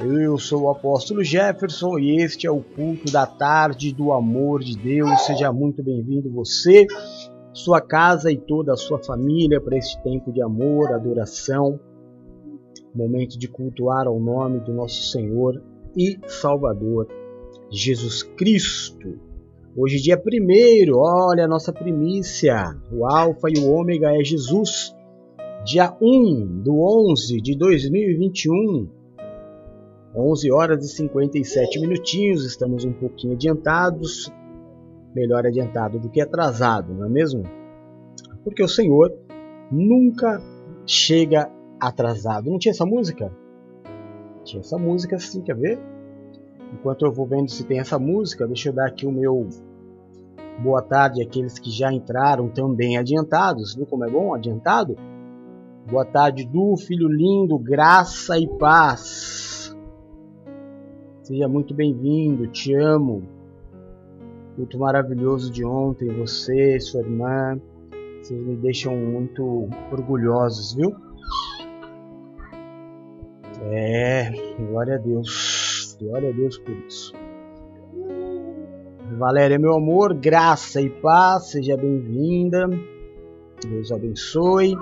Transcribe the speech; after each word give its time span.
Eu 0.01 0.39
sou 0.39 0.63
o 0.63 0.71
apóstolo 0.71 1.25
Jefferson 1.25 1.99
e 1.99 2.23
este 2.23 2.47
é 2.47 2.51
o 2.51 2.61
culto 2.61 3.11
da 3.11 3.27
tarde 3.27 3.93
do 3.93 4.13
amor 4.13 4.63
de 4.63 4.77
Deus. 4.77 5.23
Seja 5.23 5.53
muito 5.53 5.83
bem-vindo 5.83 6.31
você 6.31 6.87
sua 7.57 7.81
casa 7.81 8.31
e 8.31 8.37
toda 8.37 8.75
a 8.75 8.77
sua 8.77 8.99
família 8.99 9.59
para 9.59 9.79
este 9.79 10.01
tempo 10.03 10.31
de 10.31 10.43
amor, 10.43 10.93
adoração, 10.93 11.81
momento 12.95 13.39
de 13.39 13.49
cultuar 13.49 14.07
ao 14.07 14.21
nome 14.21 14.61
do 14.61 14.75
nosso 14.75 15.11
Senhor 15.11 15.63
e 15.97 16.19
Salvador 16.27 17.09
Jesus 17.71 18.23
Cristo. 18.23 19.19
Hoje, 19.75 20.03
dia 20.03 20.23
1, 20.23 20.95
olha 20.95 21.47
a 21.47 21.49
nossa 21.49 21.73
primícia. 21.73 22.77
O 22.93 23.07
Alfa 23.07 23.49
e 23.49 23.59
o 23.59 23.71
Ômega 23.71 24.15
é 24.15 24.23
Jesus. 24.23 24.95
Dia 25.65 25.97
1 25.99 26.63
do 26.63 26.79
11 27.11 27.41
de 27.41 27.57
2021, 27.57 28.87
11 30.15 30.53
horas 30.53 30.85
e 30.85 30.95
57 30.95 31.81
minutinhos. 31.81 32.45
Estamos 32.45 32.85
um 32.85 32.93
pouquinho 32.93 33.33
adiantados, 33.33 34.31
melhor 35.17 35.47
adiantado 35.47 35.99
do 35.99 36.11
que 36.11 36.21
atrasado, 36.21 36.93
não 36.93 37.07
é 37.07 37.09
mesmo? 37.09 37.43
Porque 38.45 38.63
o 38.63 38.69
Senhor 38.69 39.13
nunca 39.73 40.41
chega 40.87 41.51
atrasado. 41.81 42.51
Não 42.51 42.59
tinha 42.59 42.71
essa 42.71 42.85
música? 42.85 43.33
Tinha 44.45 44.61
essa 44.61 44.77
música 44.77 45.19
sim, 45.19 45.41
quer 45.41 45.57
ver? 45.57 45.79
Enquanto 46.73 47.07
eu 47.07 47.13
vou 47.13 47.27
vendo 47.27 47.51
se 47.51 47.65
tem 47.65 47.81
essa 47.81 47.99
música, 47.99 48.47
deixa 48.47 48.69
eu 48.69 48.73
dar 48.75 48.87
aqui 48.87 49.07
o 49.07 49.13
meu 49.13 49.49
boa 50.59 50.81
tarde 50.81 51.23
àqueles 51.23 51.59
que 51.59 51.71
já 51.71 51.93
entraram 51.93 52.49
também 52.49 52.99
adiantados. 52.99 53.75
Viu 53.75 53.87
como 53.87 54.05
é 54.05 54.11
bom 54.11 54.35
adiantado? 54.35 54.97
Boa 55.91 56.05
tarde, 56.05 56.45
Du, 56.45 56.77
filho 56.77 57.09
lindo, 57.09 57.59
graça 57.59 58.39
e 58.39 58.47
paz. 58.47 59.77
Seja 61.23 61.49
muito 61.49 61.75
bem-vindo, 61.75 62.47
te 62.49 62.75
amo 62.75 63.36
culto 64.57 64.79
maravilhoso 64.79 65.53
de 65.53 65.65
ontem, 65.65 66.09
você, 66.09 66.81
sua 66.81 67.03
irmã, 67.03 67.61
vocês 68.23 68.41
me 68.41 68.57
deixam 68.57 68.97
muito 68.97 69.69
orgulhosos, 69.93 70.75
viu? 70.75 70.97
É, 73.71 74.31
glória 74.59 74.95
a 74.95 74.99
Deus, 74.99 75.97
glória 76.01 76.31
a 76.31 76.33
Deus 76.33 76.57
por 76.59 76.75
isso. 76.89 77.13
Valéria, 79.19 79.59
meu 79.59 79.75
amor, 79.75 80.15
graça 80.15 80.81
e 80.81 80.89
paz, 80.89 81.51
seja 81.51 81.77
bem-vinda. 81.77 82.69
Deus 83.69 83.93
abençoe. 83.93 84.75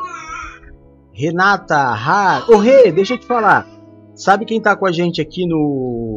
Renata 1.12 1.76
Har, 1.76 2.48
ô 2.50 2.54
oh, 2.54 2.58
Rê, 2.58 2.90
deixa 2.90 3.14
eu 3.14 3.18
te 3.18 3.26
falar. 3.26 3.68
Sabe 4.14 4.44
quem 4.44 4.60
tá 4.60 4.76
com 4.76 4.86
a 4.86 4.92
gente 4.92 5.20
aqui 5.20 5.46
no 5.46 6.14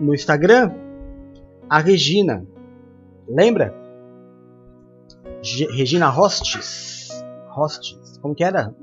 no 0.00 0.14
Instagram? 0.14 0.81
A 1.72 1.78
Regina. 1.78 2.46
Lembra? 3.26 3.74
G 5.40 5.64
Regina 5.72 6.10
Hostes. 6.14 7.08
Hostes. 7.56 8.18
Como 8.18 8.34
que 8.34 8.44
era? 8.44 8.76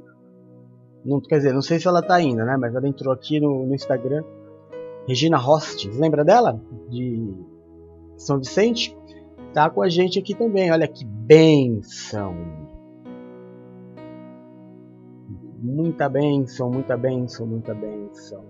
Não, 1.05 1.21
quer 1.21 1.37
dizer, 1.37 1.53
não 1.53 1.61
sei 1.61 1.79
se 1.79 1.87
ela 1.87 2.01
tá 2.01 2.15
ainda, 2.15 2.43
né? 2.43 2.57
Mas 2.57 2.73
ela 2.73 2.87
entrou 2.87 3.13
aqui 3.13 3.39
no, 3.39 3.67
no 3.67 3.75
Instagram. 3.75 4.23
Regina 5.07 5.37
Hostes. 5.37 5.95
Lembra 5.99 6.25
dela? 6.25 6.59
De 6.89 7.31
São 8.17 8.39
Vicente? 8.39 8.97
Tá 9.53 9.69
com 9.69 9.83
a 9.83 9.89
gente 9.89 10.17
aqui 10.17 10.33
também. 10.33 10.71
Olha 10.71 10.87
que 10.87 11.05
benção. 11.05 12.35
Muita 15.59 16.09
benção, 16.09 16.71
muita 16.71 16.97
benção, 16.97 17.45
muita 17.45 17.71
benção. 17.75 18.43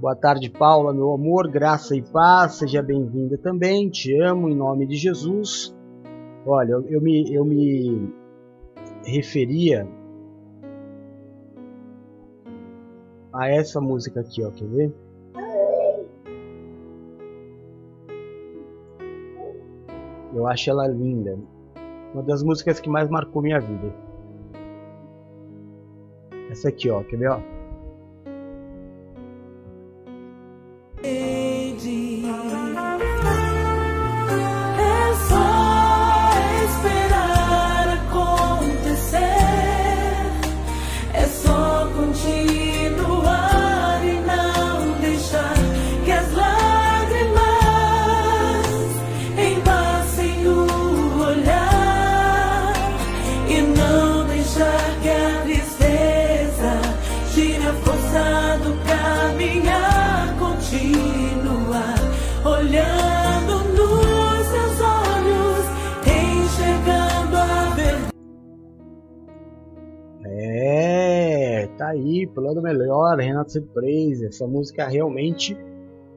Boa 0.00 0.14
tarde, 0.14 0.48
Paula, 0.48 0.94
meu 0.94 1.12
amor, 1.12 1.50
graça 1.50 1.96
e 1.96 2.00
paz, 2.00 2.52
seja 2.54 2.80
bem-vinda 2.80 3.36
também, 3.36 3.90
te 3.90 4.16
amo 4.22 4.48
em 4.48 4.54
nome 4.54 4.86
de 4.86 4.94
Jesus. 4.94 5.76
Olha, 6.46 6.70
eu, 6.70 6.86
eu, 6.86 7.00
me, 7.00 7.34
eu 7.34 7.44
me 7.44 8.08
referia 9.04 9.88
a 13.32 13.48
essa 13.48 13.80
música 13.80 14.20
aqui, 14.20 14.40
ó, 14.44 14.52
quer 14.52 14.68
ver? 14.68 14.94
Eu 20.32 20.46
acho 20.46 20.70
ela 20.70 20.86
linda. 20.86 21.36
Uma 22.14 22.22
das 22.22 22.44
músicas 22.44 22.78
que 22.78 22.88
mais 22.88 23.10
marcou 23.10 23.42
minha 23.42 23.58
vida. 23.58 23.92
Essa 26.48 26.68
aqui, 26.68 26.88
ó, 26.88 27.02
quer 27.02 27.16
ver, 27.16 27.30
ó? 27.30 27.57
Aí, 71.88 72.26
pulando 72.26 72.62
melhor, 72.62 73.18
Renato 73.18 73.52
Surprise. 73.52 74.26
Essa 74.26 74.46
música 74.46 74.86
realmente 74.88 75.56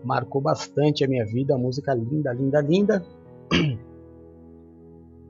marcou 0.03 0.41
bastante 0.41 1.03
a 1.03 1.07
minha 1.07 1.25
vida. 1.25 1.57
Música 1.57 1.93
linda, 1.93 2.33
linda, 2.33 2.61
linda. 2.61 3.05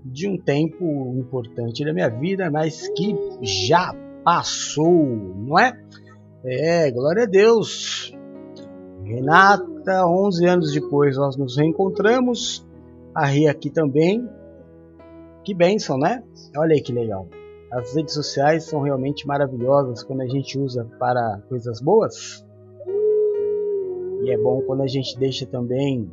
De 0.03 0.27
um 0.27 0.35
tempo 0.35 1.13
importante 1.15 1.85
da 1.85 1.93
minha 1.93 2.09
vida, 2.09 2.49
mas 2.49 2.87
que 2.89 3.15
já 3.41 3.93
passou, 4.23 5.05
não 5.35 5.59
é? 5.59 5.79
É, 6.43 6.89
glória 6.89 7.23
a 7.23 7.27
Deus. 7.27 8.11
Renata, 9.03 10.07
11 10.07 10.45
anos 10.47 10.73
depois 10.73 11.17
nós 11.17 11.37
nos 11.37 11.55
reencontramos. 11.55 12.65
A 13.13 13.25
Ria 13.25 13.51
aqui 13.51 13.69
também. 13.69 14.27
Que 15.43 15.53
bênção, 15.53 15.97
né? 15.97 16.23
Olha 16.55 16.73
aí 16.73 16.81
que 16.81 16.93
legal. 16.93 17.27
As 17.71 17.95
redes 17.95 18.13
sociais 18.13 18.65
são 18.65 18.81
realmente 18.81 19.25
maravilhosas 19.25 20.03
quando 20.03 20.21
a 20.21 20.27
gente 20.27 20.59
usa 20.59 20.83
para 20.99 21.41
coisas 21.47 21.79
boas. 21.79 22.45
E 24.23 24.29
é 24.29 24.37
bom 24.37 24.61
quando 24.63 24.83
a 24.83 24.87
gente 24.87 25.17
deixa 25.17 25.45
também 25.45 26.11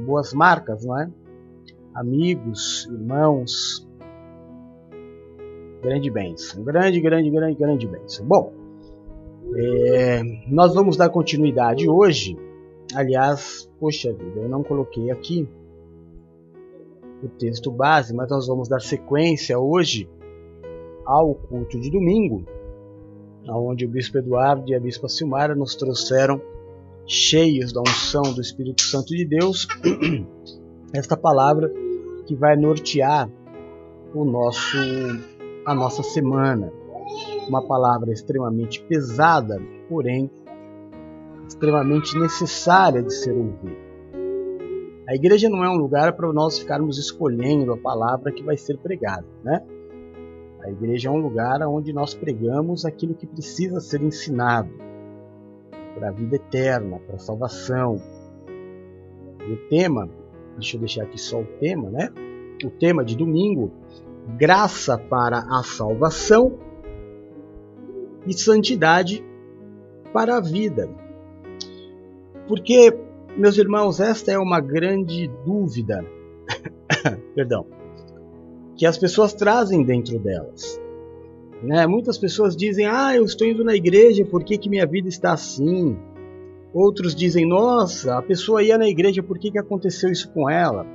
boas 0.00 0.34
marcas, 0.34 0.84
não 0.84 1.00
é? 1.00 1.10
Amigos, 1.94 2.86
irmãos. 2.92 3.88
Grande 5.80 6.10
bênção. 6.10 6.62
Grande, 6.62 7.00
grande, 7.00 7.30
grande, 7.30 7.58
grande 7.58 7.86
bênção. 7.86 8.26
Bom, 8.26 8.52
é, 9.56 10.22
nós 10.48 10.74
vamos 10.74 10.98
dar 10.98 11.08
continuidade 11.08 11.88
hoje. 11.88 12.36
Aliás, 12.94 13.70
poxa 13.80 14.12
vida, 14.12 14.40
eu 14.40 14.48
não 14.50 14.62
coloquei 14.62 15.10
aqui 15.10 15.48
o 17.22 17.28
texto 17.28 17.70
base, 17.70 18.14
mas 18.14 18.28
nós 18.28 18.46
vamos 18.46 18.68
dar 18.68 18.80
sequência 18.80 19.58
hoje 19.58 20.06
ao 21.04 21.34
culto 21.34 21.78
de 21.80 21.90
domingo, 21.90 22.44
onde 23.48 23.84
o 23.84 23.88
bispo 23.88 24.18
Eduardo 24.18 24.70
e 24.70 24.74
a 24.74 24.80
bispa 24.80 25.08
Silmara 25.08 25.54
nos 25.54 25.74
trouxeram 25.74 26.40
cheios 27.06 27.72
da 27.72 27.80
unção 27.80 28.22
do 28.22 28.40
Espírito 28.40 28.82
Santo 28.82 29.08
de 29.08 29.24
Deus 29.24 29.66
esta 30.94 31.16
palavra 31.16 31.72
que 32.26 32.34
vai 32.34 32.56
nortear 32.56 33.28
o 34.14 34.24
nosso 34.24 34.76
a 35.66 35.74
nossa 35.74 36.02
semana. 36.02 36.72
Uma 37.48 37.66
palavra 37.66 38.12
extremamente 38.12 38.80
pesada, 38.82 39.60
porém 39.88 40.30
extremamente 41.48 42.16
necessária 42.16 43.02
de 43.02 43.12
ser 43.12 43.32
ouvida. 43.32 43.90
A 45.08 45.14
igreja 45.14 45.48
não 45.48 45.64
é 45.64 45.68
um 45.68 45.74
lugar 45.76 46.12
para 46.12 46.32
nós 46.32 46.58
ficarmos 46.60 46.96
escolhendo 46.96 47.72
a 47.72 47.76
palavra 47.76 48.30
que 48.30 48.44
vai 48.44 48.56
ser 48.56 48.78
pregada, 48.78 49.26
né? 49.42 49.60
A 50.62 50.70
igreja 50.70 51.08
é 51.08 51.12
um 51.12 51.16
lugar 51.16 51.60
onde 51.66 51.92
nós 51.92 52.14
pregamos 52.14 52.84
aquilo 52.84 53.14
que 53.14 53.26
precisa 53.26 53.80
ser 53.80 54.02
ensinado 54.02 54.70
para 55.94 56.08
a 56.08 56.12
vida 56.12 56.36
eterna, 56.36 56.98
para 56.98 57.16
a 57.16 57.18
salvação. 57.18 58.00
E 59.46 59.52
o 59.52 59.56
tema, 59.68 60.08
deixa 60.54 60.76
eu 60.76 60.80
deixar 60.80 61.04
aqui 61.04 61.18
só 61.18 61.40
o 61.40 61.46
tema, 61.58 61.88
né? 61.90 62.10
O 62.64 62.70
tema 62.70 63.02
de 63.02 63.16
domingo, 63.16 63.72
graça 64.36 64.98
para 64.98 65.38
a 65.38 65.62
salvação 65.62 66.58
e 68.26 68.34
santidade 68.34 69.24
para 70.12 70.36
a 70.36 70.40
vida. 70.40 70.90
Porque, 72.46 72.94
meus 73.34 73.56
irmãos, 73.56 73.98
esta 73.98 74.30
é 74.30 74.38
uma 74.38 74.60
grande 74.60 75.26
dúvida. 75.44 76.04
Perdão 77.34 77.79
que 78.80 78.86
as 78.86 78.96
pessoas 78.96 79.34
trazem 79.34 79.82
dentro 79.82 80.18
delas. 80.18 80.80
Né? 81.62 81.86
Muitas 81.86 82.16
pessoas 82.16 82.56
dizem: 82.56 82.86
Ah, 82.86 83.14
eu 83.14 83.26
estou 83.26 83.46
indo 83.46 83.62
na 83.62 83.74
igreja, 83.74 84.24
por 84.24 84.42
que, 84.42 84.56
que 84.56 84.70
minha 84.70 84.86
vida 84.86 85.06
está 85.06 85.34
assim? 85.34 85.98
Outros 86.72 87.14
dizem: 87.14 87.46
Nossa, 87.46 88.16
a 88.16 88.22
pessoa 88.22 88.62
ia 88.62 88.78
na 88.78 88.88
igreja, 88.88 89.22
por 89.22 89.38
que, 89.38 89.50
que 89.50 89.58
aconteceu 89.58 90.10
isso 90.10 90.32
com 90.32 90.48
ela? 90.48 90.86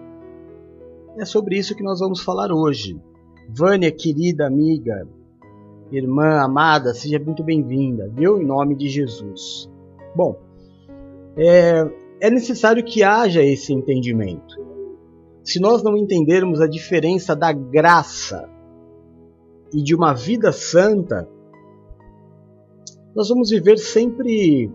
É 1.20 1.26
sobre 1.26 1.60
isso 1.60 1.76
que 1.76 1.84
nós 1.84 2.00
vamos 2.00 2.24
falar 2.24 2.52
hoje. 2.52 3.00
Vânia, 3.48 3.92
querida 3.92 4.48
amiga, 4.48 5.08
irmã 5.92 6.42
amada, 6.42 6.92
seja 6.92 7.20
muito 7.20 7.44
bem-vinda, 7.44 8.12
viu? 8.12 8.42
Em 8.42 8.46
nome 8.48 8.76
de 8.76 8.90
Jesus. 8.90 9.70
Bom, 10.16 10.36
é, 11.38 11.88
é 12.20 12.32
necessário 12.32 12.84
que 12.84 13.04
haja 13.04 13.44
esse 13.44 13.72
entendimento 13.72 14.75
se 15.46 15.60
nós 15.60 15.84
não 15.84 15.96
entendermos 15.96 16.60
a 16.60 16.68
diferença 16.68 17.36
da 17.36 17.54
graça 17.54 18.50
e 19.72 19.82
de 19.84 19.94
uma 19.94 20.12
vida 20.12 20.52
santa, 20.52 21.30
nós 23.16 23.30
vamos 23.30 23.52
viver 23.52 23.78
sempre 23.78 24.72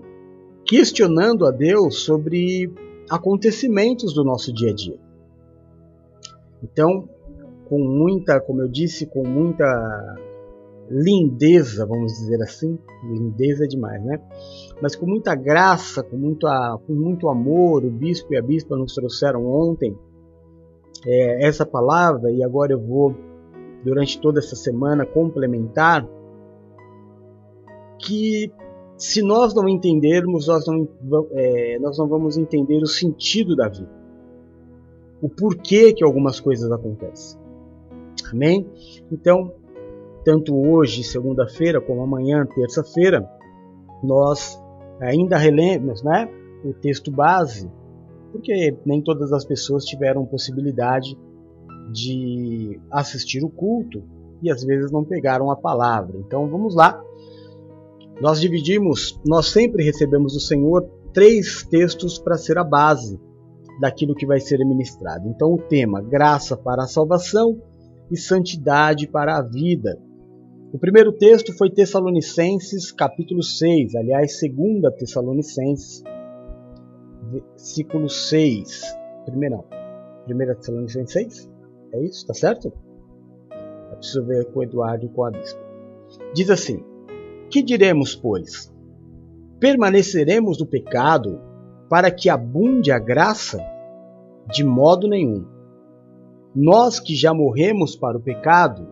questionando 0.65 1.45
a 1.45 1.51
Deus 1.51 2.05
sobre 2.05 2.73
acontecimentos 3.11 4.15
do 4.15 4.23
nosso 4.23 4.53
dia 4.55 4.71
a 4.71 4.75
dia. 4.75 4.99
Então, 6.63 7.09
com 7.69 7.81
muita, 7.81 8.41
como 8.41 8.63
eu 8.63 8.69
disse, 8.69 9.07
com 9.07 9.27
muita 9.27 9.67
lindeza, 10.89 11.85
vamos 11.85 12.13
dizer 12.13 12.41
assim, 12.43 12.79
lindeza 13.03 13.65
é 13.65 13.67
demais, 13.67 14.05
né? 14.05 14.21
Mas 14.81 14.95
com 14.95 15.07
muita 15.07 15.35
graça, 15.35 16.01
com 16.05 16.17
muito, 16.17 16.47
com 16.87 16.95
muito 16.95 17.29
amor, 17.29 17.85
o 17.85 17.91
bispo 17.91 18.33
e 18.33 18.39
a 18.39 18.43
bispa 18.43 18.77
nos 18.77 18.95
trouxeram 18.95 19.45
ontem 19.45 19.97
é, 21.06 21.47
essa 21.47 21.64
palavra, 21.64 22.31
e 22.31 22.43
agora 22.43 22.73
eu 22.73 22.81
vou, 22.81 23.14
durante 23.85 24.20
toda 24.20 24.38
essa 24.38 24.56
semana, 24.56 25.06
complementar, 25.06 26.06
que 27.99 28.52
se 28.97 29.23
nós 29.23 29.55
não 29.55 29.69
entendermos, 29.69 30.47
nós 30.47 30.67
não, 30.67 30.88
é, 31.32 31.79
nós 31.79 31.99
não 31.99 32.06
vamos 32.06 32.37
entender 32.37 32.82
o 32.82 32.87
sentido 32.87 33.56
da 33.56 33.69
vida, 33.69 33.91
o 35.23 35.29
porquê 35.29 35.93
que 35.93 36.05
algumas 36.05 36.41
coisas 36.41 36.70
acontecem. 36.70 37.41
Amém? 38.32 38.67
Então, 39.11 39.52
tanto 40.25 40.55
hoje, 40.55 41.02
segunda-feira, 41.02 41.81
como 41.81 42.02
amanhã, 42.02 42.47
terça-feira, 42.47 43.29
nós 44.02 44.61
ainda 45.00 45.37
relemos 45.37 46.02
né, 46.02 46.29
o 46.64 46.73
texto 46.75 47.11
base 47.11 47.70
porque 48.31 48.77
nem 48.85 49.03
todas 49.03 49.32
as 49.32 49.44
pessoas 49.44 49.85
tiveram 49.85 50.25
possibilidade 50.27 51.17
de 51.93 52.81
assistir 52.91 53.44
o 53.44 53.49
culto 53.49 54.03
e 54.43 54.50
às 54.50 54.65
vezes 54.65 54.91
não 54.91 55.05
pegaram 55.05 55.50
a 55.50 55.56
palavra. 55.56 56.19
Então 56.19 56.49
vamos 56.49 56.75
lá. 56.75 57.03
Nós 58.21 58.41
dividimos, 58.41 59.19
nós 59.27 59.47
sempre 59.47 59.85
recebemos 59.85 60.35
do 60.35 60.41
Senhor 60.41 60.88
três 61.12 61.65
textos 61.65 62.19
para 62.19 62.37
ser 62.37 62.59
a 62.59 62.65
base 62.65 63.19
daquilo 63.81 64.15
que 64.15 64.27
vai 64.27 64.41
ser 64.41 64.59
ministrado. 64.59 65.29
Então 65.29 65.55
o 65.55 65.59
tema 65.59 66.00
graça 66.00 66.56
para 66.56 66.85
a 66.85 66.88
salvação 66.88 67.61
e 68.11 68.17
santidade 68.17 69.09
para 69.09 69.38
a 69.38 69.43
vida. 69.43 69.99
O 70.73 70.79
primeiro 70.79 71.12
texto 71.12 71.53
foi 71.56 71.71
Tessalonicenses, 71.71 72.93
capítulo 72.93 73.43
6, 73.43 73.94
aliás, 73.97 74.38
segunda 74.38 74.93
Tessalonicenses, 74.93 76.03
versículo 77.31 78.09
6. 78.09 78.82
Primeiro, 79.25 79.65
primeira 80.25 80.55
Tessalonicenses 80.55 81.12
6? 81.12 81.50
É 81.93 82.05
isso? 82.05 82.27
Tá 82.27 82.35
certo? 82.35 82.73
Eu 83.91 83.97
preciso 83.97 84.25
ver 84.25 84.50
com 84.53 84.61
o 84.61 84.62
Eduardo 84.62 85.06
e 85.06 85.09
com 85.09 85.25
a 85.25 85.31
bispa. 85.31 85.61
Diz 86.35 86.50
assim: 86.50 86.82
Que 87.50 87.62
diremos, 87.62 88.15
pois? 88.15 88.73
Permaneceremos 89.59 90.59
no 90.59 90.67
pecado 90.67 91.41
para 91.88 92.11
que 92.11 92.29
abunde 92.29 92.91
a 92.91 92.99
graça? 92.99 93.59
De 94.50 94.65
modo 94.65 95.06
nenhum. 95.06 95.44
Nós 96.55 96.99
que 96.99 97.15
já 97.15 97.33
morremos 97.33 97.94
para 97.94 98.19
o 98.19 98.23
pecado, 98.23 98.88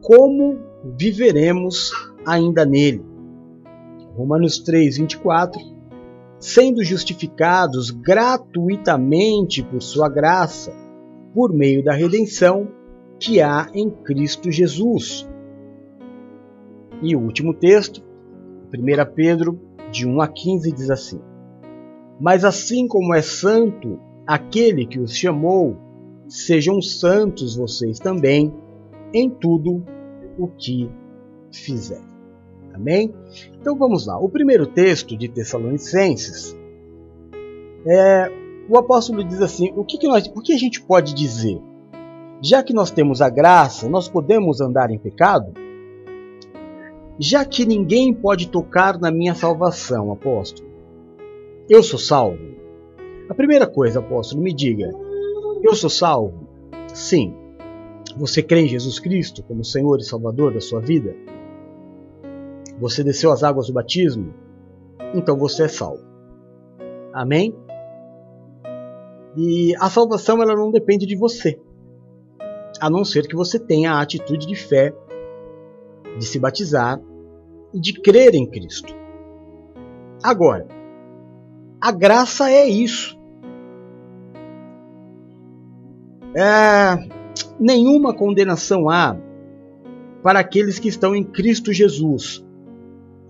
como 0.00 0.58
viveremos 0.96 1.92
ainda 2.26 2.64
nele? 2.64 3.04
Romanos 4.14 4.60
3, 4.60 4.96
24 4.96 5.79
sendo 6.40 6.82
justificados 6.82 7.90
gratuitamente 7.90 9.62
por 9.62 9.82
Sua 9.82 10.08
graça, 10.08 10.72
por 11.34 11.52
meio 11.52 11.84
da 11.84 11.92
redenção 11.92 12.66
que 13.18 13.42
há 13.42 13.68
em 13.74 13.90
Cristo 13.90 14.50
Jesus. 14.50 15.28
E 17.02 17.14
o 17.14 17.20
último 17.20 17.52
texto, 17.54 18.02
1 18.74 19.14
Pedro, 19.14 19.60
de 19.92 20.08
1 20.08 20.20
a 20.20 20.28
15, 20.28 20.72
diz 20.72 20.90
assim: 20.90 21.20
Mas 22.18 22.44
assim 22.44 22.88
como 22.88 23.14
é 23.14 23.20
santo 23.20 24.00
aquele 24.26 24.86
que 24.86 24.98
os 24.98 25.14
chamou, 25.14 25.76
sejam 26.26 26.80
santos 26.80 27.56
vocês 27.56 27.98
também 27.98 28.52
em 29.12 29.28
tudo 29.28 29.84
o 30.38 30.48
que 30.48 30.90
fizerem. 31.52 32.04
Amém? 32.72 33.12
Então 33.60 33.76
vamos 33.76 34.06
lá. 34.06 34.18
O 34.18 34.28
primeiro 34.28 34.66
texto 34.66 35.16
de 35.16 35.28
Tessalonicenses, 35.28 36.56
é, 37.86 38.30
o 38.68 38.78
apóstolo 38.78 39.24
diz 39.24 39.40
assim: 39.40 39.72
o 39.76 39.84
que, 39.84 39.98
que, 39.98 40.08
nós, 40.08 40.26
o 40.34 40.40
que 40.40 40.52
a 40.52 40.58
gente 40.58 40.80
pode 40.82 41.14
dizer? 41.14 41.60
Já 42.42 42.62
que 42.62 42.72
nós 42.72 42.90
temos 42.90 43.20
a 43.20 43.28
graça, 43.28 43.88
nós 43.88 44.08
podemos 44.08 44.60
andar 44.60 44.90
em 44.90 44.98
pecado? 44.98 45.52
Já 47.18 47.44
que 47.44 47.66
ninguém 47.66 48.14
pode 48.14 48.48
tocar 48.48 48.98
na 48.98 49.10
minha 49.10 49.34
salvação, 49.34 50.10
apóstolo, 50.10 50.68
eu 51.68 51.82
sou 51.82 51.98
salvo? 51.98 52.38
A 53.28 53.34
primeira 53.34 53.66
coisa, 53.66 54.00
apóstolo, 54.00 54.42
me 54.42 54.54
diga: 54.54 54.90
eu 55.62 55.74
sou 55.74 55.90
salvo? 55.90 56.48
Sim. 56.88 57.34
Você 58.16 58.42
crê 58.42 58.62
em 58.62 58.68
Jesus 58.68 58.98
Cristo 58.98 59.42
como 59.42 59.64
Senhor 59.64 59.98
e 59.98 60.04
Salvador 60.04 60.52
da 60.52 60.60
sua 60.60 60.80
vida? 60.80 61.14
Você 62.80 63.04
desceu 63.04 63.30
as 63.30 63.42
águas 63.42 63.66
do 63.66 63.74
batismo? 63.74 64.32
Então 65.14 65.36
você 65.36 65.64
é 65.64 65.68
salvo. 65.68 66.02
Amém? 67.12 67.54
E 69.36 69.76
a 69.76 69.90
salvação 69.90 70.42
ela 70.42 70.56
não 70.56 70.70
depende 70.70 71.06
de 71.06 71.14
você, 71.14 71.60
a 72.80 72.88
não 72.88 73.04
ser 73.04 73.28
que 73.28 73.36
você 73.36 73.58
tenha 73.58 73.92
a 73.92 74.00
atitude 74.00 74.46
de 74.46 74.56
fé, 74.56 74.94
de 76.18 76.24
se 76.24 76.38
batizar 76.38 77.00
e 77.72 77.78
de 77.78 78.00
crer 78.00 78.34
em 78.34 78.48
Cristo. 78.48 78.92
Agora, 80.22 80.66
a 81.80 81.92
graça 81.92 82.50
é 82.50 82.66
isso. 82.66 83.18
É, 86.34 87.08
nenhuma 87.58 88.14
condenação 88.14 88.88
há 88.88 89.16
para 90.22 90.40
aqueles 90.40 90.78
que 90.78 90.88
estão 90.88 91.14
em 91.14 91.24
Cristo 91.24 91.72
Jesus, 91.72 92.44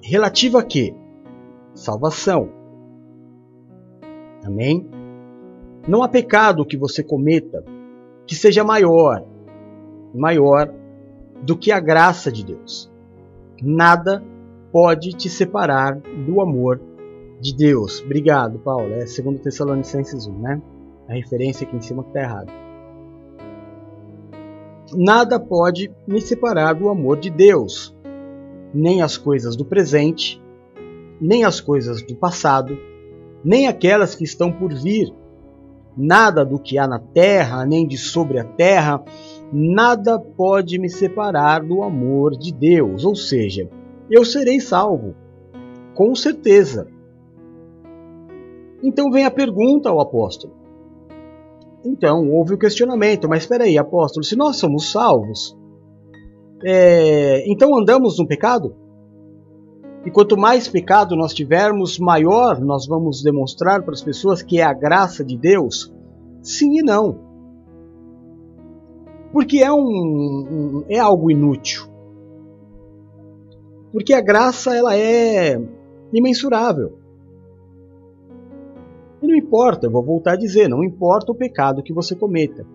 Relativo 0.02 0.58
a 0.58 0.62
quê? 0.62 0.94
Salvação. 1.74 2.50
Amém? 4.44 4.88
Não 5.86 6.02
há 6.02 6.08
pecado 6.08 6.64
que 6.64 6.76
você 6.76 7.02
cometa 7.02 7.64
que 8.26 8.34
seja 8.34 8.62
maior, 8.62 9.24
maior 10.14 10.72
do 11.42 11.56
que 11.56 11.72
a 11.72 11.80
graça 11.80 12.30
de 12.30 12.44
Deus. 12.44 12.90
Nada 13.62 14.22
pode 14.72 15.10
te 15.10 15.28
separar 15.28 16.00
do 16.00 16.40
amor 16.40 16.80
de 17.40 17.54
Deus. 17.54 18.00
Obrigado, 18.02 18.58
Paulo. 18.58 18.92
É 18.92 19.04
2 19.04 19.40
Tessalonicenses 19.40 20.26
1, 20.26 20.38
né? 20.38 20.62
A 21.08 21.14
referência 21.14 21.66
aqui 21.66 21.76
em 21.76 21.80
cima 21.80 22.02
que 22.02 22.10
está 22.10 22.20
errada. 22.20 22.52
Nada 24.94 25.38
pode 25.38 25.90
me 26.06 26.20
separar 26.20 26.74
do 26.74 26.88
amor 26.88 27.18
de 27.18 27.30
Deus 27.30 27.94
nem 28.72 29.02
as 29.02 29.16
coisas 29.16 29.56
do 29.56 29.64
presente, 29.64 30.42
nem 31.20 31.44
as 31.44 31.60
coisas 31.60 32.02
do 32.02 32.14
passado, 32.16 32.78
nem 33.44 33.66
aquelas 33.66 34.14
que 34.14 34.24
estão 34.24 34.52
por 34.52 34.72
vir. 34.72 35.12
nada 35.96 36.44
do 36.44 36.58
que 36.58 36.78
há 36.78 36.86
na 36.86 36.98
terra, 36.98 37.66
nem 37.66 37.86
de 37.86 37.98
sobre 37.98 38.38
a 38.38 38.44
terra, 38.44 39.02
nada 39.52 40.18
pode 40.18 40.78
me 40.78 40.88
separar 40.88 41.62
do 41.62 41.82
amor 41.82 42.36
de 42.36 42.52
Deus. 42.52 43.04
Ou 43.04 43.14
seja, 43.14 43.68
eu 44.10 44.24
serei 44.24 44.60
salvo, 44.60 45.14
com 45.94 46.14
certeza. 46.14 46.86
Então 48.82 49.10
vem 49.10 49.26
a 49.26 49.30
pergunta 49.30 49.90
ao 49.90 50.00
apóstolo. 50.00 50.54
Então 51.84 52.30
houve 52.30 52.54
o 52.54 52.58
questionamento, 52.58 53.28
mas 53.28 53.42
espera 53.42 53.64
aí, 53.64 53.76
apóstolo, 53.76 54.24
se 54.24 54.36
nós 54.36 54.56
somos 54.56 54.90
salvos, 54.90 55.58
é, 56.64 57.50
então 57.50 57.76
andamos 57.76 58.18
no 58.18 58.26
pecado? 58.26 58.74
E 60.04 60.10
quanto 60.10 60.36
mais 60.36 60.66
pecado 60.66 61.14
nós 61.14 61.34
tivermos, 61.34 61.98
maior 61.98 62.60
nós 62.60 62.86
vamos 62.86 63.22
demonstrar 63.22 63.82
para 63.82 63.92
as 63.92 64.02
pessoas 64.02 64.42
que 64.42 64.58
é 64.58 64.62
a 64.62 64.72
graça 64.72 65.24
de 65.24 65.36
Deus? 65.36 65.92
Sim 66.42 66.78
e 66.78 66.82
não. 66.82 67.18
Porque 69.32 69.58
é, 69.58 69.70
um, 69.70 69.76
um 69.76 70.84
é 70.88 70.98
algo 70.98 71.30
inútil. 71.30 71.84
Porque 73.92 74.14
a 74.14 74.20
graça 74.20 74.74
ela 74.74 74.96
é 74.96 75.60
imensurável. 76.12 76.98
E 79.22 79.26
não 79.26 79.36
importa, 79.36 79.86
eu 79.86 79.90
vou 79.90 80.02
voltar 80.02 80.32
a 80.32 80.36
dizer, 80.36 80.68
não 80.68 80.82
importa 80.82 81.30
o 81.30 81.34
pecado 81.34 81.82
que 81.82 81.92
você 81.92 82.16
cometa. 82.16 82.66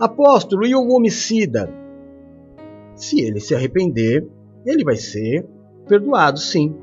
Apóstolo, 0.00 0.66
e 0.66 0.74
o 0.74 0.88
homicida? 0.88 1.70
Se 2.98 3.20
ele 3.20 3.38
se 3.38 3.54
arrepender, 3.54 4.28
ele 4.66 4.84
vai 4.84 4.96
ser 4.96 5.46
perdoado, 5.86 6.38
sim. 6.38 6.74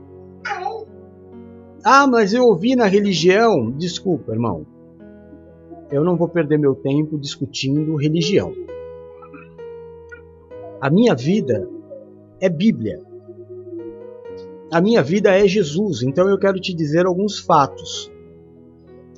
Ah, 1.83 2.07
mas 2.07 2.33
eu 2.33 2.45
ouvi 2.45 2.75
na 2.75 2.85
religião. 2.85 3.69
Desculpa, 3.69 4.31
irmão. 4.31 4.65
Eu 5.91 6.03
não 6.03 6.15
vou 6.15 6.27
perder 6.27 6.57
meu 6.57 6.73
tempo 6.73 7.19
discutindo 7.19 7.95
religião. 7.97 8.53
A 10.81 10.89
minha 10.89 11.13
vida 11.13 11.69
é 12.39 12.49
Bíblia. 12.49 13.01
A 14.71 14.81
minha 14.81 15.03
vida 15.03 15.29
é 15.29 15.47
Jesus, 15.47 16.01
então 16.01 16.27
eu 16.29 16.39
quero 16.39 16.59
te 16.59 16.73
dizer 16.73 17.05
alguns 17.05 17.39
fatos. 17.39 18.11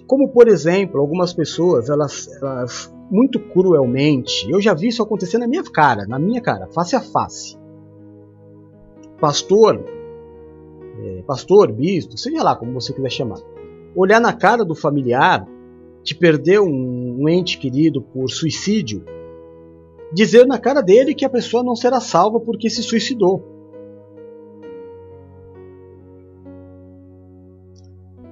Como, 0.08 0.30
por 0.30 0.48
exemplo, 0.48 1.00
algumas 1.00 1.34
pessoas, 1.34 1.89
elas, 1.89 2.27
elas 2.42 2.94
muito 3.10 3.40
cruelmente, 3.40 4.50
eu 4.50 4.62
já 4.62 4.74
vi 4.74 4.88
isso 4.88 5.02
acontecer 5.02 5.38
na 5.38 5.48
minha 5.48 5.64
cara, 5.64 6.06
na 6.06 6.20
minha 6.20 6.42
cara, 6.42 6.68
face 6.68 6.96
a 6.96 7.02
face 7.02 7.58
pastor, 9.20 9.84
é, 11.00 11.22
pastor, 11.24 11.72
bispo, 11.72 12.18
seja 12.18 12.44
lá 12.44 12.56
como 12.56 12.74
você 12.74 12.94
quiser 12.94 13.12
chamar, 13.12 13.40
olhar 13.96 14.20
na 14.20 14.34
cara 14.34 14.64
do 14.64 14.76
familiar 14.76 15.48
que 16.04 16.16
perdeu 16.16 16.64
um, 16.64 17.18
um 17.20 17.30
ente 17.30 17.58
querido 17.58 18.02
por 18.02 18.30
suicídio, 18.30 19.04
dizer 20.14 20.46
na 20.46 20.58
cara 20.58 20.82
dele 20.82 21.14
que 21.14 21.26
a 21.26 21.30
pessoa 21.30 21.64
não 21.64 21.76
será 21.76 22.00
salva 22.00 22.40
porque 22.40 22.70
se 22.70 22.82
suicidou. 22.82 23.44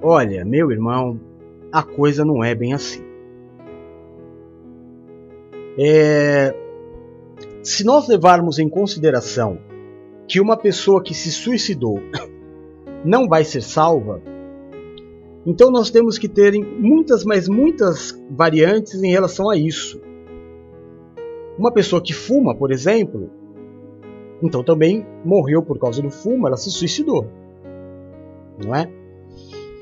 Olha, 0.00 0.44
meu 0.44 0.70
irmão, 0.70 1.20
a 1.72 1.82
coisa 1.82 2.24
não 2.24 2.42
é 2.42 2.54
bem 2.54 2.72
assim. 2.72 3.05
É, 5.78 6.54
se 7.62 7.84
nós 7.84 8.08
levarmos 8.08 8.58
em 8.58 8.68
consideração 8.68 9.58
que 10.26 10.40
uma 10.40 10.56
pessoa 10.56 11.02
que 11.02 11.14
se 11.14 11.30
suicidou 11.30 12.00
não 13.04 13.28
vai 13.28 13.44
ser 13.44 13.62
salva, 13.62 14.22
então 15.46 15.70
nós 15.70 15.90
temos 15.90 16.18
que 16.18 16.28
ter 16.28 16.52
muitas, 16.52 17.24
mas 17.24 17.48
muitas 17.48 18.20
variantes 18.30 19.02
em 19.02 19.10
relação 19.10 19.48
a 19.48 19.56
isso. 19.56 20.00
Uma 21.58 21.72
pessoa 21.72 22.02
que 22.02 22.12
fuma, 22.12 22.54
por 22.54 22.72
exemplo, 22.72 23.30
então 24.42 24.62
também 24.62 25.06
morreu 25.24 25.62
por 25.62 25.78
causa 25.78 26.02
do 26.02 26.10
fumo, 26.10 26.46
ela 26.46 26.56
se 26.56 26.70
suicidou. 26.70 27.26
Não 28.62 28.74
é? 28.74 28.90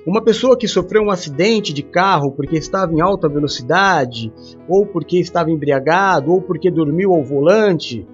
Uma 0.06 0.22
pessoa 0.22 0.56
que 0.56 0.68
sofreu 0.68 1.02
um 1.02 1.10
acidente 1.10 1.72
de 1.72 1.82
carro 1.82 2.30
porque 2.32 2.56
estava 2.56 2.92
em 2.92 3.00
alta 3.00 3.26
velocidade, 3.26 4.30
ou 4.68 4.86
porque 4.86 5.18
estava 5.18 5.50
embriagado, 5.50 6.30
ou 6.30 6.42
porque 6.42 6.70
dormiu 6.70 7.14
ao 7.14 7.24
volante, 7.24 8.06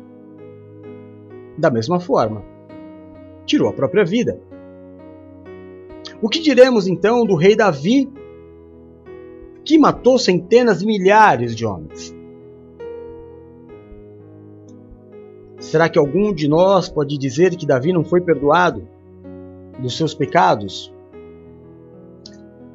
da 1.58 1.68
mesma 1.68 1.98
forma. 1.98 2.44
Tirou 3.44 3.68
a 3.68 3.72
própria 3.72 4.04
vida. 4.04 4.40
O 6.22 6.28
que 6.28 6.38
diremos 6.38 6.86
então 6.86 7.24
do 7.26 7.34
rei 7.34 7.56
Davi, 7.56 8.08
que 9.64 9.76
matou 9.76 10.16
centenas 10.16 10.84
milhares 10.84 11.56
de 11.56 11.66
homens? 11.66 12.14
Será 15.58 15.88
que 15.88 15.98
algum 15.98 16.32
de 16.32 16.46
nós 16.46 16.88
pode 16.88 17.18
dizer 17.18 17.56
que 17.56 17.66
Davi 17.66 17.92
não 17.92 18.04
foi 18.04 18.20
perdoado 18.20 18.86
dos 19.80 19.96
seus 19.96 20.14
pecados? 20.14 20.92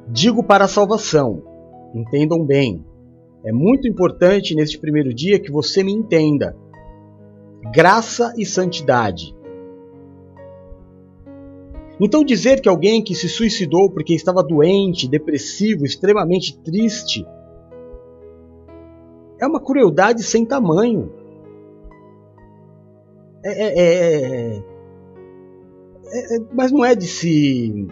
Digo 0.08 0.42
para 0.42 0.64
a 0.64 0.68
salvação, 0.68 1.42
entendam 1.94 2.44
bem. 2.44 2.84
É 3.44 3.52
muito 3.52 3.88
importante 3.88 4.54
neste 4.54 4.78
primeiro 4.78 5.12
dia 5.12 5.38
que 5.38 5.50
você 5.50 5.82
me 5.82 5.92
entenda 5.92 6.56
graça 7.72 8.32
e 8.36 8.46
santidade. 8.46 9.34
Então, 12.00 12.22
dizer 12.22 12.60
que 12.60 12.68
alguém 12.68 13.02
que 13.02 13.14
se 13.14 13.28
suicidou 13.28 13.90
porque 13.90 14.14
estava 14.14 14.42
doente, 14.42 15.08
depressivo, 15.08 15.84
extremamente 15.84 16.58
triste, 16.58 17.26
é 19.40 19.46
uma 19.46 19.60
crueldade 19.60 20.22
sem 20.22 20.44
tamanho. 20.44 21.12
É, 23.44 23.50
é, 23.50 23.78
é, 23.78 24.62
é, 26.04 26.36
é 26.36 26.38
mas 26.52 26.70
não 26.70 26.84
é 26.84 26.94
de 26.94 27.06
se 27.06 27.86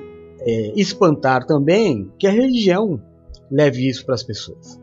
é, 0.44 0.72
espantar 0.76 1.46
também 1.46 2.12
que 2.18 2.26
a 2.26 2.30
religião 2.30 3.00
leve 3.50 3.88
isso 3.88 4.04
para 4.04 4.14
as 4.14 4.22
pessoas. 4.22 4.80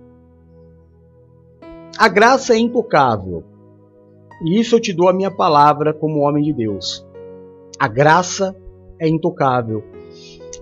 A 1.97 2.07
graça 2.07 2.53
é 2.53 2.57
intocável, 2.57 3.43
e 4.43 4.59
isso 4.59 4.75
eu 4.75 4.79
te 4.79 4.91
dou 4.91 5.07
a 5.07 5.13
minha 5.13 5.29
palavra 5.29 5.93
como 5.93 6.21
homem 6.21 6.43
de 6.43 6.51
Deus. 6.51 7.05
A 7.77 7.87
graça 7.87 8.55
é 8.99 9.07
intocável, 9.07 9.83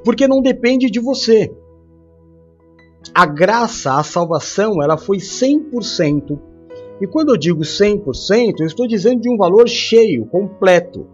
porque 0.03 0.27
não 0.27 0.41
depende 0.41 0.89
de 0.89 0.99
você. 0.99 1.53
A 3.13 3.25
graça, 3.25 3.97
a 3.97 4.03
salvação, 4.03 4.83
ela 4.83 4.97
foi 4.97 5.17
100%. 5.17 6.37
E 7.01 7.07
quando 7.07 7.29
eu 7.29 7.37
digo 7.37 7.61
100%, 7.61 8.55
eu 8.59 8.65
estou 8.65 8.85
dizendo 8.85 9.21
de 9.21 9.29
um 9.29 9.37
valor 9.37 9.67
cheio, 9.67 10.25
completo. 10.25 11.07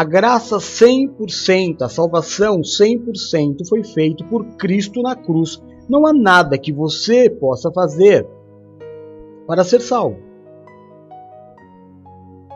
A 0.00 0.04
graça 0.04 0.56
100%, 0.56 1.82
a 1.82 1.88
salvação 1.90 2.62
100% 2.62 3.68
foi 3.68 3.84
feito 3.84 4.24
por 4.24 4.46
Cristo 4.56 5.02
na 5.02 5.14
cruz. 5.14 5.62
Não 5.90 6.06
há 6.06 6.12
nada 6.14 6.56
que 6.56 6.72
você 6.72 7.28
possa 7.28 7.70
fazer 7.70 8.26
para 9.46 9.62
ser 9.62 9.82
salvo. 9.82 10.16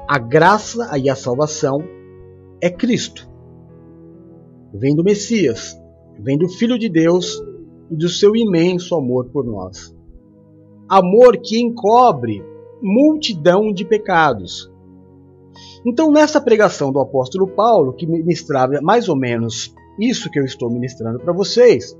A 0.08 0.18
graça 0.18 0.96
e 0.96 1.10
a 1.10 1.14
salvação 1.14 1.84
é 2.62 2.70
Cristo. 2.70 3.28
Vem 4.72 4.96
do 4.96 5.04
Messias, 5.04 5.78
vem 6.18 6.38
do 6.38 6.48
Filho 6.48 6.78
de 6.78 6.88
Deus 6.88 7.44
e 7.90 7.94
do 7.94 8.08
seu 8.08 8.34
imenso 8.34 8.94
amor 8.94 9.26
por 9.26 9.44
nós. 9.44 9.94
Amor 10.88 11.36
que 11.36 11.60
encobre 11.60 12.42
multidão 12.80 13.70
de 13.70 13.84
pecados. 13.84 14.72
Então, 15.86 16.10
nessa 16.10 16.40
pregação 16.40 16.92
do 16.92 17.00
apóstolo 17.00 17.48
Paulo, 17.48 17.92
que 17.92 18.06
ministrava 18.06 18.80
mais 18.82 19.08
ou 19.08 19.16
menos 19.16 19.74
isso 19.98 20.30
que 20.30 20.38
eu 20.38 20.44
estou 20.44 20.70
ministrando 20.70 21.18
para 21.18 21.32
vocês, 21.32 21.96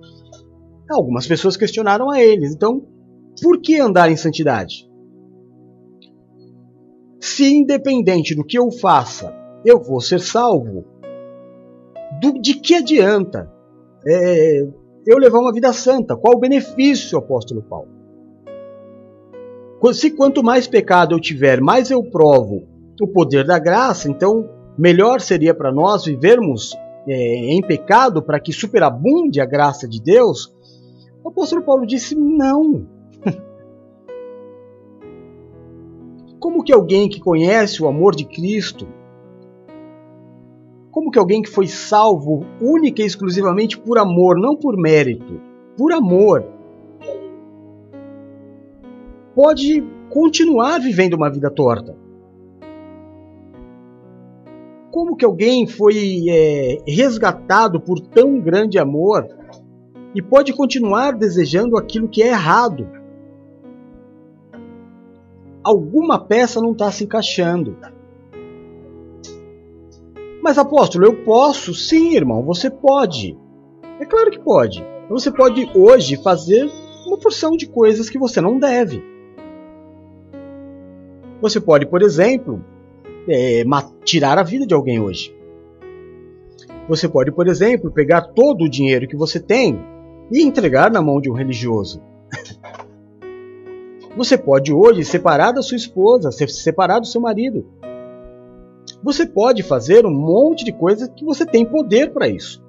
algumas 0.91 1.27
pessoas 1.27 1.57
questionaram 1.57 2.11
a 2.11 2.21
eles. 2.21 2.55
Então, 2.55 2.83
por 3.43 3.61
que 3.61 3.79
andar 3.79 4.11
em 4.11 4.17
santidade? 4.17 4.89
Se 7.21 7.55
independente 7.55 8.35
do 8.35 8.45
que 8.45 8.59
eu 8.59 8.71
faça, 8.71 9.35
eu 9.65 9.83
vou 9.83 10.01
ser 10.01 10.21
salvo, 10.21 10.85
do, 12.21 12.41
de 12.41 12.55
que 12.55 12.75
adianta 12.75 13.51
é, 14.07 14.67
eu 15.07 15.19
levar 15.19 15.39
uma 15.39 15.53
vida 15.53 15.73
santa? 15.73 16.17
Qual 16.17 16.35
o 16.35 16.41
benefício, 16.41 17.19
apóstolo 17.19 17.63
Paulo? 17.63 17.89
Se 19.93 20.11
quanto 20.11 20.43
mais 20.43 20.67
pecado 20.67 21.15
eu 21.15 21.21
tiver, 21.21 21.61
mais 21.61 21.91
eu 21.91 22.03
provo 22.03 22.74
o 23.03 23.09
poder 23.09 23.45
da 23.45 23.59
graça, 23.59 24.09
então 24.09 24.49
melhor 24.79 25.21
seria 25.21 25.55
para 25.55 25.73
nós 25.73 26.05
vivermos 26.05 26.77
é, 27.07 27.53
em 27.53 27.61
pecado 27.63 28.23
para 28.23 28.41
que 28.41 28.53
superabunde 28.53 29.41
a 29.41 29.47
graça 29.47 29.89
de 29.89 30.01
Deus? 30.01 30.55
O 31.23 31.29
apóstolo 31.29 31.63
Paulo 31.63 31.87
disse: 31.87 32.15
não. 32.15 32.87
Como 36.39 36.63
que 36.63 36.73
alguém 36.73 37.09
que 37.09 37.21
conhece 37.21 37.83
o 37.83 37.89
amor 37.89 38.15
de 38.15 38.27
Cristo, 38.27 38.87
como 40.91 41.11
que 41.11 41.19
alguém 41.19 41.43
que 41.43 41.51
foi 41.51 41.67
salvo 41.67 42.47
única 42.61 43.03
e 43.03 43.07
exclusivamente 43.07 43.77
por 43.77 43.99
amor, 43.99 44.39
não 44.39 44.55
por 44.55 44.77
mérito, 44.77 45.41
por 45.77 45.93
amor, 45.93 46.45
pode 49.35 49.83
continuar 50.09 50.79
vivendo 50.79 51.15
uma 51.15 51.29
vida 51.29 51.51
torta? 51.51 52.04
Como 54.95 55.17
que 55.17 55.25
alguém 55.25 55.67
foi 55.67 56.27
é, 56.31 56.79
resgatado 56.87 57.81
por 57.81 57.99
tão 57.99 58.39
grande 58.41 58.79
amor 58.79 59.27
e 60.15 60.23
pode 60.23 60.53
continuar 60.53 61.11
desejando 61.17 61.77
aquilo 61.77 62.07
que 62.07 62.23
é 62.23 62.29
errado? 62.29 62.89
Alguma 65.65 66.25
peça 66.25 66.61
não 66.61 66.71
está 66.71 66.93
se 66.93 67.03
encaixando. 67.03 67.77
Mas 70.41 70.59
apóstolo, 70.59 71.07
eu 71.07 71.25
posso? 71.25 71.75
Sim, 71.75 72.15
irmão, 72.15 72.45
você 72.45 72.71
pode. 72.71 73.37
É 73.99 74.05
claro 74.05 74.31
que 74.31 74.39
pode. 74.39 74.87
Você 75.11 75.33
pode 75.33 75.69
hoje 75.75 76.23
fazer 76.23 76.71
uma 77.05 77.19
porção 77.19 77.57
de 77.57 77.67
coisas 77.67 78.09
que 78.09 78.17
você 78.17 78.41
não 78.41 78.61
deve. 78.61 79.03
Você 81.43 81.61
pode, 81.61 81.85
por 81.85 82.01
exemplo, 82.01 82.65
é, 83.29 83.65
tirar 84.05 84.39
a 84.39 84.43
vida 84.43 84.67
de 84.67 84.75
alguém 84.75 85.01
hoje. 85.01 85.35
Você 86.89 87.09
pode, 87.09 87.33
por 87.33 87.49
exemplo, 87.49 87.91
pegar 87.91 88.23
todo 88.23 88.65
o 88.65 88.69
dinheiro 88.69 89.09
que 89.09 89.17
você 89.17 89.41
tem 89.41 89.79
e 90.31 90.43
entregar 90.43 90.91
na 90.91 91.01
mão 91.01 91.21
de 91.21 91.31
um 91.31 91.35
religioso. 91.35 92.03
Você 94.17 94.39
pode 94.39 94.73
hoje 94.73 95.05
separar 95.05 95.51
da 95.51 95.61
sua 95.61 95.77
esposa, 95.77 96.31
separar 96.31 97.01
do 97.01 97.07
seu 97.07 97.21
marido. 97.21 97.67
Você 99.03 99.27
pode 99.27 99.63
fazer 99.65 100.07
um 100.07 100.15
monte 100.15 100.65
de 100.65 100.73
coisas 100.73 101.09
que 101.09 101.25
você 101.25 101.45
tem 101.45 101.67
poder 101.67 102.13
para 102.13 102.29
isso. 102.29 102.63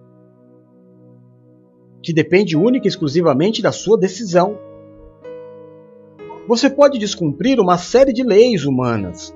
Que 2.02 2.12
depende 2.12 2.58
única 2.58 2.88
e 2.88 2.90
exclusivamente 2.90 3.62
da 3.62 3.72
sua 3.72 3.96
decisão. 3.96 4.58
Você 6.48 6.68
pode 6.68 6.98
descumprir 6.98 7.60
uma 7.60 7.78
série 7.78 8.12
de 8.12 8.24
leis 8.24 8.66
humanas, 8.66 9.36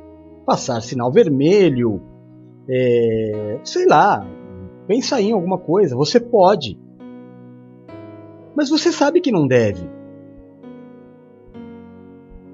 passar 0.50 0.82
sinal 0.82 1.12
vermelho, 1.12 2.02
é, 2.68 3.60
sei 3.64 3.86
lá, 3.86 4.26
pensar 4.88 5.22
em 5.22 5.32
alguma 5.32 5.60
coisa. 5.60 5.96
Você 5.96 6.20
pode. 6.20 6.76
Mas 8.56 8.68
você 8.68 8.92
sabe 8.92 9.22
que 9.22 9.32
não 9.32 9.48
deve. 9.48 9.88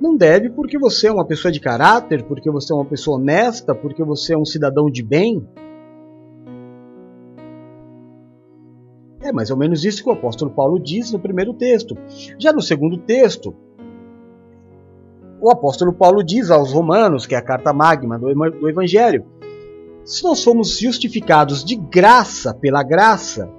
Não 0.02 0.18
deve 0.18 0.50
porque 0.50 0.78
você 0.78 1.08
é 1.08 1.12
uma 1.12 1.25
pessoa 1.25 1.54
de 1.54 1.62
caráter, 1.62 2.25
porque 2.25 2.52
você 2.52 2.74
é 2.74 2.75
uma 2.75 2.84
pessoa 2.84 3.16
honesta, 3.18 3.74
porque 3.74 4.04
você 4.04 4.34
é 4.34 4.38
um 4.38 4.44
cidadão 4.44 4.92
de 4.92 5.02
bem. 5.02 5.48
É 9.22 9.32
mais 9.32 9.50
ou 9.50 9.56
menos 9.56 9.86
isso 9.86 10.04
que 10.04 10.10
o 10.10 10.14
apóstolo 10.14 10.52
Paulo 10.52 10.84
diz 10.84 11.14
no 11.14 11.20
primeiro 11.20 11.54
texto. 11.54 11.98
Já 12.38 12.52
no 12.52 12.62
segundo 12.62 12.98
texto, 12.98 13.56
o 15.39 15.51
apóstolo 15.51 15.94
Paulo 15.94 16.24
diz 16.24 16.50
aos 16.50 16.72
Romanos, 16.72 17.25
que 17.25 17.36
é 17.36 17.38
a 17.38 17.42
carta 17.42 17.74
magma 17.74 18.18
do 18.18 18.70
Evangelho, 18.70 19.25
se 20.04 20.24
nós 20.24 20.39
somos 20.39 20.77
justificados 20.77 21.63
de 21.63 21.75
graça 21.75 22.54
pela 22.54 22.84
graça, 22.84 23.50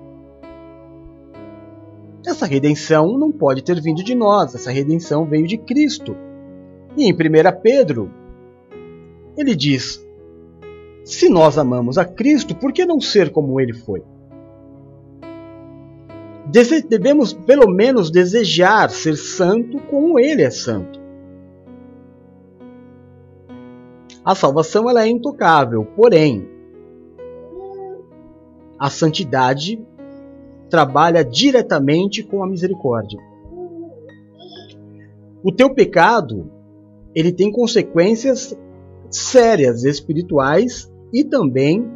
essa 2.25 2.47
redenção 2.47 3.19
não 3.19 3.31
pode 3.31 3.63
ter 3.63 3.81
vindo 3.81 4.03
de 4.03 4.15
nós, 4.15 4.55
essa 4.55 4.71
redenção 4.71 5.27
veio 5.27 5.47
de 5.47 5.59
Cristo. 5.59 6.17
E 6.97 7.05
em 7.05 7.13
1 7.13 7.17
Pedro, 7.63 8.11
ele 9.37 9.55
diz: 9.55 10.05
Se 11.05 11.29
nós 11.29 11.59
amamos 11.59 11.99
a 11.99 12.05
Cristo, 12.05 12.55
por 12.55 12.73
que 12.73 12.87
não 12.87 13.01
ser 13.01 13.31
como 13.31 13.61
ele 13.61 13.73
foi? 13.73 14.03
Devemos 16.89 17.33
pelo 17.33 17.69
menos 17.69 18.11
desejar 18.11 18.89
ser 18.91 19.17
santo 19.17 19.79
como 19.91 20.19
ele 20.19 20.43
é 20.43 20.51
santo. 20.51 21.06
A 24.27 24.35
salvação 24.35 24.91
ela 24.91 25.05
é 25.05 25.09
intocável, 25.09 25.85
porém, 25.85 26.49
a 28.77 28.91
santidade 28.91 29.81
trabalha 30.69 31.25
diretamente 31.25 32.25
com 32.25 32.43
a 32.43 32.47
misericórdia. 32.49 33.21
O 35.45 35.53
teu 35.53 35.73
pecado, 35.73 36.51
ele 37.15 37.31
tem 37.31 37.53
consequências 37.53 38.59
sérias, 39.09 39.85
espirituais 39.85 40.93
e 41.13 41.23
também 41.23 41.89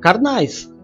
carnais. 0.00 0.74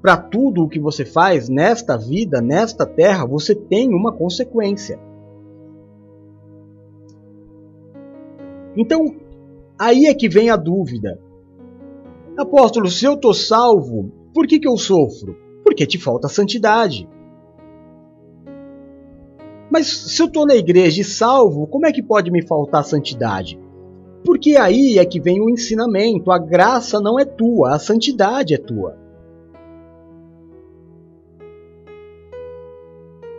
Para 0.00 0.16
tudo 0.16 0.64
o 0.64 0.68
que 0.70 0.80
você 0.80 1.04
faz 1.04 1.50
nesta 1.50 1.98
vida, 1.98 2.40
nesta 2.40 2.86
terra, 2.86 3.26
você 3.26 3.54
tem 3.54 3.94
uma 3.94 4.10
consequência. 4.10 4.98
Então, 8.74 9.28
Aí 9.80 10.04
é 10.04 10.12
que 10.12 10.28
vem 10.28 10.50
a 10.50 10.56
dúvida. 10.56 11.18
Apóstolo, 12.36 12.90
se 12.90 13.06
eu 13.06 13.14
estou 13.14 13.32
salvo, 13.32 14.12
por 14.34 14.46
que, 14.46 14.58
que 14.58 14.68
eu 14.68 14.76
sofro? 14.76 15.34
Porque 15.64 15.86
te 15.86 15.96
falta 15.96 16.28
santidade. 16.28 17.08
Mas 19.70 19.86
se 19.86 20.20
eu 20.20 20.26
estou 20.26 20.44
na 20.44 20.54
igreja 20.54 21.00
e 21.00 21.04
salvo, 21.04 21.66
como 21.66 21.86
é 21.86 21.92
que 21.92 22.02
pode 22.02 22.30
me 22.30 22.46
faltar 22.46 22.84
santidade? 22.84 23.58
Porque 24.22 24.54
aí 24.54 24.98
é 24.98 25.04
que 25.06 25.18
vem 25.18 25.40
o 25.40 25.48
ensinamento: 25.48 26.30
a 26.30 26.38
graça 26.38 27.00
não 27.00 27.18
é 27.18 27.24
tua, 27.24 27.74
a 27.74 27.78
santidade 27.78 28.52
é 28.52 28.58
tua. 28.58 28.98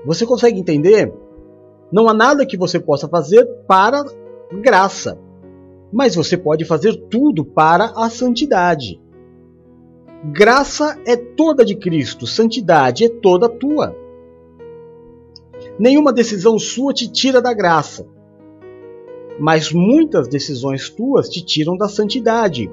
Você 0.08 0.26
consegue 0.26 0.60
entender? 0.60 1.14
Não 1.92 2.10
há 2.10 2.16
nada 2.16 2.48
que 2.48 2.58
você 2.58 2.80
possa 2.80 3.08
fazer 3.08 3.46
para 3.68 4.04
graça 4.60 5.20
mas 5.92 6.16
você 6.16 6.38
pode 6.38 6.66
fazer 6.66 6.96
tudo 7.10 7.44
para 7.44 7.92
a 7.96 8.10
santidade. 8.10 9.00
Graça 10.32 11.00
é 11.06 11.16
toda 11.16 11.66
de 11.66 11.76
Cristo, 11.76 12.28
santidade 12.28 13.06
é 13.06 13.10
toda 13.10 13.50
tua. 13.50 13.96
Nenhuma 15.80 16.14
decisão 16.14 16.60
sua 16.60 16.94
te 16.94 17.12
tira 17.12 17.42
da 17.42 17.54
graça, 17.54 18.08
mas 19.40 19.72
muitas 19.72 20.28
decisões 20.28 20.90
tuas 20.90 21.28
te 21.28 21.44
tiram 21.44 21.76
da 21.76 21.90
santidade. 21.90 22.70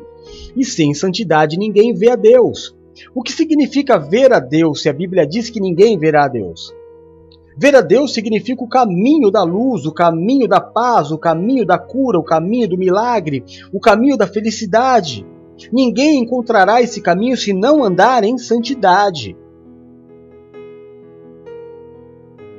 E 0.55 0.65
sem 0.65 0.93
santidade 0.93 1.59
ninguém 1.59 1.95
vê 1.95 2.11
a 2.11 2.17
Deus. 2.17 2.77
O 3.15 3.23
que 3.23 3.33
significa 3.33 3.99
ver 3.99 4.33
a 4.33 4.41
Deus 4.41 4.83
se 4.83 4.89
a 4.89 4.93
Bíblia 4.93 5.27
diz 5.27 5.49
que 5.49 5.61
ninguém 5.61 5.99
verá 5.99 6.25
a 6.25 6.29
Deus? 6.29 6.75
Ver 7.61 7.75
a 7.75 7.81
Deus 7.81 8.15
significa 8.15 8.63
o 8.63 8.69
caminho 8.69 9.33
da 9.33 9.43
luz, 9.43 9.85
o 9.85 9.93
caminho 9.93 10.47
da 10.47 10.61
paz, 10.61 11.11
o 11.11 11.19
caminho 11.19 11.67
da 11.67 11.77
cura, 11.77 12.17
o 12.17 12.23
caminho 12.23 12.69
do 12.69 12.79
milagre, 12.79 13.43
o 13.73 13.81
caminho 13.81 14.17
da 14.17 14.29
felicidade. 14.29 15.27
Ninguém 15.73 16.21
encontrará 16.21 16.81
esse 16.81 17.01
caminho 17.01 17.37
se 17.37 17.53
não 17.53 17.83
andar 17.83 18.23
em 18.23 18.39
santidade. 18.39 19.37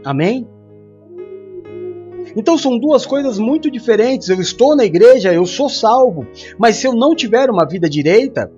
Amém? 0.04 0.46
Então 2.36 2.58
são 2.58 2.78
duas 2.78 3.06
coisas 3.06 3.40
muito 3.40 3.72
diferentes. 3.72 4.28
Eu 4.28 4.42
estou 4.42 4.76
na 4.76 4.84
igreja, 4.84 5.34
eu 5.34 5.46
sou 5.46 5.70
salvo, 5.70 6.28
mas 6.58 6.76
se 6.76 6.86
eu 6.86 6.94
não 6.94 7.16
tiver 7.16 7.50
uma 7.50 7.66
vida 7.66 7.90
direita, 7.90 8.52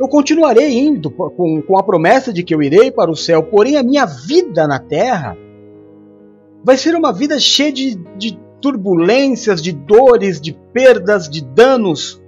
eu 0.00 0.08
continuarei 0.08 0.76
indo 0.80 1.12
com, 1.12 1.78
a 1.78 1.82
promessa 1.84 2.32
de 2.32 2.42
que 2.42 2.52
eu 2.52 2.60
irei 2.60 2.90
para 2.90 3.08
o 3.08 3.16
céu, 3.16 3.44
porém 3.44 3.76
a 3.76 3.84
minha 3.84 4.04
vida 4.04 4.66
na 4.66 4.80
terra 4.80 5.38
Vai 6.62 6.76
ser 6.76 6.94
uma 6.94 7.12
vida 7.12 7.38
cheia 7.38 7.72
de, 7.72 7.94
de 8.16 8.38
turbulências, 8.60 9.62
de 9.62 9.72
dores, 9.72 10.40
de 10.40 10.52
perdas, 10.72 11.28
de 11.28 11.42
danos. 11.42 12.22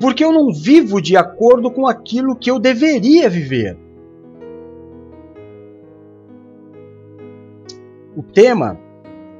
Porque 0.00 0.24
eu 0.24 0.32
não 0.32 0.52
vivo 0.52 1.00
de 1.00 1.16
acordo 1.16 1.70
com 1.70 1.86
aquilo 1.86 2.36
que 2.36 2.50
eu 2.50 2.58
deveria 2.58 3.30
viver. 3.30 3.78
O 8.16 8.22
tema, 8.22 8.78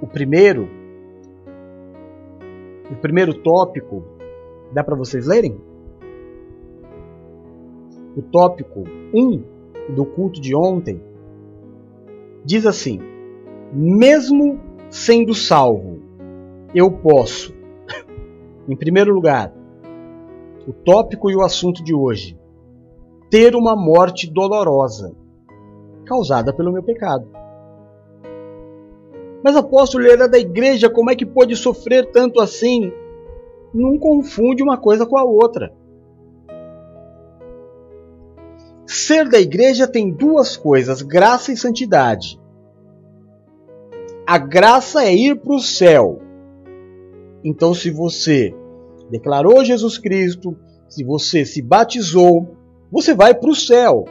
o 0.01 0.07
primeiro, 0.07 0.69
o 2.91 2.95
primeiro 2.97 3.35
tópico, 3.35 4.05
dá 4.73 4.85
para 4.85 4.95
vocês 4.95 5.27
lerem? 5.27 5.59
O 8.17 8.23
tópico 8.23 8.85
1 9.13 9.21
um 9.21 9.43
do 9.95 10.05
culto 10.07 10.41
de 10.41 10.55
ontem 10.55 11.01
diz 12.47 12.65
assim: 12.65 13.01
mesmo 13.73 14.61
sendo 14.89 15.35
salvo, 15.35 16.01
eu 16.73 16.91
posso, 16.91 17.53
em 18.69 18.77
primeiro 18.77 19.13
lugar, 19.13 19.53
o 20.67 20.73
tópico 20.73 21.29
e 21.29 21.37
o 21.37 21.43
assunto 21.43 21.83
de 21.83 21.93
hoje, 21.93 22.39
ter 23.29 23.57
uma 23.57 23.75
morte 23.75 24.31
dolorosa 24.31 25.15
causada 26.05 26.53
pelo 26.53 26.73
meu 26.73 26.85
pecado. 26.85 27.29
Mas 29.43 29.57
apóstolo, 29.57 30.05
ele 30.05 30.13
era 30.13 30.29
da 30.29 30.39
igreja, 30.39 30.89
como 30.89 31.11
é 31.11 31.17
que 31.17 31.27
pôde 31.27 31.57
sofrer 31.57 32.11
tanto 32.13 32.41
assim? 32.41 32.93
Não 33.75 33.99
confunde 33.99 34.63
uma 34.63 34.77
coisa 34.77 35.05
com 35.05 35.19
a 35.19 35.25
outra. 35.25 35.75
Ser 38.87 39.29
da 39.29 39.41
igreja 39.41 39.87
tem 39.87 40.11
duas 40.11 40.57
coisas: 40.57 41.03
graça 41.03 41.53
e 41.53 41.57
santidade. 41.57 42.41
A 44.27 44.39
graça 44.39 45.05
é 45.05 45.15
ir 45.15 45.37
para 45.37 45.55
o 45.55 45.61
céu. 45.61 46.21
Então, 47.45 47.75
se 47.75 47.91
você 47.91 48.55
declarou 49.11 49.65
Jesus 49.65 49.99
Cristo, 49.99 50.57
se 50.89 51.05
você 51.05 51.45
se 51.45 51.63
batizou, 51.63 52.57
você 52.91 53.15
vai 53.15 53.35
para 53.35 53.51
o 53.51 53.55
céu. 53.55 54.05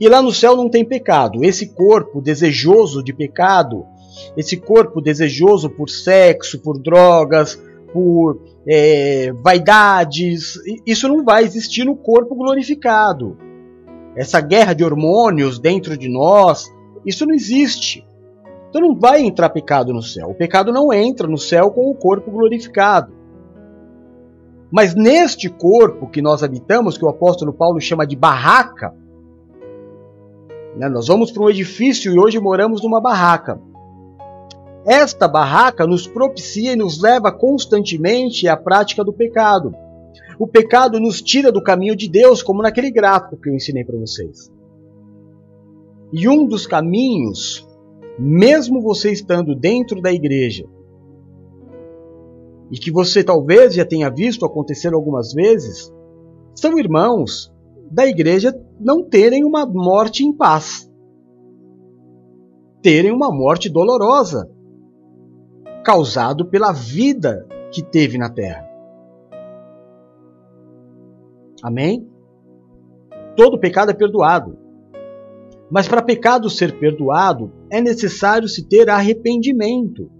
E 0.00 0.08
lá 0.08 0.22
no 0.22 0.32
céu 0.32 0.56
não 0.56 0.68
tem 0.68 0.84
pecado. 0.84 1.44
Esse 1.44 1.74
corpo 1.74 2.20
desejoso 2.20 3.04
de 3.04 3.12
pecado, 3.12 3.84
esse 4.36 4.56
corpo 4.56 5.00
desejoso 5.00 5.68
por 5.68 5.90
sexo, 5.90 6.58
por 6.58 6.80
drogas, 6.80 7.60
por 7.92 8.40
é, 8.66 9.32
vaidades, 9.42 10.54
isso 10.86 11.06
não 11.06 11.24
vai 11.24 11.44
existir 11.44 11.84
no 11.84 11.96
corpo 11.96 12.34
glorificado. 12.34 13.36
Essa 14.20 14.38
guerra 14.38 14.74
de 14.74 14.84
hormônios 14.84 15.58
dentro 15.58 15.96
de 15.96 16.06
nós, 16.06 16.70
isso 17.06 17.24
não 17.24 17.32
existe. 17.34 18.06
Então 18.68 18.82
não 18.82 18.94
vai 18.94 19.22
entrar 19.22 19.48
pecado 19.48 19.94
no 19.94 20.02
céu. 20.02 20.28
O 20.28 20.34
pecado 20.34 20.70
não 20.70 20.92
entra 20.92 21.26
no 21.26 21.38
céu 21.38 21.70
com 21.70 21.90
o 21.90 21.94
corpo 21.94 22.30
glorificado. 22.30 23.14
Mas 24.70 24.94
neste 24.94 25.48
corpo 25.48 26.06
que 26.06 26.20
nós 26.20 26.42
habitamos, 26.42 26.98
que 26.98 27.04
o 27.06 27.08
apóstolo 27.08 27.50
Paulo 27.50 27.80
chama 27.80 28.06
de 28.06 28.14
barraca, 28.14 28.94
né, 30.76 30.86
nós 30.90 31.06
vamos 31.06 31.32
para 31.32 31.44
um 31.44 31.48
edifício 31.48 32.14
e 32.14 32.18
hoje 32.20 32.38
moramos 32.38 32.82
numa 32.82 33.00
barraca. 33.00 33.58
Esta 34.84 35.26
barraca 35.26 35.86
nos 35.86 36.06
propicia 36.06 36.74
e 36.74 36.76
nos 36.76 37.00
leva 37.00 37.32
constantemente 37.32 38.46
à 38.46 38.54
prática 38.54 39.02
do 39.02 39.14
pecado. 39.14 39.74
O 40.40 40.48
pecado 40.48 40.98
nos 40.98 41.20
tira 41.20 41.52
do 41.52 41.62
caminho 41.62 41.94
de 41.94 42.08
Deus, 42.08 42.42
como 42.42 42.62
naquele 42.62 42.90
gráfico 42.90 43.36
que 43.36 43.50
eu 43.50 43.54
ensinei 43.54 43.84
para 43.84 43.98
vocês. 43.98 44.50
E 46.10 46.26
um 46.26 46.46
dos 46.46 46.66
caminhos, 46.66 47.68
mesmo 48.18 48.80
você 48.80 49.12
estando 49.12 49.54
dentro 49.54 50.00
da 50.00 50.10
igreja, 50.10 50.64
e 52.70 52.78
que 52.78 52.90
você 52.90 53.22
talvez 53.22 53.74
já 53.74 53.84
tenha 53.84 54.08
visto 54.08 54.46
acontecer 54.46 54.94
algumas 54.94 55.34
vezes, 55.34 55.92
são 56.54 56.78
irmãos 56.78 57.52
da 57.90 58.06
igreja 58.06 58.58
não 58.80 59.04
terem 59.04 59.44
uma 59.44 59.66
morte 59.66 60.24
em 60.24 60.32
paz, 60.32 60.90
terem 62.80 63.12
uma 63.12 63.30
morte 63.30 63.68
dolorosa, 63.68 64.50
causado 65.84 66.46
pela 66.46 66.72
vida 66.72 67.46
que 67.70 67.82
teve 67.82 68.16
na 68.16 68.30
terra. 68.30 68.69
Amém? 71.62 72.08
Todo 73.36 73.58
pecado 73.58 73.90
é 73.90 73.94
perdoado. 73.94 74.58
Mas 75.70 75.86
para 75.86 76.02
pecado 76.02 76.50
ser 76.50 76.78
perdoado, 76.78 77.52
é 77.70 77.80
necessário 77.80 78.48
se 78.48 78.68
ter 78.68 78.90
arrependimento. 78.90 80.10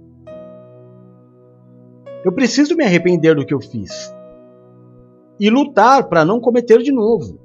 Eu 2.24 2.32
preciso 2.32 2.76
me 2.76 2.84
arrepender 2.84 3.34
do 3.34 3.44
que 3.44 3.54
eu 3.54 3.60
fiz 3.60 4.14
e 5.40 5.48
lutar 5.48 6.08
para 6.08 6.24
não 6.24 6.38
cometer 6.38 6.78
de 6.78 6.92
novo. 6.92 7.40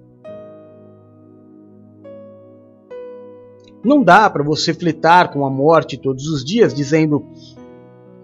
Não 3.83 4.03
dá 4.03 4.29
para 4.29 4.43
você 4.43 4.73
fletar 4.73 5.31
com 5.31 5.45
a 5.45 5.49
morte 5.49 5.97
todos 5.97 6.27
os 6.27 6.43
dias 6.43 6.73
dizendo: 6.73 7.25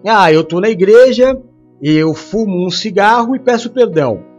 "Ah, 0.06 0.30
eu 0.30 0.42
estou 0.42 0.60
na 0.60 0.68
igreja, 0.68 1.40
eu 1.80 2.12
fumo 2.12 2.66
um 2.66 2.70
cigarro 2.70 3.34
e 3.34 3.40
peço 3.40 3.70
perdão. 3.70 4.31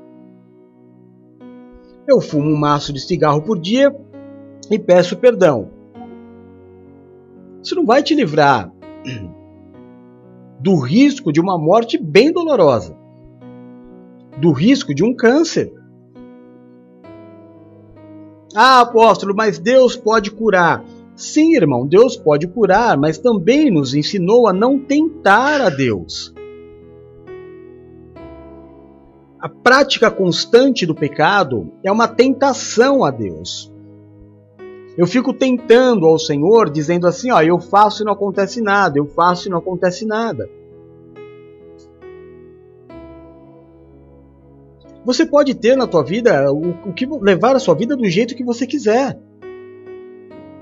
Eu 2.08 2.20
fumo 2.22 2.50
um 2.50 2.58
maço 2.58 2.92
de 2.92 3.00
cigarro 3.00 3.42
por 3.42 3.60
dia 3.60 3.96
e 4.70 4.78
peço 4.78 5.18
perdão." 5.18 5.70
Isso 7.62 7.76
não 7.76 7.86
vai 7.86 8.04
te 8.04 8.14
livrar 8.14 8.72
do 10.60 10.80
risco 10.80 11.32
de 11.32 11.42
uma 11.42 11.58
morte 11.58 11.98
bem 11.98 12.32
dolorosa, 12.32 12.96
do 14.40 14.52
risco 14.52 14.94
de 14.94 15.04
um 15.04 15.14
câncer. 15.14 15.74
Ah, 18.56 18.82
apóstolo, 18.82 19.34
mas 19.36 19.60
Deus 19.60 19.96
pode 19.96 20.32
curar. 20.32 20.84
Sim, 21.16 21.56
irmão, 21.56 21.86
Deus 21.86 22.16
pode 22.16 22.48
curar, 22.48 22.98
mas 22.98 23.18
também 23.18 23.70
nos 23.70 23.94
ensinou 23.94 24.48
a 24.48 24.54
não 24.54 24.80
tentar 24.80 25.62
a 25.62 25.70
Deus. 25.70 26.33
A 29.44 29.50
prática 29.50 30.10
constante 30.10 30.86
do 30.86 30.96
pecado 30.96 31.74
é 31.84 31.92
uma 31.92 32.08
tentação 32.08 33.04
a 33.04 33.12
Deus. 33.12 33.70
Eu 34.98 35.06
fico 35.06 35.34
tentando 35.34 36.06
ao 36.06 36.18
Senhor, 36.18 36.70
dizendo 36.70 37.06
assim: 37.06 37.30
ó, 37.30 37.42
eu 37.42 37.60
faço 37.60 38.04
e 38.04 38.06
não 38.06 38.14
acontece 38.14 38.62
nada, 38.62 38.98
eu 38.98 39.06
faço 39.06 39.50
e 39.50 39.52
não 39.52 39.58
acontece 39.58 40.06
nada. 40.06 40.50
Você 45.04 45.26
pode 45.26 45.54
ter 45.56 45.76
na 45.76 45.88
tua 45.88 46.06
vida 46.06 46.50
o, 46.50 46.70
o 46.90 46.94
que 46.94 47.06
levar 47.06 47.54
a 47.54 47.60
sua 47.60 47.76
vida 47.76 47.98
do 47.98 48.10
jeito 48.10 48.38
que 48.38 48.46
você 48.46 48.66
quiser. 48.66 49.20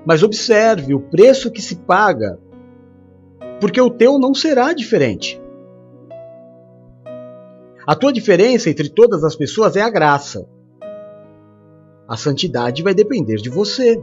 Mas 0.03 0.23
observe 0.23 0.95
o 0.95 0.99
preço 0.99 1.51
que 1.51 1.61
se 1.61 1.75
paga, 1.75 2.39
porque 3.59 3.79
o 3.79 3.91
teu 3.91 4.17
não 4.17 4.33
será 4.33 4.73
diferente. 4.73 5.40
A 7.85 7.95
tua 7.95 8.13
diferença 8.13 8.69
entre 8.69 8.89
todas 8.89 9.23
as 9.23 9.35
pessoas 9.35 9.75
é 9.75 9.81
a 9.81 9.89
graça. 9.89 10.47
A 12.07 12.15
santidade 12.15 12.83
vai 12.83 12.93
depender 12.93 13.37
de 13.37 13.49
você. 13.49 14.01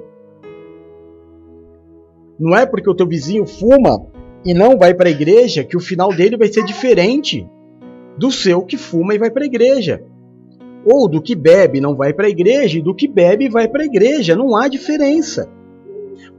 Não 2.39 2.57
é 2.57 2.65
porque 2.67 2.89
o 2.89 2.95
teu 2.95 3.07
vizinho 3.07 3.47
fuma 3.47 4.07
e 4.45 4.55
não 4.55 4.79
vai 4.79 4.95
para 4.95 5.09
a 5.09 5.13
igreja 5.13 5.65
que 5.65 5.77
o 5.77 5.81
final 5.81 6.11
dele 6.11 6.37
vai 6.37 6.49
ser 6.49 6.65
diferente 6.65 7.47
do 8.17 8.31
seu 8.31 8.63
que 8.63 8.77
fuma 8.77 9.15
e 9.15 9.19
vai 9.19 9.31
para 9.31 9.45
a 9.45 9.47
igreja. 9.47 10.03
Ou 10.85 11.09
do 11.09 11.21
que 11.21 11.35
bebe 11.35 11.81
não 11.81 11.95
vai 11.95 12.13
para 12.13 12.27
a 12.27 12.31
igreja 12.31 12.79
e 12.79 12.83
do 12.83 12.95
que 12.95 13.07
bebe 13.07 13.45
e 13.45 13.51
vai 13.51 13.69
para 13.69 13.83
a 13.83 13.87
igreja. 13.87 14.35
Não 14.35 14.57
há 14.57 14.69
diferença. 14.69 15.51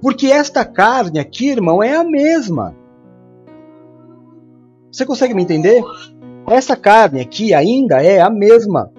Porque 0.01 0.27
esta 0.27 0.65
carne 0.65 1.19
aqui, 1.19 1.49
irmão, 1.49 1.83
é 1.83 1.95
a 1.95 2.03
mesma. 2.03 2.75
Você 4.91 5.05
consegue 5.05 5.33
me 5.33 5.43
entender? 5.43 5.83
Essa 6.49 6.75
carne 6.75 7.21
aqui 7.21 7.53
ainda 7.53 8.01
é 8.01 8.19
a 8.19 8.29
mesma. 8.29 8.91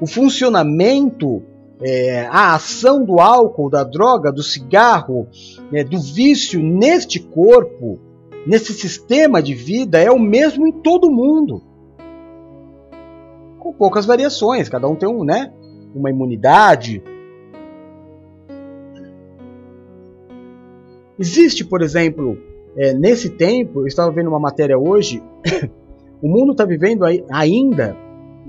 O 0.00 0.06
funcionamento 0.06 1.42
é, 1.80 2.26
a 2.26 2.54
ação 2.54 3.04
do 3.04 3.20
álcool, 3.20 3.68
da 3.68 3.82
droga, 3.82 4.30
do 4.30 4.42
cigarro, 4.42 5.28
é, 5.72 5.82
do 5.82 5.98
vício 5.98 6.62
neste 6.62 7.18
corpo, 7.18 7.98
nesse 8.46 8.72
sistema 8.72 9.42
de 9.42 9.54
vida, 9.54 9.98
é 9.98 10.10
o 10.10 10.18
mesmo 10.18 10.66
em 10.66 10.72
todo 10.72 11.10
mundo. 11.10 11.62
Com 13.58 13.72
poucas 13.72 14.06
variações, 14.06 14.68
cada 14.68 14.86
um 14.86 14.94
tem 14.94 15.08
um, 15.08 15.24
né, 15.24 15.52
uma 15.94 16.10
imunidade. 16.10 17.02
Existe, 21.18 21.64
por 21.64 21.82
exemplo, 21.82 22.38
é, 22.76 22.92
nesse 22.92 23.30
tempo, 23.30 23.80
eu 23.80 23.86
estava 23.86 24.10
vendo 24.10 24.28
uma 24.28 24.40
matéria 24.40 24.78
hoje, 24.78 25.22
o 26.20 26.28
mundo 26.28 26.52
está 26.52 26.64
vivendo 26.64 27.04
ainda 27.30 27.96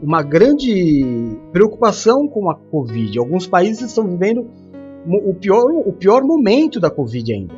uma 0.02 0.22
grande 0.22 1.38
preocupação 1.52 2.28
com 2.28 2.50
a 2.50 2.56
Covid. 2.56 3.18
Alguns 3.18 3.48
países 3.48 3.90
estão 3.90 4.08
vivendo 4.08 4.48
o 5.08 5.34
pior, 5.34 5.72
o 5.72 5.94
pior 5.94 6.24
momento 6.24 6.80
da 6.80 6.90
Covid 6.90 7.34
ainda. 7.34 7.54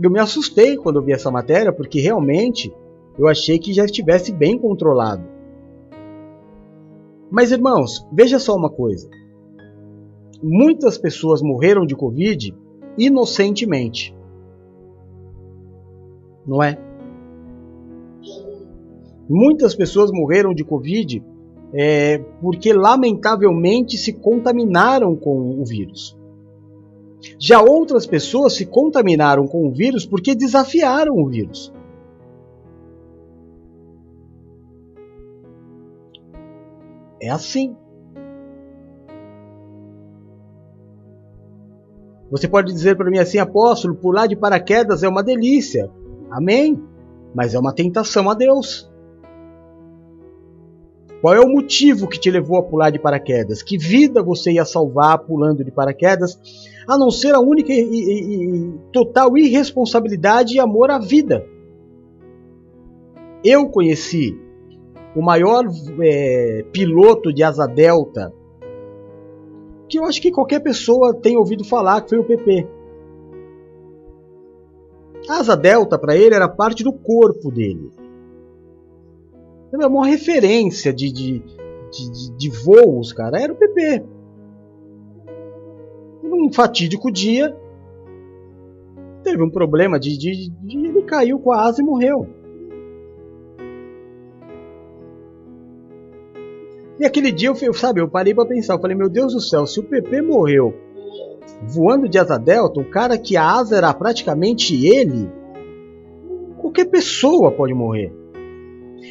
Eu 0.00 0.10
me 0.10 0.20
assustei 0.20 0.76
quando 0.76 0.96
eu 0.96 1.04
vi 1.04 1.12
essa 1.12 1.30
matéria, 1.30 1.72
porque 1.72 2.00
realmente 2.00 2.72
eu 3.18 3.26
achei 3.26 3.58
que 3.58 3.72
já 3.72 3.84
estivesse 3.84 4.32
bem 4.32 4.58
controlado. 4.58 5.24
Mas 7.30 7.52
irmãos, 7.52 8.06
veja 8.12 8.38
só 8.38 8.56
uma 8.56 8.70
coisa. 8.70 9.08
Muitas 10.42 10.96
pessoas 10.96 11.42
morreram 11.42 11.84
de 11.84 11.96
Covid 11.96 12.54
inocentemente. 12.96 14.16
Não 16.48 16.62
é? 16.62 16.78
Muitas 19.28 19.74
pessoas 19.74 20.10
morreram 20.10 20.54
de 20.54 20.64
Covid 20.64 21.22
é, 21.74 22.16
porque, 22.40 22.72
lamentavelmente, 22.72 23.98
se 23.98 24.14
contaminaram 24.14 25.14
com 25.14 25.60
o 25.60 25.64
vírus. 25.66 26.16
Já 27.38 27.60
outras 27.60 28.06
pessoas 28.06 28.54
se 28.54 28.64
contaminaram 28.64 29.46
com 29.46 29.68
o 29.68 29.72
vírus 29.72 30.06
porque 30.06 30.34
desafiaram 30.34 31.14
o 31.14 31.28
vírus. 31.28 31.70
É 37.20 37.28
assim. 37.28 37.76
Você 42.30 42.46
pode 42.46 42.72
dizer 42.72 42.96
para 42.96 43.10
mim 43.10 43.18
assim, 43.18 43.38
apóstolo, 43.38 43.96
pular 43.96 44.26
de 44.26 44.36
paraquedas 44.36 45.02
é 45.02 45.08
uma 45.08 45.22
delícia. 45.22 45.90
Amém. 46.30 46.82
Mas 47.34 47.54
é 47.54 47.58
uma 47.58 47.74
tentação 47.74 48.28
a 48.30 48.34
Deus. 48.34 48.90
Qual 51.20 51.34
é 51.34 51.40
o 51.40 51.48
motivo 51.48 52.06
que 52.06 52.18
te 52.18 52.30
levou 52.30 52.58
a 52.58 52.62
pular 52.62 52.90
de 52.90 52.98
paraquedas? 52.98 53.62
Que 53.62 53.76
vida 53.76 54.22
você 54.22 54.52
ia 54.52 54.64
salvar 54.64 55.18
pulando 55.18 55.64
de 55.64 55.70
paraquedas, 55.70 56.38
a 56.86 56.96
não 56.96 57.10
ser 57.10 57.34
a 57.34 57.40
única 57.40 57.72
e, 57.72 57.80
e, 57.80 58.44
e 58.44 58.72
total 58.92 59.36
irresponsabilidade 59.36 60.54
e 60.54 60.60
amor 60.60 60.90
à 60.90 60.98
vida? 60.98 61.44
Eu 63.42 63.68
conheci 63.68 64.38
o 65.16 65.22
maior 65.22 65.64
é, 66.00 66.64
piloto 66.72 67.32
de 67.32 67.42
asa 67.42 67.66
delta 67.66 68.32
que 69.88 69.98
eu 69.98 70.04
acho 70.04 70.20
que 70.20 70.30
qualquer 70.30 70.60
pessoa 70.60 71.14
tem 71.14 71.36
ouvido 71.36 71.64
falar, 71.64 72.02
que 72.02 72.10
foi 72.10 72.18
o 72.18 72.24
PP. 72.24 72.66
A 75.28 75.40
asa 75.40 75.54
delta 75.54 75.98
para 75.98 76.16
ele 76.16 76.34
era 76.34 76.48
parte 76.48 76.82
do 76.82 76.92
corpo 76.92 77.50
dele. 77.50 77.90
É 79.70 79.86
uma 79.86 80.06
referência 80.06 80.92
de, 80.92 81.12
de, 81.12 81.38
de, 81.90 82.36
de 82.36 82.48
voos, 82.48 83.12
cara, 83.12 83.38
era 83.38 83.52
o 83.52 83.56
PP. 83.56 84.04
Num 86.22 86.50
fatídico 86.50 87.12
dia, 87.12 87.54
teve 89.22 89.42
um 89.42 89.50
problema 89.50 90.00
de, 90.00 90.16
de, 90.16 90.48
de, 90.50 90.78
ele 90.78 91.02
caiu 91.02 91.38
com 91.38 91.52
a 91.52 91.66
asa 91.66 91.82
e 91.82 91.84
morreu. 91.84 92.26
E 96.98 97.04
aquele 97.04 97.30
dia 97.30 97.50
eu, 97.50 97.74
sabe, 97.74 98.00
eu 98.00 98.08
parei 98.08 98.34
para 98.34 98.48
pensar, 98.48 98.74
eu 98.74 98.80
falei, 98.80 98.96
meu 98.96 99.08
Deus 99.08 99.34
do 99.34 99.40
céu, 99.40 99.66
se 99.66 99.78
o 99.78 99.84
PP 99.84 100.22
morreu 100.22 100.74
voando 101.62 102.08
de 102.08 102.18
asa 102.18 102.38
delta, 102.38 102.80
o 102.80 102.90
cara 102.90 103.18
que 103.18 103.36
a 103.36 103.44
asa 103.44 103.76
era 103.76 103.92
praticamente 103.92 104.86
ele, 104.86 105.30
qualquer 106.58 106.86
pessoa 106.86 107.50
pode 107.50 107.74
morrer. 107.74 108.12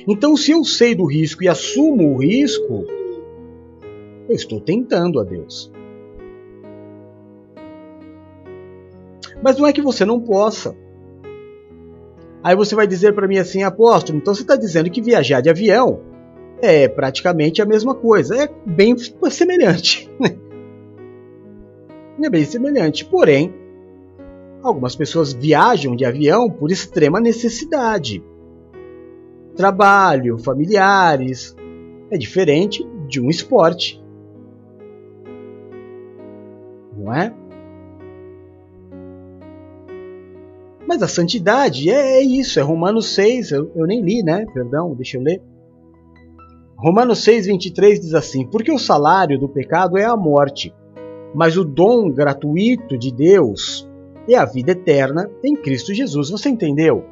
Então, 0.08 0.36
se 0.38 0.52
eu 0.52 0.64
sei 0.64 0.96
do 0.96 1.06
risco 1.06 1.44
e 1.44 1.48
assumo 1.48 2.14
o 2.14 2.18
risco, 2.18 2.86
eu 4.30 4.36
estou 4.36 4.62
tentando 4.62 5.20
a 5.20 5.24
Deus. 5.24 5.72
Mas 9.42 9.58
não 9.58 9.68
é 9.68 9.74
que 9.74 9.82
você 9.82 10.06
não 10.06 10.20
possa. 10.20 10.76
Aí 12.44 12.56
você 12.56 12.76
vai 12.76 12.88
dizer 12.88 13.14
para 13.14 13.28
mim 13.28 13.38
assim, 13.38 13.64
apóstolo, 13.64 14.18
então 14.18 14.34
você 14.34 14.42
está 14.42 14.56
dizendo 14.56 14.90
que 14.90 15.02
viajar 15.02 15.42
de 15.42 15.50
avião 15.50 16.02
é 16.62 16.88
praticamente 16.88 17.62
a 17.62 17.66
mesma 17.66 17.94
coisa. 17.94 18.36
É 18.44 18.50
bem 18.66 18.96
semelhante. 19.30 20.10
é 22.26 22.30
bem 22.30 22.44
semelhante. 22.44 23.06
Porém, 23.06 23.54
algumas 24.62 24.96
pessoas 24.96 25.34
viajam 25.34 25.96
de 25.96 26.06
avião 26.06 26.50
por 26.50 26.72
extrema 26.72 27.20
necessidade. 27.20 28.24
Trabalho, 29.56 30.38
familiares. 30.38 31.56
É 32.10 32.18
diferente 32.18 32.88
de 33.08 33.22
um 33.22 33.30
esporte. 33.30 34.04
Não 36.98 37.14
é? 37.14 37.34
Mas 40.88 41.04
a 41.04 41.08
santidade 41.08 41.90
é, 41.90 42.20
é 42.20 42.22
isso, 42.22 42.60
é 42.60 42.64
Romanos 42.64 43.14
6, 43.14 43.52
eu, 43.52 43.72
eu 43.76 43.86
nem 43.86 44.02
li, 44.02 44.24
né? 44.24 44.46
Perdão, 44.54 44.96
deixa 44.96 45.18
eu 45.18 45.22
ler. 45.22 45.42
Romanos 46.78 47.20
6,23 47.26 48.00
diz 48.00 48.14
assim: 48.14 48.48
Porque 48.48 48.72
o 48.72 48.80
salário 48.80 49.38
do 49.38 49.50
pecado 49.50 49.98
é 49.98 50.06
a 50.06 50.16
morte, 50.16 50.74
mas 51.38 51.56
o 51.56 51.64
dom 51.64 52.10
gratuito 52.10 52.98
de 52.98 53.12
Deus 53.12 53.88
é 54.28 54.34
a 54.34 54.44
vida 54.44 54.72
eterna 54.72 55.30
em 55.44 55.56
Cristo 55.56 55.94
Jesus. 55.94 56.32
Você 56.32 56.50
entendeu 56.50 57.06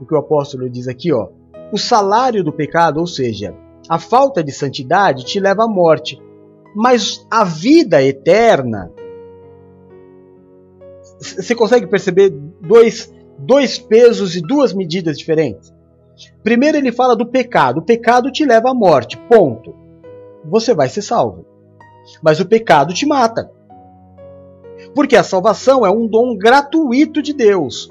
o 0.00 0.04
que 0.04 0.12
o 0.12 0.18
apóstolo 0.18 0.68
diz 0.68 0.88
aqui? 0.88 1.12
Ó? 1.12 1.28
O 1.72 1.78
salário 1.78 2.42
do 2.42 2.52
pecado, 2.52 2.98
ou 2.98 3.06
seja, 3.06 3.54
a 3.88 3.96
falta 3.96 4.42
de 4.42 4.50
santidade, 4.50 5.24
te 5.24 5.38
leva 5.38 5.66
à 5.66 5.68
morte, 5.68 6.20
mas 6.74 7.24
a 7.30 7.44
vida 7.44 8.02
eterna. 8.02 8.90
Você 11.20 11.54
consegue 11.54 11.86
perceber 11.86 12.30
dois, 12.60 13.14
dois 13.38 13.78
pesos 13.78 14.34
e 14.34 14.40
duas 14.40 14.72
medidas 14.72 15.16
diferentes? 15.16 15.72
Primeiro 16.42 16.76
ele 16.76 16.90
fala 16.90 17.14
do 17.14 17.24
pecado. 17.24 17.78
O 17.78 17.84
pecado 17.84 18.32
te 18.32 18.44
leva 18.44 18.72
à 18.72 18.74
morte. 18.74 19.16
Ponto. 19.28 19.72
Você 20.44 20.74
vai 20.74 20.88
ser 20.88 21.02
salvo. 21.02 21.46
Mas 22.20 22.40
o 22.40 22.46
pecado 22.46 22.92
te 22.92 23.06
mata. 23.06 23.59
Porque 24.94 25.16
a 25.16 25.22
salvação 25.22 25.86
é 25.86 25.90
um 25.90 26.06
dom 26.06 26.36
gratuito 26.36 27.22
de 27.22 27.32
Deus. 27.32 27.90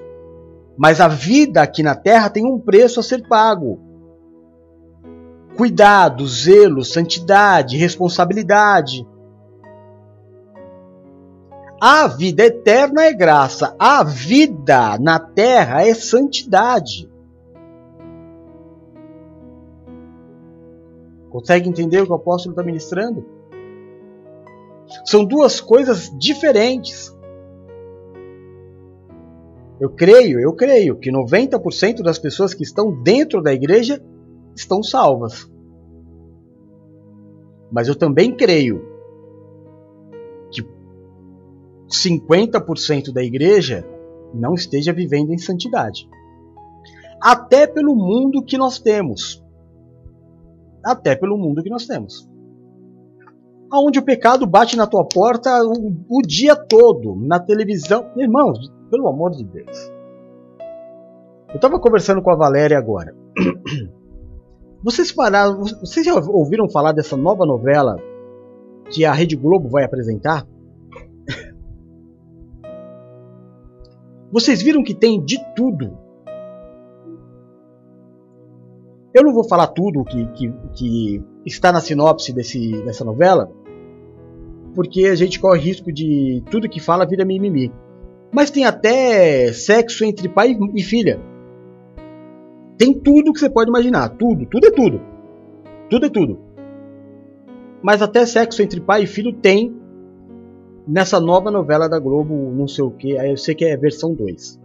Mas 0.77 1.01
a 1.01 1.07
vida 1.07 1.61
aqui 1.61 1.83
na 1.83 1.95
terra 1.95 2.29
tem 2.29 2.45
um 2.45 2.59
preço 2.59 2.99
a 2.99 3.03
ser 3.03 3.27
pago. 3.27 3.79
Cuidado, 5.57 6.25
zelo, 6.27 6.85
santidade, 6.85 7.77
responsabilidade. 7.77 9.05
A 11.81 12.07
vida 12.07 12.43
eterna 12.43 13.03
é 13.03 13.13
graça, 13.13 13.75
a 13.79 14.03
vida 14.03 14.97
na 14.99 15.17
terra 15.17 15.85
é 15.85 15.93
santidade. 15.93 17.09
Consegue 21.29 21.69
entender 21.69 22.01
o 22.01 22.05
que 22.05 22.11
o 22.11 22.15
apóstolo 22.15 22.53
está 22.53 22.63
ministrando? 22.63 23.38
São 25.05 25.23
duas 25.25 25.61
coisas 25.61 26.09
diferentes. 26.17 27.15
Eu 29.79 29.89
creio, 29.89 30.39
eu 30.39 30.53
creio 30.53 30.97
que 30.97 31.11
90% 31.11 32.01
das 32.01 32.19
pessoas 32.19 32.53
que 32.53 32.63
estão 32.63 32.91
dentro 32.91 33.41
da 33.41 33.53
igreja 33.53 34.03
estão 34.55 34.83
salvas. 34.83 35.49
Mas 37.71 37.87
eu 37.87 37.95
também 37.95 38.35
creio 38.35 38.85
que 40.51 40.63
50% 41.87 43.13
da 43.13 43.23
igreja 43.23 43.87
não 44.33 44.53
esteja 44.53 44.91
vivendo 44.91 45.31
em 45.31 45.37
santidade. 45.37 46.09
Até 47.21 47.65
pelo 47.67 47.95
mundo 47.95 48.43
que 48.43 48.57
nós 48.57 48.79
temos 48.79 49.43
até 50.83 51.15
pelo 51.15 51.37
mundo 51.37 51.63
que 51.63 51.69
nós 51.69 51.85
temos. 51.85 52.28
Onde 53.71 53.99
o 53.99 54.03
pecado 54.03 54.47
bate 54.47 54.75
na 54.75 54.87
tua 54.87 55.05
porta 55.05 55.63
o, 55.63 55.93
o 56.09 56.21
dia 56.21 56.55
todo, 56.55 57.15
na 57.15 57.39
televisão. 57.39 58.11
Irmãos, 58.17 58.71
pelo 58.89 59.07
amor 59.07 59.31
de 59.31 59.45
Deus. 59.45 59.91
Eu 61.49 61.55
estava 61.55 61.79
conversando 61.79 62.21
com 62.21 62.31
a 62.31 62.35
Valéria 62.35 62.77
agora. 62.77 63.15
Vocês 64.81 65.11
pararam, 65.11 65.61
vocês 65.81 66.05
já 66.05 66.15
ouviram 66.15 66.69
falar 66.69 66.93
dessa 66.93 67.17
nova 67.17 67.45
novela 67.45 67.97
que 68.89 69.03
a 69.03 69.11
Rede 69.11 69.35
Globo 69.35 69.67
vai 69.67 69.83
apresentar? 69.83 70.47
Vocês 74.31 74.61
viram 74.61 74.81
que 74.81 74.95
tem 74.95 75.21
de 75.21 75.37
tudo 75.53 75.97
Eu 79.13 79.23
não 79.23 79.33
vou 79.33 79.43
falar 79.43 79.67
tudo 79.67 80.05
que, 80.05 80.25
que, 80.27 80.53
que 80.73 81.23
está 81.45 81.71
na 81.71 81.81
sinopse 81.81 82.31
desse, 82.31 82.71
dessa 82.83 83.03
novela, 83.03 83.51
porque 84.75 85.05
a 85.05 85.15
gente 85.15 85.39
corre 85.39 85.59
risco 85.59 85.91
de 85.91 86.43
tudo 86.49 86.69
que 86.69 86.79
fala 86.79 87.05
vira 87.05 87.25
mimimi. 87.25 87.71
Mas 88.31 88.51
tem 88.51 88.65
até 88.65 89.51
sexo 89.53 90.05
entre 90.05 90.29
pai 90.29 90.57
e 90.75 90.83
filha. 90.83 91.19
Tem 92.77 92.93
tudo 92.93 93.33
que 93.33 93.39
você 93.39 93.49
pode 93.49 93.69
imaginar. 93.69 94.09
Tudo, 94.09 94.45
tudo 94.45 94.67
é 94.67 94.71
tudo. 94.71 95.01
Tudo 95.89 96.05
é 96.05 96.09
tudo. 96.09 96.39
Mas 97.81 98.01
até 98.01 98.25
sexo 98.25 98.61
entre 98.61 98.79
pai 98.79 99.03
e 99.03 99.07
filho 99.07 99.33
tem 99.33 99.75
nessa 100.87 101.19
nova 101.19 101.49
novela 101.49 101.89
da 101.89 101.99
Globo, 101.99 102.51
não 102.55 102.67
sei 102.67 102.83
o 102.83 102.91
que. 102.91 103.11
Eu 103.11 103.37
sei 103.37 103.55
que 103.55 103.65
é 103.65 103.75
versão 103.75 104.13
2. 104.13 104.59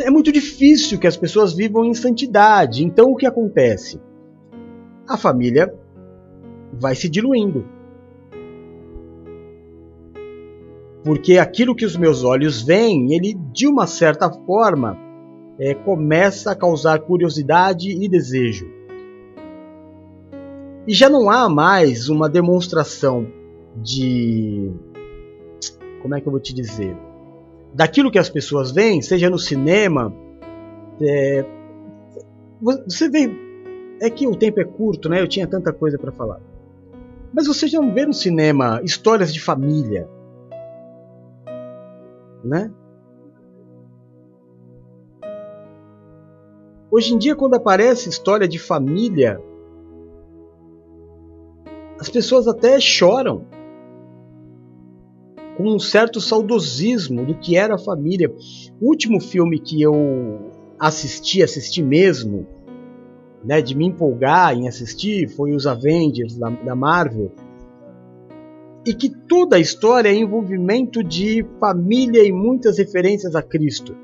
é 0.00 0.10
muito 0.10 0.32
difícil 0.32 0.98
que 0.98 1.06
as 1.06 1.16
pessoas 1.16 1.54
vivam 1.54 1.84
em 1.84 1.94
santidade. 1.94 2.84
Então 2.84 3.12
o 3.12 3.16
que 3.16 3.26
acontece? 3.26 4.00
A 5.06 5.16
família 5.16 5.72
vai 6.78 6.94
se 6.94 7.08
diluindo. 7.08 7.64
Porque 11.04 11.38
aquilo 11.38 11.74
que 11.74 11.84
os 11.84 11.96
meus 11.96 12.24
olhos 12.24 12.62
veem, 12.62 13.14
ele 13.14 13.34
de 13.52 13.66
uma 13.66 13.86
certa 13.86 14.30
forma 14.30 14.98
é, 15.58 15.74
começa 15.74 16.52
a 16.52 16.56
causar 16.56 17.00
curiosidade 17.00 17.90
e 17.90 18.08
desejo. 18.08 18.66
E 20.86 20.94
já 20.94 21.08
não 21.08 21.30
há 21.30 21.48
mais 21.48 22.08
uma 22.08 22.28
demonstração 22.28 23.26
de. 23.76 24.70
Como 26.00 26.14
é 26.14 26.20
que 26.20 26.26
eu 26.26 26.32
vou 26.32 26.40
te 26.40 26.54
dizer? 26.54 26.96
daquilo 27.74 28.10
que 28.10 28.18
as 28.18 28.30
pessoas 28.30 28.70
veem, 28.70 29.02
seja 29.02 29.28
no 29.28 29.38
cinema, 29.38 30.14
é, 31.02 31.44
você 32.62 33.08
vê 33.10 33.28
é 34.00 34.08
que 34.08 34.26
o 34.26 34.36
tempo 34.36 34.60
é 34.60 34.64
curto, 34.64 35.08
né? 35.08 35.20
Eu 35.20 35.28
tinha 35.28 35.46
tanta 35.46 35.72
coisa 35.72 35.98
para 35.98 36.12
falar. 36.12 36.40
Mas 37.34 37.48
você 37.48 37.66
já 37.66 37.80
não 37.80 37.92
vê 37.92 38.06
no 38.06 38.14
cinema 38.14 38.80
histórias 38.84 39.34
de 39.34 39.40
família, 39.40 40.08
né? 42.44 42.70
Hoje 46.90 47.12
em 47.12 47.18
dia, 47.18 47.34
quando 47.34 47.54
aparece 47.54 48.08
história 48.08 48.46
de 48.46 48.56
família, 48.56 49.42
as 51.98 52.08
pessoas 52.08 52.46
até 52.46 52.78
choram 52.78 53.44
com 55.56 55.74
um 55.74 55.78
certo 55.80 56.20
saudosismo 56.20 57.26
do 57.26 57.36
que 57.36 57.56
era 57.56 57.74
a 57.74 57.78
família. 57.78 58.32
O 58.80 58.88
último 58.88 59.20
filme 59.20 59.58
que 59.58 59.82
eu 59.82 60.52
assisti, 60.78 61.42
assisti 61.42 61.82
mesmo, 61.82 62.46
né, 63.44 63.60
de 63.60 63.76
me 63.76 63.86
empolgar 63.86 64.54
em 64.54 64.66
assistir, 64.66 65.28
foi 65.28 65.52
os 65.52 65.66
Avengers 65.66 66.36
da, 66.36 66.50
da 66.50 66.74
Marvel. 66.74 67.32
E 68.86 68.94
que 68.94 69.08
toda 69.08 69.56
a 69.56 69.60
história 69.60 70.08
é 70.08 70.14
envolvimento 70.14 71.02
de 71.02 71.44
família 71.58 72.22
e 72.24 72.32
muitas 72.32 72.78
referências 72.78 73.34
a 73.34 73.42
Cristo. 73.42 73.96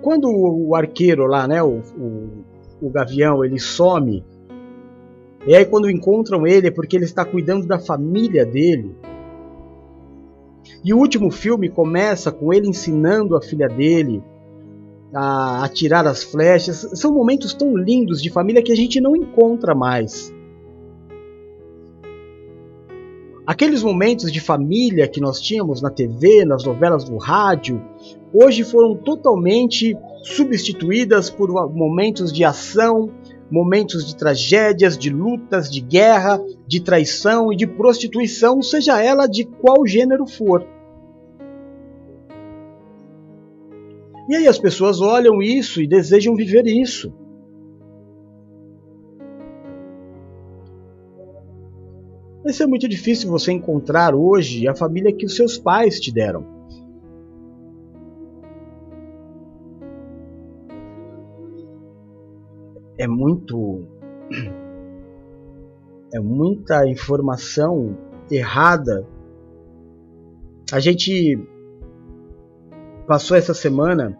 Quando 0.00 0.30
o 0.30 0.74
arqueiro 0.74 1.26
lá, 1.26 1.46
né, 1.46 1.62
o, 1.62 1.80
o, 1.80 2.44
o 2.80 2.90
gavião, 2.90 3.44
ele 3.44 3.58
some 3.58 4.24
e 5.46 5.54
aí 5.54 5.64
quando 5.64 5.90
encontram 5.90 6.46
ele 6.46 6.68
é 6.68 6.70
porque 6.70 6.96
ele 6.96 7.04
está 7.04 7.24
cuidando 7.24 7.66
da 7.66 7.78
família 7.78 8.44
dele. 8.44 8.94
E 10.84 10.92
o 10.92 10.98
último 10.98 11.30
filme 11.30 11.68
começa 11.68 12.30
com 12.30 12.52
ele 12.52 12.68
ensinando 12.68 13.36
a 13.36 13.40
filha 13.40 13.68
dele 13.68 14.22
a 15.12 15.64
atirar 15.64 16.06
as 16.06 16.22
flechas. 16.22 16.88
São 16.94 17.12
momentos 17.12 17.54
tão 17.54 17.76
lindos 17.76 18.22
de 18.22 18.30
família 18.30 18.62
que 18.62 18.72
a 18.72 18.76
gente 18.76 19.00
não 19.00 19.16
encontra 19.16 19.74
mais. 19.74 20.32
Aqueles 23.46 23.82
momentos 23.82 24.30
de 24.30 24.40
família 24.40 25.08
que 25.08 25.22
nós 25.22 25.40
tínhamos 25.40 25.80
na 25.80 25.90
TV, 25.90 26.44
nas 26.44 26.64
novelas 26.64 27.04
do 27.04 27.16
rádio, 27.16 27.82
hoje 28.30 28.62
foram 28.62 28.94
totalmente 28.94 29.96
substituídas 30.22 31.30
por 31.30 31.50
momentos 31.70 32.30
de 32.30 32.44
ação, 32.44 33.10
momentos 33.50 34.06
de 34.06 34.14
tragédias, 34.14 34.98
de 34.98 35.08
lutas, 35.08 35.70
de 35.70 35.80
guerra, 35.80 36.38
de 36.66 36.80
traição 36.80 37.50
e 37.50 37.56
de 37.56 37.66
prostituição, 37.66 38.60
seja 38.60 39.02
ela 39.02 39.26
de 39.26 39.44
qual 39.44 39.86
gênero 39.86 40.26
for. 40.26 40.66
E 44.28 44.36
aí 44.36 44.46
as 44.46 44.58
pessoas 44.58 45.00
olham 45.00 45.40
isso 45.40 45.80
e 45.80 45.88
desejam 45.88 46.36
viver 46.36 46.66
isso. 46.66 47.12
Vai 52.42 52.52
ser 52.52 52.66
muito 52.66 52.88
difícil 52.88 53.30
você 53.30 53.52
encontrar 53.52 54.14
hoje 54.14 54.68
a 54.68 54.74
família 54.74 55.14
que 55.14 55.26
os 55.26 55.34
seus 55.34 55.58
pais 55.58 55.98
te 55.98 56.12
deram. 56.12 56.58
é 62.98 63.06
muito 63.06 63.86
é 66.12 66.18
muita 66.18 66.86
informação 66.88 67.96
errada. 68.30 69.06
A 70.72 70.80
gente 70.80 71.38
passou 73.08 73.36
essa 73.36 73.54
semana 73.54 74.16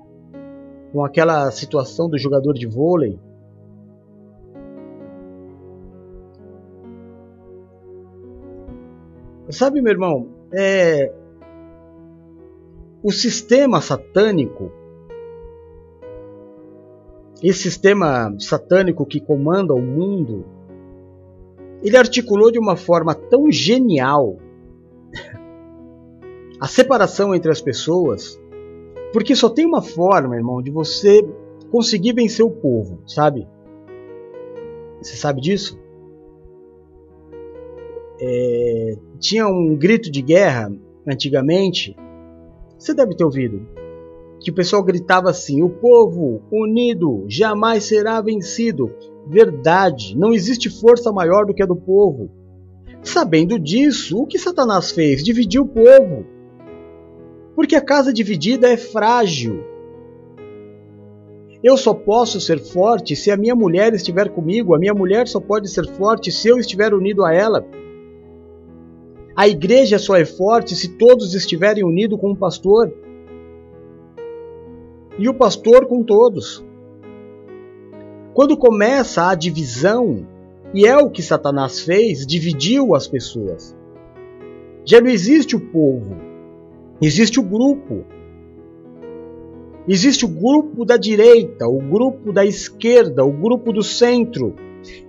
com 0.92 1.04
aquela 1.04 1.50
situação 1.52 2.08
do 2.08 2.18
jogador 2.18 2.54
de 2.54 2.66
vôlei. 2.66 3.20
Sabe, 9.50 9.80
meu 9.80 9.92
irmão, 9.92 10.28
é 10.52 11.12
o 13.02 13.12
sistema 13.12 13.80
satânico 13.80 14.72
esse 17.42 17.62
sistema 17.62 18.34
satânico 18.38 19.06
que 19.06 19.20
comanda 19.20 19.72
o 19.72 19.80
mundo, 19.80 20.44
ele 21.82 21.96
articulou 21.96 22.50
de 22.50 22.58
uma 22.58 22.76
forma 22.76 23.14
tão 23.14 23.50
genial 23.50 24.36
a 26.60 26.66
separação 26.66 27.34
entre 27.34 27.50
as 27.50 27.60
pessoas, 27.60 28.40
porque 29.12 29.34
só 29.34 29.48
tem 29.48 29.66
uma 29.66 29.82
forma, 29.82 30.36
irmão, 30.36 30.62
de 30.62 30.70
você 30.70 31.26
conseguir 31.70 32.12
vencer 32.12 32.44
o 32.44 32.50
povo, 32.50 33.00
sabe? 33.06 33.46
Você 35.00 35.16
sabe 35.16 35.40
disso? 35.40 35.78
É, 38.20 38.96
tinha 39.18 39.46
um 39.46 39.76
grito 39.76 40.10
de 40.10 40.20
guerra 40.20 40.72
antigamente, 41.06 41.96
você 42.76 42.92
deve 42.92 43.14
ter 43.14 43.24
ouvido 43.24 43.78
que 44.40 44.50
o 44.50 44.54
pessoal 44.54 44.82
gritava 44.82 45.30
assim: 45.30 45.62
o 45.62 45.68
povo 45.68 46.42
unido 46.50 47.24
jamais 47.28 47.84
será 47.84 48.20
vencido. 48.20 48.90
Verdade, 49.26 50.16
não 50.16 50.32
existe 50.32 50.70
força 50.70 51.12
maior 51.12 51.44
do 51.44 51.52
que 51.52 51.62
a 51.62 51.66
do 51.66 51.76
povo. 51.76 52.30
Sabendo 53.02 53.58
disso, 53.58 54.18
o 54.18 54.26
que 54.26 54.38
Satanás 54.38 54.90
fez? 54.90 55.22
Dividiu 55.22 55.62
o 55.62 55.68
povo. 55.68 56.24
Porque 57.58 57.74
a 57.74 57.80
casa 57.80 58.12
dividida 58.12 58.68
é 58.68 58.76
frágil. 58.76 59.64
Eu 61.60 61.76
só 61.76 61.92
posso 61.92 62.40
ser 62.40 62.60
forte 62.60 63.16
se 63.16 63.32
a 63.32 63.36
minha 63.36 63.56
mulher 63.56 63.92
estiver 63.92 64.28
comigo, 64.28 64.76
a 64.76 64.78
minha 64.78 64.94
mulher 64.94 65.26
só 65.26 65.40
pode 65.40 65.68
ser 65.68 65.84
forte 65.94 66.30
se 66.30 66.46
eu 66.46 66.60
estiver 66.60 66.94
unido 66.94 67.24
a 67.24 67.34
ela. 67.34 67.66
A 69.34 69.48
igreja 69.48 69.98
só 69.98 70.14
é 70.14 70.24
forte 70.24 70.76
se 70.76 70.90
todos 70.96 71.34
estiverem 71.34 71.82
unidos 71.82 72.20
com 72.20 72.30
o 72.30 72.36
pastor 72.36 72.94
e 75.18 75.28
o 75.28 75.34
pastor 75.34 75.86
com 75.86 76.04
todos. 76.04 76.64
Quando 78.34 78.56
começa 78.56 79.28
a 79.28 79.34
divisão, 79.34 80.24
e 80.72 80.86
é 80.86 80.96
o 80.96 81.10
que 81.10 81.24
Satanás 81.24 81.80
fez, 81.80 82.24
dividiu 82.24 82.94
as 82.94 83.08
pessoas. 83.08 83.76
Já 84.84 85.00
não 85.00 85.10
existe 85.10 85.56
o 85.56 85.60
povo, 85.72 86.27
existe 87.00 87.38
o 87.40 87.42
grupo. 87.42 88.04
Existe 89.86 90.24
o 90.24 90.28
grupo 90.28 90.84
da 90.84 90.96
direita, 90.96 91.66
o 91.66 91.78
grupo 91.78 92.32
da 92.32 92.44
esquerda, 92.44 93.24
o 93.24 93.32
grupo 93.32 93.72
do 93.72 93.82
centro. 93.82 94.54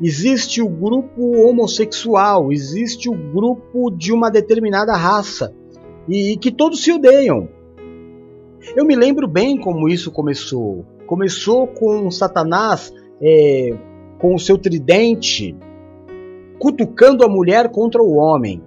Existe 0.01 0.61
o 0.61 0.69
grupo 0.69 1.35
homossexual, 1.45 2.51
existe 2.51 3.09
o 3.09 3.13
grupo 3.13 3.91
de 3.91 4.13
uma 4.13 4.29
determinada 4.29 4.93
raça. 4.93 5.53
E, 6.07 6.31
e 6.31 6.37
que 6.37 6.51
todos 6.51 6.81
se 6.81 6.91
odeiam. 6.91 7.49
Eu 8.75 8.85
me 8.85 8.95
lembro 8.95 9.27
bem 9.27 9.57
como 9.57 9.89
isso 9.89 10.11
começou. 10.11 10.85
Começou 11.05 11.67
com 11.67 12.09
Satanás 12.09 12.93
é, 13.21 13.75
com 14.19 14.33
o 14.33 14.39
seu 14.39 14.57
tridente 14.57 15.55
cutucando 16.59 17.23
a 17.23 17.29
mulher 17.29 17.69
contra 17.69 18.03
o 18.03 18.15
homem. 18.15 18.61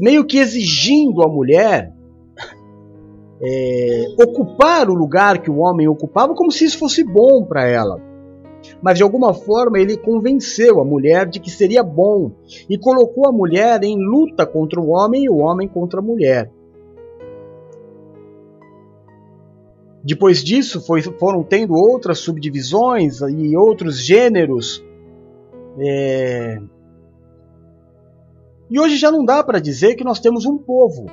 Meio 0.00 0.24
que 0.24 0.38
exigindo 0.38 1.22
a 1.22 1.28
mulher 1.28 1.92
é, 3.40 4.06
ocupar 4.20 4.90
o 4.90 4.94
lugar 4.94 5.40
que 5.40 5.50
o 5.50 5.58
homem 5.58 5.86
ocupava, 5.88 6.34
como 6.34 6.50
se 6.50 6.64
isso 6.64 6.78
fosse 6.78 7.04
bom 7.04 7.44
para 7.44 7.66
ela. 7.66 8.00
Mas 8.82 8.96
de 8.96 9.02
alguma 9.02 9.32
forma 9.32 9.78
ele 9.78 9.96
convenceu 9.96 10.80
a 10.80 10.84
mulher 10.84 11.26
de 11.26 11.40
que 11.40 11.50
seria 11.50 11.82
bom 11.82 12.32
e 12.68 12.76
colocou 12.76 13.28
a 13.28 13.32
mulher 13.32 13.82
em 13.84 13.96
luta 13.96 14.44
contra 14.44 14.80
o 14.80 14.88
homem 14.88 15.24
e 15.24 15.30
o 15.30 15.36
homem 15.36 15.68
contra 15.68 16.00
a 16.00 16.02
mulher. 16.02 16.50
Depois 20.02 20.42
disso, 20.42 20.80
foi, 20.84 21.02
foram 21.02 21.42
tendo 21.42 21.74
outras 21.74 22.18
subdivisões 22.20 23.20
e 23.20 23.56
outros 23.56 23.98
gêneros. 23.98 24.84
É... 25.78 26.58
E 28.70 28.78
hoje 28.78 28.96
já 28.96 29.10
não 29.10 29.24
dá 29.24 29.42
para 29.42 29.60
dizer 29.60 29.94
que 29.94 30.04
nós 30.04 30.20
temos 30.20 30.44
um 30.44 30.58
povo 30.58 31.06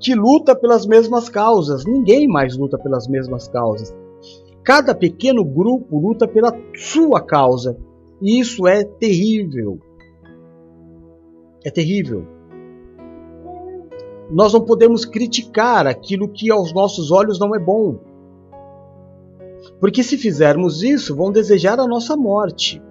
que 0.00 0.14
luta 0.14 0.54
pelas 0.54 0.86
mesmas 0.86 1.28
causas. 1.28 1.84
Ninguém 1.84 2.26
mais 2.26 2.56
luta 2.56 2.78
pelas 2.78 3.06
mesmas 3.06 3.48
causas. 3.48 3.94
Cada 4.64 4.94
pequeno 4.94 5.44
grupo 5.44 5.98
luta 5.98 6.26
pela 6.26 6.56
sua 6.74 7.20
causa. 7.20 7.76
E 8.20 8.40
isso 8.40 8.66
é 8.66 8.84
terrível. 8.84 9.78
É 11.64 11.70
terrível 11.70 12.26
nós 14.32 14.54
não 14.54 14.62
podemos 14.62 15.04
criticar 15.04 15.86
aquilo 15.86 16.26
que 16.26 16.50
aos 16.50 16.72
nossos 16.72 17.10
olhos 17.10 17.38
não 17.38 17.54
é 17.54 17.58
bom. 17.58 17.98
Porque 19.78 20.02
se 20.02 20.16
fizermos 20.16 20.82
isso, 20.82 21.14
vão 21.14 21.30
desejar 21.30 21.78
a 21.78 21.86
nossa 21.86 22.16
morte. 22.16 22.82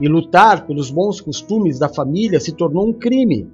E 0.00 0.08
lutar 0.08 0.66
pelos 0.66 0.90
bons 0.90 1.20
costumes 1.20 1.78
da 1.78 1.88
família 1.88 2.40
se 2.40 2.52
tornou 2.52 2.86
um 2.86 2.92
crime. 2.92 3.50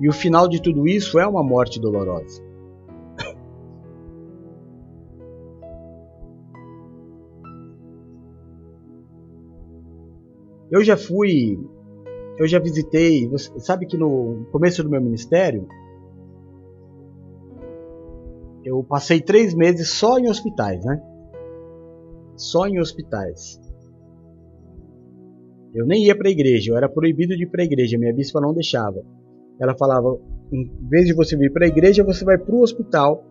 E 0.00 0.08
o 0.08 0.12
final 0.12 0.48
de 0.48 0.62
tudo 0.62 0.88
isso 0.88 1.18
é 1.18 1.26
uma 1.26 1.42
morte 1.42 1.80
dolorosa. 1.80 2.42
Eu 10.70 10.84
já 10.84 10.96
fui 10.96 11.58
eu 12.40 12.48
já 12.48 12.58
visitei. 12.58 13.28
Você 13.28 13.60
sabe 13.60 13.84
que 13.84 13.98
no 13.98 14.46
começo 14.50 14.82
do 14.82 14.88
meu 14.88 15.02
ministério 15.02 15.68
eu 18.64 18.82
passei 18.82 19.20
três 19.20 19.52
meses 19.54 19.90
só 19.90 20.18
em 20.18 20.28
hospitais, 20.28 20.82
né? 20.82 21.02
Só 22.40 22.66
em 22.66 22.80
hospitais. 22.80 23.60
Eu 25.74 25.84
nem 25.84 26.06
ia 26.06 26.16
para 26.16 26.28
a 26.28 26.32
igreja, 26.32 26.72
eu 26.72 26.76
era 26.76 26.88
proibido 26.88 27.36
de 27.36 27.42
ir 27.42 27.50
para 27.50 27.60
a 27.60 27.66
igreja, 27.66 27.98
minha 27.98 28.14
bispa 28.14 28.40
não 28.40 28.54
deixava. 28.54 29.04
Ela 29.60 29.76
falava: 29.76 30.18
em 30.50 30.66
vez 30.88 31.06
de 31.06 31.14
você 31.14 31.36
vir 31.36 31.52
para 31.52 31.66
a 31.66 31.68
igreja, 31.68 32.02
você 32.02 32.24
vai 32.24 32.38
para 32.38 32.54
o 32.54 32.62
hospital 32.62 33.22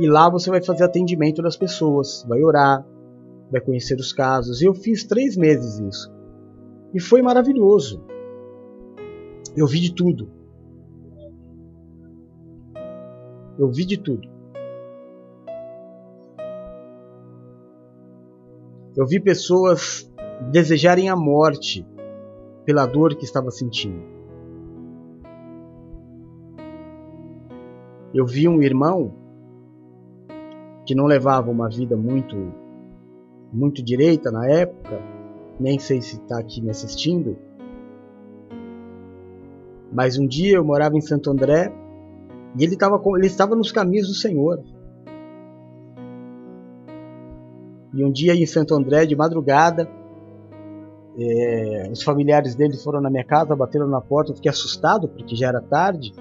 e 0.00 0.08
lá 0.08 0.28
você 0.28 0.50
vai 0.50 0.60
fazer 0.60 0.82
atendimento 0.82 1.40
das 1.40 1.56
pessoas, 1.56 2.26
vai 2.28 2.42
orar, 2.42 2.84
vai 3.52 3.60
conhecer 3.60 3.94
os 4.00 4.12
casos. 4.12 4.60
E 4.60 4.64
eu 4.64 4.74
fiz 4.74 5.04
três 5.04 5.36
meses 5.36 5.78
isso. 5.78 6.12
E 6.92 7.00
foi 7.00 7.22
maravilhoso. 7.22 8.04
Eu 9.56 9.68
vi 9.68 9.78
de 9.78 9.94
tudo. 9.94 10.28
Eu 13.56 13.70
vi 13.70 13.84
de 13.84 13.96
tudo. 13.96 14.35
Eu 18.96 19.06
vi 19.06 19.20
pessoas 19.20 20.10
desejarem 20.50 21.10
a 21.10 21.16
morte 21.16 21.86
pela 22.64 22.86
dor 22.86 23.14
que 23.14 23.24
estava 23.24 23.50
sentindo. 23.50 24.02
Eu 28.14 28.24
vi 28.24 28.48
um 28.48 28.62
irmão 28.62 29.12
que 30.86 30.94
não 30.94 31.04
levava 31.04 31.50
uma 31.50 31.68
vida 31.68 31.96
muito 31.96 32.36
muito 33.52 33.82
direita 33.82 34.30
na 34.30 34.48
época, 34.48 35.00
nem 35.60 35.78
sei 35.78 36.00
se 36.02 36.16
está 36.16 36.38
aqui 36.38 36.60
me 36.60 36.70
assistindo, 36.70 37.38
mas 39.92 40.18
um 40.18 40.26
dia 40.26 40.56
eu 40.56 40.64
morava 40.64 40.96
em 40.96 41.00
Santo 41.00 41.30
André 41.30 41.72
e 42.58 42.64
ele, 42.64 42.76
tava, 42.76 43.00
ele 43.16 43.26
estava 43.26 43.54
nos 43.54 43.70
caminhos 43.70 44.08
do 44.08 44.14
Senhor. 44.14 44.62
E 47.96 48.04
um 48.04 48.12
dia 48.12 48.34
em 48.34 48.44
Santo 48.44 48.74
André, 48.74 49.06
de 49.06 49.16
madrugada, 49.16 49.90
é, 51.18 51.88
os 51.90 52.02
familiares 52.02 52.54
dele 52.54 52.76
foram 52.76 53.00
na 53.00 53.08
minha 53.08 53.24
casa, 53.24 53.56
bateram 53.56 53.88
na 53.88 54.02
porta, 54.02 54.32
eu 54.32 54.36
fiquei 54.36 54.50
assustado 54.50 55.08
porque 55.08 55.34
já 55.34 55.48
era 55.48 55.62
tarde. 55.62 56.12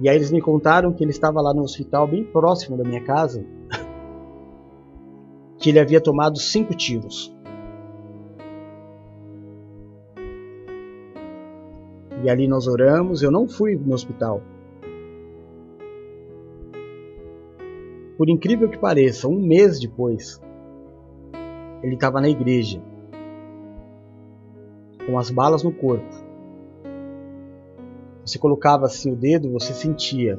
E 0.00 0.08
aí 0.08 0.16
eles 0.16 0.32
me 0.32 0.42
contaram 0.42 0.92
que 0.92 1.04
ele 1.04 1.12
estava 1.12 1.40
lá 1.40 1.54
no 1.54 1.62
hospital 1.62 2.08
bem 2.08 2.24
próximo 2.24 2.76
da 2.76 2.82
minha 2.82 3.00
casa, 3.04 3.46
que 5.56 5.70
ele 5.70 5.78
havia 5.78 6.00
tomado 6.00 6.36
cinco 6.36 6.74
tiros. 6.74 7.32
E 12.24 12.28
ali 12.28 12.48
nós 12.48 12.66
oramos, 12.66 13.22
eu 13.22 13.30
não 13.30 13.48
fui 13.48 13.76
no 13.76 13.94
hospital. 13.94 14.42
Por 18.16 18.28
incrível 18.28 18.68
que 18.68 18.78
pareça, 18.78 19.28
um 19.28 19.40
mês 19.40 19.78
depois, 19.78 20.40
ele 21.82 21.94
estava 21.94 22.20
na 22.20 22.28
igreja, 22.28 22.82
com 25.06 25.18
as 25.18 25.30
balas 25.30 25.62
no 25.62 25.72
corpo. 25.72 26.28
Você 28.24 28.38
colocava 28.38 28.84
assim 28.84 29.12
o 29.12 29.16
dedo, 29.16 29.50
você 29.50 29.72
sentia. 29.72 30.38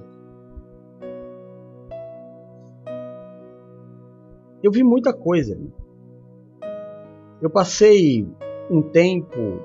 Eu 4.61 4.71
vi 4.71 4.83
muita 4.83 5.13
coisa. 5.13 5.59
Eu 7.41 7.49
passei 7.49 8.27
um 8.69 8.81
tempo 8.81 9.59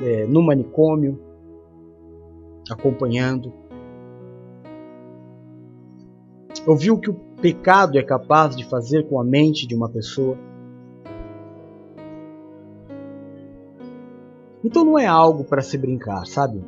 é, 0.00 0.26
no 0.26 0.42
manicômio, 0.42 1.20
acompanhando. 2.70 3.52
Eu 6.66 6.76
vi 6.76 6.90
o 6.90 6.98
que 6.98 7.10
o 7.10 7.14
pecado 7.40 7.98
é 7.98 8.02
capaz 8.02 8.56
de 8.56 8.64
fazer 8.64 9.08
com 9.08 9.20
a 9.20 9.24
mente 9.24 9.66
de 9.66 9.74
uma 9.74 9.88
pessoa. 9.88 10.36
Então 14.64 14.84
não 14.84 14.98
é 14.98 15.06
algo 15.06 15.44
para 15.44 15.62
se 15.62 15.76
brincar, 15.76 16.24
sabe? 16.26 16.62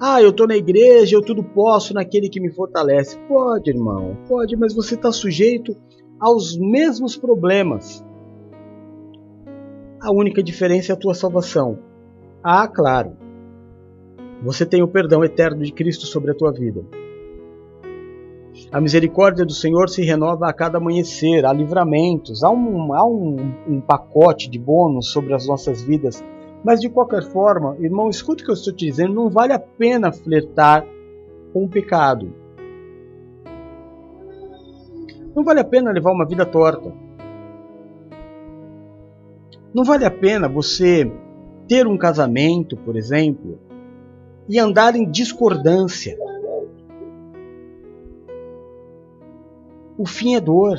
Ah, 0.00 0.20
eu 0.20 0.30
estou 0.30 0.48
na 0.48 0.56
igreja, 0.56 1.14
eu 1.14 1.22
tudo 1.22 1.44
posso 1.44 1.94
naquele 1.94 2.28
que 2.28 2.40
me 2.40 2.52
fortalece. 2.52 3.16
Pode, 3.28 3.70
irmão, 3.70 4.16
pode, 4.26 4.56
mas 4.56 4.74
você 4.74 4.96
está 4.96 5.12
sujeito 5.12 5.76
aos 6.18 6.58
mesmos 6.58 7.16
problemas. 7.16 8.04
A 10.00 10.12
única 10.12 10.42
diferença 10.42 10.92
é 10.92 10.94
a 10.94 10.98
tua 10.98 11.14
salvação. 11.14 11.78
Ah, 12.42 12.66
claro. 12.66 13.16
Você 14.42 14.66
tem 14.66 14.82
o 14.82 14.88
perdão 14.88 15.22
eterno 15.22 15.62
de 15.62 15.72
Cristo 15.72 16.06
sobre 16.06 16.32
a 16.32 16.34
tua 16.34 16.52
vida. 16.52 16.84
A 18.70 18.80
misericórdia 18.80 19.44
do 19.44 19.52
Senhor 19.52 19.88
se 19.88 20.02
renova 20.02 20.48
a 20.48 20.52
cada 20.52 20.78
amanhecer, 20.78 21.44
há 21.44 21.52
livramentos, 21.52 22.44
há 22.44 22.50
um, 22.50 22.94
há 22.94 23.04
um, 23.04 23.36
um 23.68 23.80
pacote 23.80 24.48
de 24.48 24.58
bônus 24.58 25.10
sobre 25.10 25.34
as 25.34 25.46
nossas 25.46 25.82
vidas 25.82 26.22
mas 26.64 26.80
de 26.80 26.88
qualquer 26.88 27.24
forma, 27.24 27.76
irmão, 27.80 28.08
escute 28.08 28.42
o 28.42 28.46
que 28.46 28.50
eu 28.52 28.54
estou 28.54 28.72
te 28.72 28.86
dizendo, 28.86 29.14
não 29.14 29.28
vale 29.28 29.52
a 29.52 29.58
pena 29.58 30.12
flertar 30.12 30.86
com 31.52 31.64
o 31.64 31.68
pecado. 31.68 32.32
Não 35.34 35.42
vale 35.42 35.60
a 35.60 35.64
pena 35.64 35.90
levar 35.90 36.12
uma 36.12 36.26
vida 36.26 36.46
torta. 36.46 36.92
Não 39.74 39.82
vale 39.82 40.04
a 40.04 40.10
pena 40.10 40.48
você 40.48 41.10
ter 41.66 41.86
um 41.86 41.96
casamento, 41.96 42.76
por 42.76 42.96
exemplo, 42.96 43.58
e 44.48 44.58
andar 44.58 44.94
em 44.94 45.10
discordância. 45.10 46.16
O 49.96 50.06
fim 50.06 50.34
é 50.34 50.40
dor. 50.40 50.78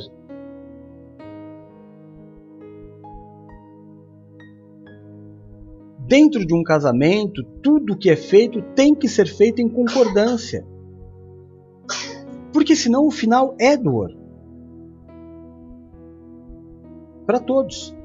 dentro 6.13 6.45
de 6.45 6.53
um 6.53 6.61
casamento, 6.61 7.43
tudo 7.63 7.97
que 7.97 8.07
é 8.07 8.15
feito 8.15 8.61
tem 8.75 8.93
que 8.93 9.07
ser 9.07 9.25
feito 9.25 9.63
em 9.63 9.67
concordância. 9.67 10.63
Porque 12.53 12.75
senão 12.75 13.07
o 13.07 13.11
final 13.11 13.55
é 13.59 13.75
dor. 13.75 14.15
Para 17.25 17.39
todos. 17.39 17.95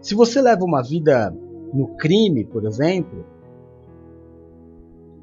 Se 0.00 0.14
você 0.14 0.40
leva 0.40 0.64
uma 0.64 0.82
vida 0.82 1.30
no 1.74 1.88
crime, 1.96 2.42
por 2.42 2.64
exemplo, 2.64 3.26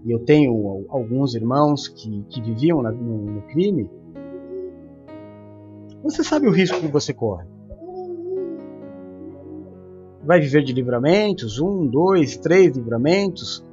e 0.05 0.11
eu 0.11 0.19
tenho 0.19 0.85
alguns 0.87 1.33
irmãos 1.33 1.87
que, 1.87 2.23
que 2.29 2.39
viviam 2.39 2.83
no, 2.83 2.91
no 2.91 3.41
crime, 3.47 3.89
você 6.03 6.23
sabe 6.23 6.47
o 6.47 6.51
risco 6.51 6.79
que 6.79 6.87
você 6.87 7.11
corre. 7.11 7.47
Vai 10.23 10.39
viver 10.39 10.63
de 10.63 10.71
livramentos, 10.73 11.59
um, 11.59 11.87
dois, 11.87 12.37
três 12.37 12.77
livramentos. 12.77 13.65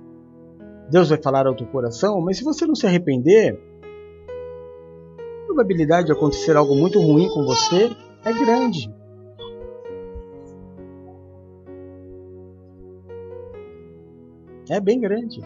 Deus 0.91 1.11
vai 1.11 1.21
falar 1.21 1.47
ao 1.47 1.55
teu 1.55 1.67
coração, 1.67 2.19
mas 2.23 2.39
se 2.39 2.45
você 2.45 2.67
não 2.67 2.75
se 2.75 2.87
arrepender, 2.87 3.61
a 5.43 5.47
probabilidade 5.47 6.07
de 6.07 6.13
acontecer 6.13 6.57
algo 6.57 6.75
muito 6.75 6.99
ruim 6.99 7.29
com 7.29 7.45
você 7.45 7.91
é 8.25 8.33
grande. 8.33 8.91
É 14.71 14.81
bem 14.81 14.99
grande. 14.99 15.43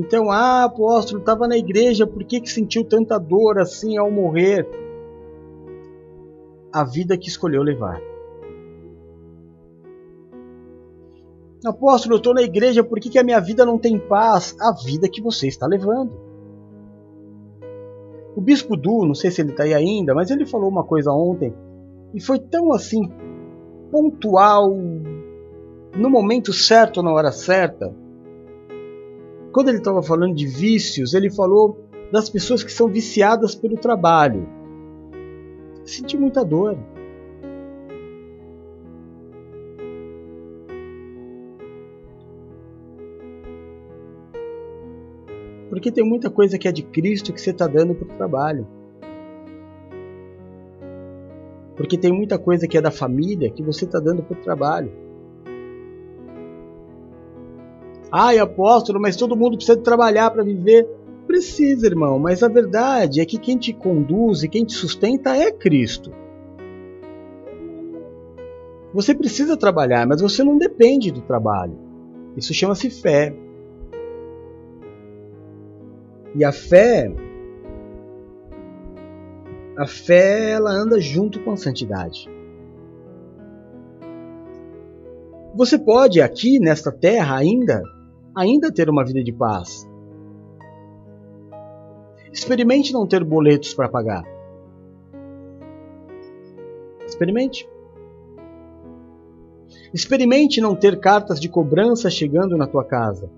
Então, 0.00 0.30
ah, 0.30 0.64
apóstolo, 0.64 1.20
estava 1.20 1.46
na 1.46 1.58
igreja, 1.58 2.06
por 2.06 2.24
que, 2.24 2.40
que 2.40 2.50
sentiu 2.50 2.82
tanta 2.82 3.18
dor 3.18 3.58
assim 3.58 3.98
ao 3.98 4.10
morrer? 4.10 4.66
A 6.72 6.82
vida 6.82 7.18
que 7.18 7.28
escolheu 7.28 7.62
levar. 7.62 8.00
Apóstolo, 11.62 12.14
eu 12.14 12.16
estou 12.16 12.32
na 12.32 12.40
igreja, 12.40 12.82
por 12.82 12.98
que, 12.98 13.10
que 13.10 13.18
a 13.18 13.22
minha 13.22 13.38
vida 13.40 13.66
não 13.66 13.76
tem 13.76 13.98
paz? 13.98 14.56
A 14.58 14.72
vida 14.72 15.06
que 15.06 15.20
você 15.20 15.48
está 15.48 15.66
levando. 15.66 16.12
O 18.34 18.40
bispo 18.40 18.78
Du, 18.78 19.04
não 19.04 19.14
sei 19.14 19.30
se 19.30 19.42
ele 19.42 19.50
está 19.50 19.64
aí 19.64 19.74
ainda, 19.74 20.14
mas 20.14 20.30
ele 20.30 20.46
falou 20.46 20.70
uma 20.70 20.82
coisa 20.82 21.12
ontem 21.12 21.52
e 22.14 22.22
foi 22.22 22.38
tão 22.38 22.72
assim 22.72 23.02
pontual, 23.90 24.74
no 25.94 26.08
momento 26.08 26.54
certo, 26.54 27.02
na 27.02 27.12
hora 27.12 27.32
certa. 27.32 27.94
Quando 29.52 29.68
ele 29.68 29.78
estava 29.78 30.02
falando 30.02 30.34
de 30.34 30.46
vícios, 30.46 31.12
ele 31.12 31.28
falou 31.28 31.84
das 32.12 32.30
pessoas 32.30 32.62
que 32.62 32.72
são 32.72 32.88
viciadas 32.88 33.54
pelo 33.54 33.76
trabalho. 33.76 34.48
Senti 35.84 36.16
muita 36.16 36.44
dor. 36.44 36.78
Porque 45.68 45.90
tem 45.90 46.04
muita 46.04 46.30
coisa 46.30 46.58
que 46.58 46.68
é 46.68 46.72
de 46.72 46.82
Cristo 46.82 47.32
que 47.32 47.40
você 47.40 47.50
está 47.50 47.66
dando 47.66 47.94
para 47.94 48.12
o 48.12 48.16
trabalho. 48.16 48.66
Porque 51.76 51.96
tem 51.96 52.12
muita 52.12 52.38
coisa 52.38 52.68
que 52.68 52.76
é 52.76 52.80
da 52.80 52.90
família 52.90 53.50
que 53.50 53.62
você 53.62 53.84
está 53.84 53.98
dando 53.98 54.22
para 54.22 54.38
o 54.38 54.42
trabalho. 54.42 55.09
Ai, 58.12 58.38
apóstolo, 58.38 59.00
mas 59.00 59.16
todo 59.16 59.36
mundo 59.36 59.56
precisa 59.56 59.78
trabalhar 59.78 60.30
para 60.30 60.42
viver. 60.42 60.88
Precisa, 61.26 61.86
irmão, 61.86 62.18
mas 62.18 62.42
a 62.42 62.48
verdade 62.48 63.20
é 63.20 63.24
que 63.24 63.38
quem 63.38 63.56
te 63.56 63.72
conduz 63.72 64.42
e 64.42 64.48
quem 64.48 64.64
te 64.64 64.72
sustenta 64.72 65.36
é 65.36 65.52
Cristo. 65.52 66.12
Você 68.92 69.14
precisa 69.14 69.56
trabalhar, 69.56 70.06
mas 70.06 70.20
você 70.20 70.42
não 70.42 70.58
depende 70.58 71.12
do 71.12 71.20
trabalho. 71.20 71.78
Isso 72.36 72.52
chama-se 72.52 72.90
fé. 72.90 73.32
E 76.34 76.44
a 76.44 76.50
fé 76.50 77.12
a 79.76 79.86
fé 79.86 80.50
ela 80.50 80.70
anda 80.70 81.00
junto 81.00 81.40
com 81.40 81.52
a 81.52 81.56
santidade. 81.56 82.28
Você 85.54 85.78
pode 85.78 86.20
aqui 86.20 86.58
nesta 86.58 86.92
terra 86.92 87.36
ainda 87.36 87.82
ainda 88.36 88.72
ter 88.72 88.88
uma 88.88 89.04
vida 89.04 89.22
de 89.22 89.32
paz. 89.32 89.88
Experimente 92.32 92.92
não 92.92 93.06
ter 93.06 93.24
boletos 93.24 93.74
para 93.74 93.88
pagar. 93.88 94.24
Experimente. 97.06 97.68
Experimente 99.92 100.60
não 100.60 100.76
ter 100.76 101.00
cartas 101.00 101.40
de 101.40 101.48
cobrança 101.48 102.08
chegando 102.08 102.56
na 102.56 102.66
tua 102.66 102.84
casa. 102.84 103.30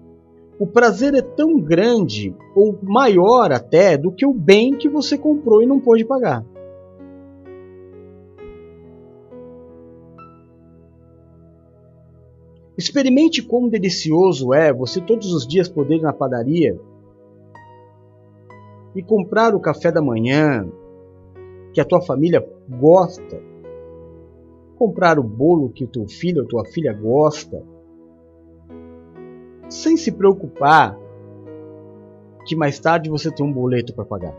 O 0.58 0.66
prazer 0.66 1.14
é 1.14 1.22
tão 1.22 1.58
grande, 1.58 2.36
ou 2.54 2.78
maior 2.82 3.50
até, 3.50 3.96
do 3.96 4.12
que 4.12 4.26
o 4.26 4.34
bem 4.34 4.76
que 4.76 4.88
você 4.88 5.16
comprou 5.16 5.62
e 5.62 5.66
não 5.66 5.80
pôde 5.80 6.04
pagar. 6.04 6.44
Experimente 12.76 13.42
quão 13.42 13.68
delicioso 13.68 14.54
é 14.54 14.72
você 14.72 15.00
todos 15.00 15.32
os 15.32 15.46
dias 15.46 15.68
poder 15.68 15.96
ir 15.96 16.02
na 16.02 16.12
padaria 16.12 16.78
e 18.94 19.02
comprar 19.02 19.54
o 19.54 19.60
café 19.60 19.90
da 19.92 20.02
manhã 20.02 20.66
que 21.72 21.80
a 21.80 21.84
tua 21.84 22.00
família 22.00 22.46
gosta 22.68 23.52
comprar 24.82 25.16
o 25.16 25.22
bolo 25.22 25.70
que 25.70 25.84
o 25.84 25.86
teu 25.86 26.08
filho 26.08 26.42
ou 26.42 26.48
tua 26.48 26.64
filha 26.64 26.92
gosta, 26.92 27.62
sem 29.68 29.96
se 29.96 30.10
preocupar 30.10 30.98
que 32.44 32.56
mais 32.56 32.80
tarde 32.80 33.08
você 33.08 33.30
tem 33.30 33.46
um 33.46 33.52
boleto 33.52 33.94
para 33.94 34.04
pagar. 34.04 34.34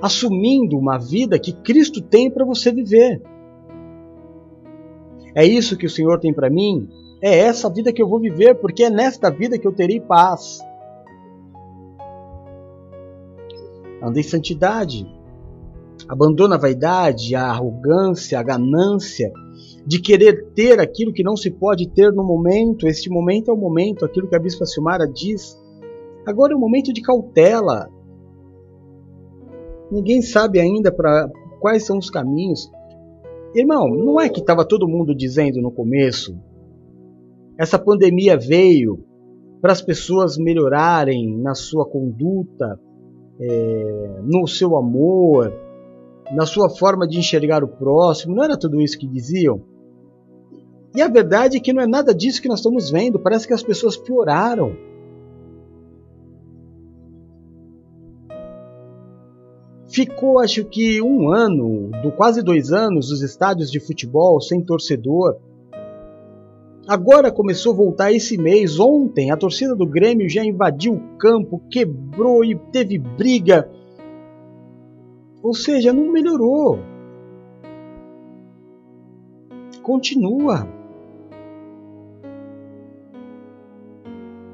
Assumindo 0.00 0.78
uma 0.78 0.96
vida 0.96 1.40
que 1.40 1.52
Cristo 1.52 2.00
tem 2.00 2.30
para 2.30 2.44
você 2.44 2.70
viver. 2.70 3.20
É 5.36 5.44
isso 5.44 5.76
que 5.76 5.86
o 5.86 5.90
Senhor 5.90 6.18
tem 6.18 6.32
para 6.32 6.50
mim? 6.50 6.88
É 7.22 7.38
essa 7.38 7.70
vida 7.70 7.92
que 7.92 8.02
eu 8.02 8.08
vou 8.08 8.18
viver, 8.18 8.54
porque 8.56 8.84
é 8.84 8.90
nesta 8.90 9.30
vida 9.30 9.58
que 9.58 9.66
eu 9.68 9.72
terei 9.72 10.00
paz. 10.00 10.60
Anda 14.02 14.18
em 14.18 14.22
santidade, 14.22 15.06
Abandona 16.08 16.54
a 16.54 16.58
vaidade, 16.58 17.34
a 17.34 17.46
arrogância, 17.46 18.38
a 18.38 18.42
ganância 18.42 19.32
de 19.84 20.00
querer 20.00 20.50
ter 20.54 20.78
aquilo 20.78 21.12
que 21.12 21.22
não 21.22 21.36
se 21.36 21.50
pode 21.50 21.88
ter 21.88 22.12
no 22.12 22.22
momento. 22.22 22.86
Este 22.86 23.10
momento 23.10 23.50
é 23.50 23.54
o 23.54 23.56
momento, 23.56 24.04
aquilo 24.04 24.28
que 24.28 24.36
a 24.36 24.38
Bispa 24.38 24.64
Silmara 24.66 25.06
diz. 25.06 25.58
Agora 26.24 26.52
é 26.52 26.56
o 26.56 26.60
momento 26.60 26.92
de 26.92 27.00
cautela. 27.00 27.88
Ninguém 29.90 30.22
sabe 30.22 30.60
ainda 30.60 30.92
para 30.92 31.28
quais 31.60 31.84
são 31.84 31.98
os 31.98 32.08
caminhos. 32.08 32.70
Irmão, 33.58 33.88
não 33.88 34.20
é 34.20 34.28
que 34.28 34.40
estava 34.40 34.66
todo 34.66 34.86
mundo 34.86 35.14
dizendo 35.14 35.62
no 35.62 35.72
começo? 35.72 36.38
Essa 37.58 37.78
pandemia 37.78 38.36
veio 38.36 39.02
para 39.62 39.72
as 39.72 39.80
pessoas 39.80 40.36
melhorarem 40.36 41.38
na 41.38 41.54
sua 41.54 41.86
conduta, 41.86 42.78
é, 43.40 44.20
no 44.22 44.46
seu 44.46 44.76
amor, 44.76 45.50
na 46.34 46.44
sua 46.44 46.68
forma 46.68 47.08
de 47.08 47.18
enxergar 47.18 47.64
o 47.64 47.68
próximo, 47.68 48.34
não 48.34 48.44
era 48.44 48.58
tudo 48.58 48.78
isso 48.78 48.98
que 48.98 49.06
diziam? 49.06 49.62
E 50.94 51.00
a 51.00 51.08
verdade 51.08 51.56
é 51.56 51.60
que 51.60 51.72
não 51.72 51.82
é 51.82 51.86
nada 51.86 52.14
disso 52.14 52.42
que 52.42 52.48
nós 52.48 52.58
estamos 52.58 52.90
vendo, 52.90 53.18
parece 53.18 53.46
que 53.46 53.54
as 53.54 53.62
pessoas 53.62 53.96
pioraram. 53.96 54.76
Ficou, 59.96 60.38
acho 60.38 60.62
que, 60.66 61.00
um 61.00 61.30
ano, 61.32 61.90
do 62.02 62.12
quase 62.12 62.42
dois 62.42 62.70
anos, 62.70 63.10
os 63.10 63.22
estádios 63.22 63.70
de 63.70 63.80
futebol 63.80 64.38
sem 64.42 64.60
torcedor. 64.60 65.38
Agora 66.86 67.32
começou 67.32 67.72
a 67.72 67.76
voltar 67.76 68.12
esse 68.12 68.36
mês. 68.36 68.78
Ontem, 68.78 69.30
a 69.30 69.36
torcida 69.38 69.74
do 69.74 69.86
Grêmio 69.86 70.28
já 70.28 70.44
invadiu 70.44 70.92
o 70.92 71.16
campo, 71.16 71.62
quebrou 71.70 72.44
e 72.44 72.54
teve 72.70 72.98
briga 72.98 73.70
ou 75.46 75.54
seja, 75.54 75.92
não 75.92 76.10
melhorou. 76.10 76.80
Continua. 79.80 80.66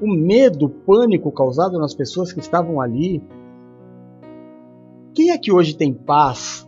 O 0.02 0.06
medo, 0.06 0.66
o 0.66 0.68
pânico 0.68 1.32
causado 1.32 1.78
nas 1.78 1.94
pessoas 1.94 2.30
que 2.30 2.40
estavam 2.40 2.78
ali. 2.78 3.22
Quem 5.14 5.30
é 5.30 5.36
que 5.36 5.52
hoje 5.52 5.76
tem 5.76 5.92
paz 5.92 6.66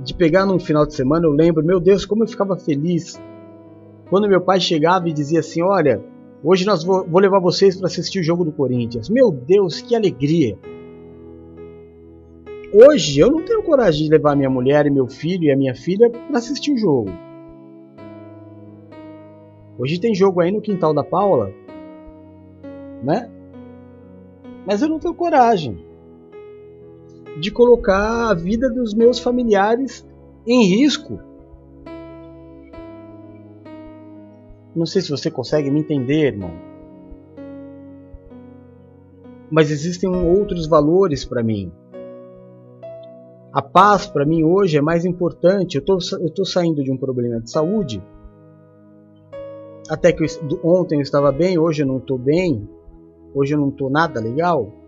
de 0.00 0.14
pegar 0.14 0.46
num 0.46 0.58
final 0.58 0.86
de 0.86 0.94
semana? 0.94 1.26
Eu 1.26 1.32
lembro, 1.32 1.64
meu 1.64 1.80
Deus, 1.80 2.06
como 2.06 2.22
eu 2.22 2.28
ficava 2.28 2.56
feliz 2.56 3.20
quando 4.08 4.28
meu 4.28 4.40
pai 4.40 4.60
chegava 4.60 5.08
e 5.08 5.12
dizia 5.12 5.40
assim: 5.40 5.62
Olha, 5.62 6.00
hoje 6.44 6.64
nós 6.64 6.84
vou, 6.84 7.04
vou 7.04 7.20
levar 7.20 7.40
vocês 7.40 7.76
para 7.76 7.88
assistir 7.88 8.20
o 8.20 8.22
jogo 8.22 8.44
do 8.44 8.52
Corinthians. 8.52 9.08
Meu 9.08 9.32
Deus, 9.32 9.80
que 9.80 9.96
alegria! 9.96 10.56
Hoje 12.72 13.18
eu 13.18 13.30
não 13.30 13.44
tenho 13.44 13.62
coragem 13.64 14.04
de 14.04 14.10
levar 14.10 14.36
minha 14.36 14.50
mulher 14.50 14.86
e 14.86 14.90
meu 14.90 15.08
filho 15.08 15.44
e 15.44 15.52
a 15.52 15.56
minha 15.56 15.74
filha 15.74 16.08
para 16.08 16.38
assistir 16.38 16.72
o 16.72 16.78
jogo. 16.78 17.10
Hoje 19.76 19.98
tem 19.98 20.14
jogo 20.14 20.40
aí 20.40 20.52
no 20.52 20.60
quintal 20.60 20.94
da 20.94 21.02
Paula, 21.02 21.52
né? 23.02 23.28
Mas 24.64 24.82
eu 24.82 24.88
não 24.88 25.00
tenho 25.00 25.14
coragem 25.14 25.85
de 27.38 27.50
colocar 27.50 28.30
a 28.30 28.34
vida 28.34 28.70
dos 28.70 28.94
meus 28.94 29.18
familiares 29.18 30.06
em 30.46 30.64
risco. 30.64 31.20
Não 34.74 34.86
sei 34.86 35.02
se 35.02 35.10
você 35.10 35.30
consegue 35.30 35.70
me 35.70 35.80
entender, 35.80 36.32
irmão. 36.32 36.52
Mas 39.50 39.70
existem 39.70 40.08
outros 40.08 40.66
valores 40.66 41.24
para 41.24 41.42
mim. 41.42 41.72
A 43.52 43.62
paz 43.62 44.06
para 44.06 44.26
mim 44.26 44.44
hoje 44.44 44.76
é 44.76 44.82
mais 44.82 45.04
importante. 45.04 45.78
Eu 45.78 45.96
estou 46.26 46.44
saindo 46.44 46.82
de 46.82 46.92
um 46.92 46.96
problema 46.96 47.40
de 47.40 47.50
saúde. 47.50 48.02
Até 49.88 50.12
que 50.12 50.22
eu, 50.22 50.28
ontem 50.62 50.96
eu 50.96 51.02
estava 51.02 51.32
bem, 51.32 51.58
hoje 51.58 51.82
eu 51.82 51.86
não 51.86 51.98
estou 51.98 52.18
bem. 52.18 52.68
Hoje 53.34 53.54
eu 53.54 53.58
não 53.58 53.68
estou 53.68 53.88
nada 53.88 54.20
legal. 54.20 54.85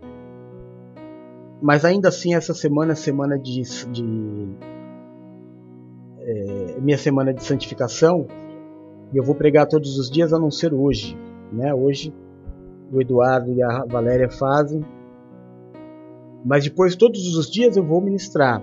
Mas 1.61 1.83
ainda 1.83 2.09
assim 2.09 2.35
essa 2.35 2.53
semana 2.53 2.93
é 2.93 2.95
semana 2.95 3.37
de, 3.37 3.61
de 3.91 4.49
é, 6.19 6.79
minha 6.79 6.97
semana 6.97 7.33
de 7.33 7.43
santificação 7.43 8.27
e 9.13 9.17
eu 9.17 9.23
vou 9.23 9.35
pregar 9.35 9.67
todos 9.67 9.97
os 9.97 10.09
dias 10.09 10.31
a 10.31 10.39
não 10.39 10.51
ser 10.51 10.73
hoje, 10.73 11.17
né? 11.51 11.73
Hoje 11.73 12.13
o 12.91 13.01
Eduardo 13.01 13.51
e 13.51 13.61
a 13.61 13.85
Valéria 13.85 14.29
fazem 14.29 14.83
mas 16.43 16.63
depois, 16.63 16.95
todos 16.95 17.35
os 17.35 17.49
dias, 17.49 17.75
eu 17.75 17.83
vou 17.83 18.01
ministrar 18.01 18.61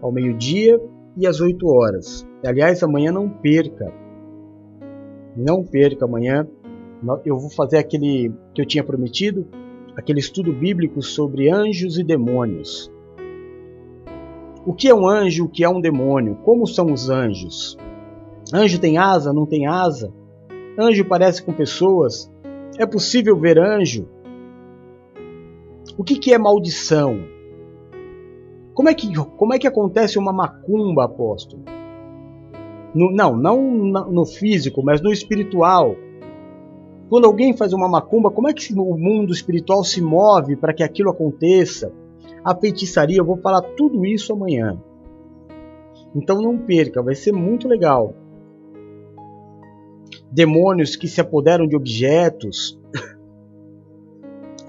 ao 0.00 0.10
meio-dia 0.10 0.80
e 1.16 1.26
às 1.26 1.40
8 1.40 1.66
horas. 1.68 2.26
Aliás, 2.44 2.82
amanhã 2.82 3.12
não 3.12 3.28
perca. 3.28 3.92
Não 5.36 5.64
perca 5.64 6.04
amanhã. 6.04 6.46
Eu 7.24 7.38
vou 7.38 7.50
fazer 7.50 7.78
aquele 7.78 8.32
que 8.54 8.62
eu 8.62 8.66
tinha 8.66 8.84
prometido, 8.84 9.46
aquele 9.96 10.20
estudo 10.20 10.52
bíblico 10.52 11.02
sobre 11.02 11.50
anjos 11.50 11.98
e 11.98 12.02
demônios. 12.02 12.90
O 14.64 14.72
que 14.72 14.88
é 14.88 14.94
um 14.94 15.06
anjo, 15.08 15.44
o 15.44 15.48
que 15.48 15.64
é 15.64 15.68
um 15.68 15.80
demônio? 15.80 16.36
Como 16.44 16.66
são 16.66 16.92
os 16.92 17.10
anjos? 17.10 17.76
Anjo 18.52 18.78
tem 18.78 18.96
asa, 18.96 19.32
não 19.32 19.44
tem 19.44 19.66
asa? 19.66 20.12
Anjo 20.78 21.04
parece 21.04 21.42
com 21.42 21.52
pessoas? 21.52 22.30
É 22.78 22.86
possível 22.86 23.36
ver 23.36 23.58
anjo? 23.58 24.08
O 25.98 26.04
que, 26.04 26.16
que 26.16 26.32
é 26.32 26.38
maldição? 26.38 27.20
Como 28.74 28.88
é, 28.88 28.94
que, 28.94 29.12
como 29.14 29.52
é 29.52 29.58
que 29.58 29.66
acontece 29.66 30.18
uma 30.18 30.32
macumba, 30.32 31.04
apóstolo? 31.04 31.62
No, 32.94 33.10
não, 33.10 33.36
não 33.36 33.60
no 34.10 34.24
físico, 34.24 34.82
mas 34.82 35.02
no 35.02 35.12
espiritual. 35.12 35.96
Quando 37.12 37.26
alguém 37.26 37.54
faz 37.54 37.74
uma 37.74 37.86
macumba, 37.86 38.30
como 38.30 38.48
é 38.48 38.54
que 38.54 38.72
o 38.72 38.96
mundo 38.96 39.34
espiritual 39.34 39.84
se 39.84 40.00
move 40.00 40.56
para 40.56 40.72
que 40.72 40.82
aquilo 40.82 41.10
aconteça? 41.10 41.92
a 42.44 42.54
feitiçaria. 42.54 43.18
Eu 43.18 43.24
vou 43.24 43.36
falar 43.36 43.62
tudo 43.62 44.04
isso 44.04 44.32
amanhã. 44.32 44.80
Então 46.14 46.40
não 46.40 46.58
perca, 46.58 47.02
vai 47.02 47.14
ser 47.14 47.32
muito 47.32 47.68
legal. 47.68 48.14
Demônios 50.30 50.96
que 50.96 51.08
se 51.08 51.20
apoderam 51.20 51.66
de 51.66 51.76
objetos. 51.76 52.78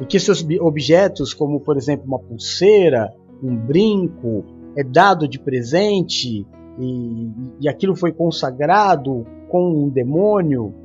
e 0.01 0.05
que 0.05 0.17
esses 0.17 0.45
objetos, 0.59 1.33
como 1.33 1.59
por 1.59 1.77
exemplo 1.77 2.05
uma 2.05 2.19
pulseira, 2.19 3.13
um 3.41 3.55
brinco, 3.55 4.43
é 4.75 4.83
dado 4.83 5.27
de 5.27 5.39
presente 5.39 6.45
e, 6.79 7.29
e 7.61 7.69
aquilo 7.69 7.95
foi 7.95 8.11
consagrado 8.11 9.25
com 9.49 9.85
um 9.85 9.89
demônio. 9.89 10.82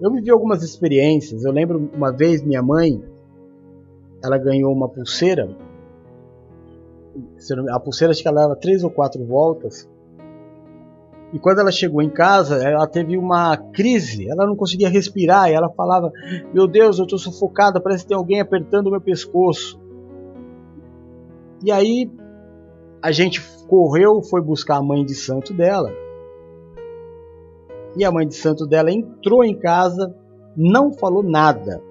Eu 0.00 0.12
vivi 0.12 0.30
algumas 0.30 0.62
experiências. 0.62 1.44
Eu 1.44 1.52
lembro 1.52 1.90
uma 1.94 2.12
vez 2.12 2.42
minha 2.42 2.62
mãe, 2.62 3.02
ela 4.22 4.38
ganhou 4.38 4.72
uma 4.72 4.88
pulseira. 4.88 5.48
A 7.70 7.80
pulseira 7.80 8.12
acho 8.12 8.22
que 8.22 8.28
ela 8.28 8.42
dava 8.42 8.56
três 8.56 8.84
ou 8.84 8.90
quatro 8.90 9.24
voltas. 9.24 9.88
E 11.32 11.38
quando 11.38 11.60
ela 11.60 11.72
chegou 11.72 12.00
em 12.02 12.10
casa, 12.10 12.56
ela 12.62 12.86
teve 12.86 13.16
uma 13.16 13.56
crise. 13.56 14.28
Ela 14.28 14.46
não 14.46 14.54
conseguia 14.54 14.88
respirar 14.88 15.50
e 15.50 15.54
ela 15.54 15.70
falava: 15.70 16.12
Meu 16.52 16.66
Deus, 16.66 16.98
eu 16.98 17.04
estou 17.04 17.18
sufocada, 17.18 17.80
parece 17.80 18.04
que 18.04 18.08
tem 18.08 18.16
alguém 18.16 18.40
apertando 18.40 18.88
o 18.88 18.90
meu 18.90 19.00
pescoço. 19.00 19.80
E 21.64 21.72
aí 21.72 22.10
a 23.02 23.10
gente 23.12 23.40
correu, 23.66 24.22
foi 24.22 24.42
buscar 24.42 24.76
a 24.76 24.82
mãe 24.82 25.04
de 25.04 25.14
santo 25.14 25.54
dela. 25.54 25.90
E 27.96 28.04
a 28.04 28.12
mãe 28.12 28.28
de 28.28 28.34
santo 28.34 28.66
dela 28.66 28.92
entrou 28.92 29.42
em 29.42 29.58
casa, 29.58 30.14
não 30.54 30.92
falou 30.92 31.22
nada. 31.22 31.82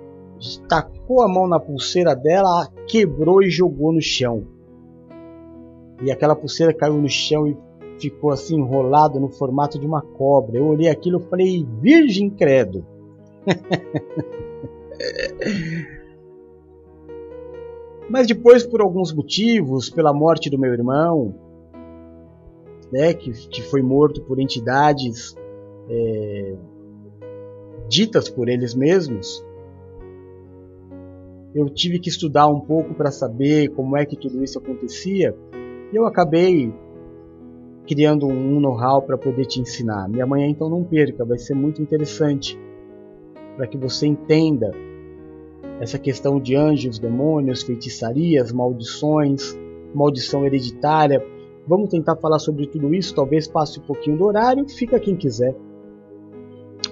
Tacou 0.70 1.22
a 1.22 1.28
mão 1.28 1.48
na 1.48 1.60
pulseira 1.60 2.16
dela, 2.16 2.68
quebrou 2.88 3.42
e 3.42 3.50
jogou 3.50 3.92
no 3.92 4.02
chão. 4.02 4.46
E 6.04 6.12
aquela 6.12 6.36
pulseira 6.36 6.74
caiu 6.74 7.02
no 7.02 7.10
chão 7.10 7.48
e 7.48 7.58
ficou 8.00 8.32
assim 8.32 8.58
enrolado 8.58 9.20
no 9.20 9.30
formato 9.30 9.80
de 9.80 9.88
uma 9.88 10.02
cobra. 10.02 10.58
Eu 10.58 10.68
olhei 10.68 10.90
aquilo 10.90 11.20
e 11.20 11.30
falei: 11.30 11.66
Virgem 11.82 12.30
credo. 12.30 12.86
Mas 18.08 18.28
depois, 18.28 18.64
por 18.64 18.82
alguns 18.82 19.12
motivos, 19.12 19.90
pela 19.90 20.14
morte 20.14 20.48
do 20.50 20.60
meu 20.60 20.72
irmão, 20.72 21.34
né, 22.92 23.16
que, 23.16 23.32
que 23.48 23.64
foi 23.64 23.82
morto 23.82 24.22
por 24.22 24.40
entidades 24.40 25.36
é, 25.90 26.56
ditas 27.88 28.30
por 28.30 28.50
eles 28.50 28.74
mesmos, 28.74 29.44
eu 31.54 31.70
tive 31.70 32.00
que 32.00 32.10
estudar 32.10 32.48
um 32.48 32.60
pouco 32.60 32.94
para 32.94 33.12
saber 33.12 33.70
como 33.70 33.96
é 33.96 34.06
que 34.06 34.18
tudo 34.18 34.44
isso 34.44 34.60
acontecia 34.60 35.36
e 35.92 35.96
eu 35.96 36.06
acabei 36.06 36.74
criando 37.88 38.28
um 38.28 38.60
know-how 38.60 39.02
para 39.02 39.18
poder 39.18 39.46
te 39.46 39.62
ensinar. 39.62 40.10
Minha 40.10 40.26
manhã 40.26 40.48
então 40.48 40.70
não 40.70 40.84
perca, 40.84 41.24
vai 41.24 41.38
ser 41.38 41.54
muito 41.54 41.82
interessante 41.82 42.60
para 43.56 43.68
que 43.68 43.78
você 43.78 44.08
entenda 44.08 44.72
essa 45.80 45.98
questão 46.00 46.40
de 46.40 46.56
anjos, 46.56 47.00
demônios, 47.00 47.64
feitiçarias, 47.64 48.52
maldições, 48.52 49.58
maldição 49.94 50.46
hereditária. 50.46 51.26
Vamos 51.68 51.90
tentar 51.90 52.16
falar 52.18 52.40
sobre 52.40 52.68
tudo 52.68 52.94
isso, 52.94 53.16
talvez 53.16 53.48
passe 53.48 53.80
um 53.80 53.84
pouquinho 53.84 54.18
do 54.18 54.26
horário, 54.26 54.68
fica 54.68 55.00
quem 55.00 55.16
quiser. 55.16 55.56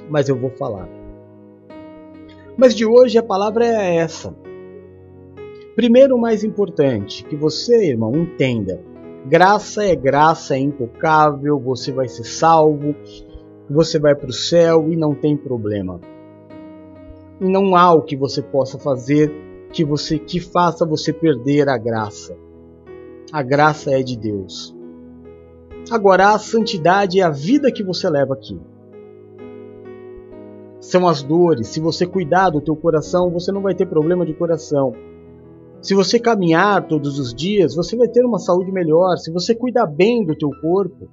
Mas 0.09 0.29
eu 0.29 0.35
vou 0.35 0.49
falar. 0.51 0.87
Mas 2.57 2.75
de 2.75 2.85
hoje 2.85 3.17
a 3.17 3.23
palavra 3.23 3.65
é 3.65 3.95
essa. 3.95 4.35
Primeiro, 5.75 6.15
o 6.15 6.21
mais 6.21 6.43
importante, 6.43 7.23
que 7.23 7.35
você, 7.35 7.89
irmão, 7.89 8.15
entenda. 8.15 8.79
Graça 9.25 9.83
é 9.83 9.95
graça, 9.95 10.55
é 10.55 10.59
intocável, 10.59 11.59
você 11.59 11.91
vai 11.91 12.07
ser 12.07 12.25
salvo, 12.25 12.95
você 13.69 13.97
vai 13.97 14.13
para 14.13 14.29
o 14.29 14.33
céu 14.33 14.91
e 14.91 14.95
não 14.95 15.15
tem 15.15 15.35
problema 15.35 15.99
não 17.49 17.75
há 17.75 17.93
o 17.93 18.01
que 18.01 18.15
você 18.15 18.41
possa 18.41 18.77
fazer 18.77 19.31
que 19.71 19.83
você 19.83 20.19
que 20.19 20.39
faça 20.39 20.85
você 20.85 21.11
perder 21.11 21.67
a 21.67 21.77
graça. 21.77 22.37
A 23.31 23.41
graça 23.41 23.91
é 23.91 24.03
de 24.03 24.17
Deus. 24.17 24.75
Agora 25.89 26.29
a 26.29 26.39
santidade 26.39 27.19
é 27.19 27.23
a 27.23 27.29
vida 27.29 27.71
que 27.71 27.83
você 27.83 28.09
leva 28.09 28.33
aqui. 28.35 28.59
São 30.83 31.07
as 31.07 31.23
dores. 31.23 31.69
Se 31.69 31.79
você 31.79 32.05
cuidar 32.05 32.49
do 32.49 32.59
teu 32.59 32.75
coração, 32.75 33.31
você 33.31 33.53
não 33.53 33.61
vai 33.61 33.73
ter 33.73 33.85
problema 33.85 34.25
de 34.25 34.33
coração. 34.33 34.93
Se 35.81 35.95
você 35.95 36.19
caminhar 36.19 36.87
todos 36.87 37.17
os 37.17 37.33
dias, 37.33 37.73
você 37.73 37.95
vai 37.95 38.09
ter 38.09 38.25
uma 38.25 38.37
saúde 38.37 38.69
melhor. 38.69 39.15
Se 39.17 39.31
você 39.31 39.55
cuidar 39.55 39.85
bem 39.85 40.25
do 40.25 40.35
teu 40.35 40.49
corpo, 40.61 41.07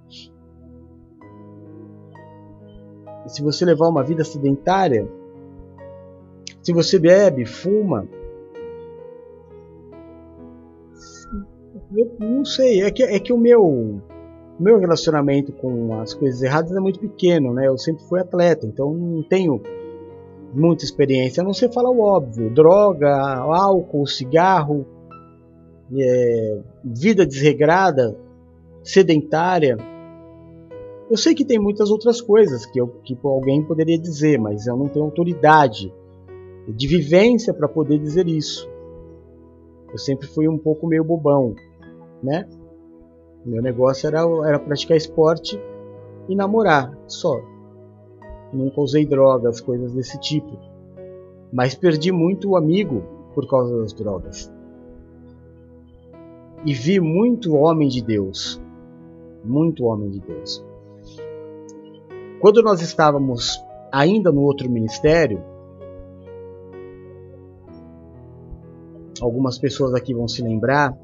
se 3.29 3.41
você 3.43 3.65
levar 3.65 3.89
uma 3.89 4.03
vida 4.03 4.25
sedentária, 4.25 5.09
se 6.61 6.73
você 6.73 6.99
bebe, 6.99 7.47
fuma, 7.47 8.09
eu 11.95 12.17
não 12.19 12.45
sei, 12.45 12.83
é 12.83 12.91
que, 12.91 13.05
é 13.05 13.21
que 13.21 13.33
o 13.33 13.39
meu 13.39 14.03
meu 14.61 14.79
relacionamento 14.79 15.53
com 15.53 15.99
as 16.01 16.13
coisas 16.13 16.43
erradas 16.43 16.71
é 16.73 16.81
muito 16.81 17.01
pequeno, 17.01 17.55
né? 17.55 17.67
Eu 17.67 17.79
sempre 17.79 18.05
fui 18.05 18.21
atleta, 18.21 18.67
então 18.67 18.93
não 18.93 19.23
tenho 19.23 19.61
muita 20.53 20.85
experiência, 20.85 21.41
a 21.41 21.45
não 21.45 21.55
ser 21.55 21.73
falar 21.73 21.91
o 21.91 22.01
óbvio: 22.01 22.51
droga, 22.51 23.11
álcool, 23.11 24.07
cigarro, 24.07 24.87
é, 25.97 26.61
vida 26.85 27.27
desregrada, 27.27 28.17
sedentária. 28.83 29.79
Eu 31.11 31.17
sei 31.17 31.35
que 31.35 31.45
tem 31.45 31.59
muitas 31.59 31.91
outras 31.91 32.21
coisas 32.21 32.65
que, 32.67 32.81
eu, 32.81 32.87
que 33.03 33.19
alguém 33.25 33.65
poderia 33.65 33.99
dizer, 33.99 34.39
mas 34.39 34.67
eu 34.67 34.77
não 34.77 34.89
tenho 34.89 35.07
autoridade 35.07 35.93
de 36.69 36.87
vivência 36.87 37.53
para 37.53 37.67
poder 37.67 37.99
dizer 37.99 38.29
isso. 38.29 38.69
Eu 39.91 39.99
sempre 39.99 40.29
fui 40.29 40.47
um 40.47 40.57
pouco 40.57 40.87
meio 40.87 41.03
bobão, 41.03 41.57
né? 42.23 42.47
Meu 43.45 43.63
negócio 43.63 44.07
era, 44.07 44.21
era 44.47 44.59
praticar 44.59 44.97
esporte 44.97 45.61
e 46.29 46.35
namorar, 46.35 46.97
só. 47.07 47.41
Nunca 48.53 48.81
usei 48.81 49.07
drogas, 49.07 49.61
coisas 49.61 49.93
desse 49.93 50.19
tipo. 50.19 50.59
Mas 51.53 51.75
perdi 51.75 52.13
muito 52.13 52.57
amigo 52.57 53.03
por 53.35 53.49
causa 53.49 53.81
das 53.81 53.93
drogas. 53.93 54.53
E 56.65 56.75
vi 56.75 57.01
muito 57.01 57.55
homem 57.55 57.89
de 57.89 58.03
Deus. 58.03 58.61
Muito 59.45 59.85
homem 59.85 60.11
de 60.11 60.21
Deus. 60.21 60.65
Quando 62.41 62.63
nós 62.63 62.81
estávamos 62.83 63.59
ainda 63.91 64.31
no 64.31 64.43
outro 64.43 64.71
ministério, 64.71 65.43
algumas 69.21 69.59
pessoas 69.59 69.95
aqui 69.95 70.15
vão 70.15 70.29
se 70.29 70.43
lembrar. 70.43 70.97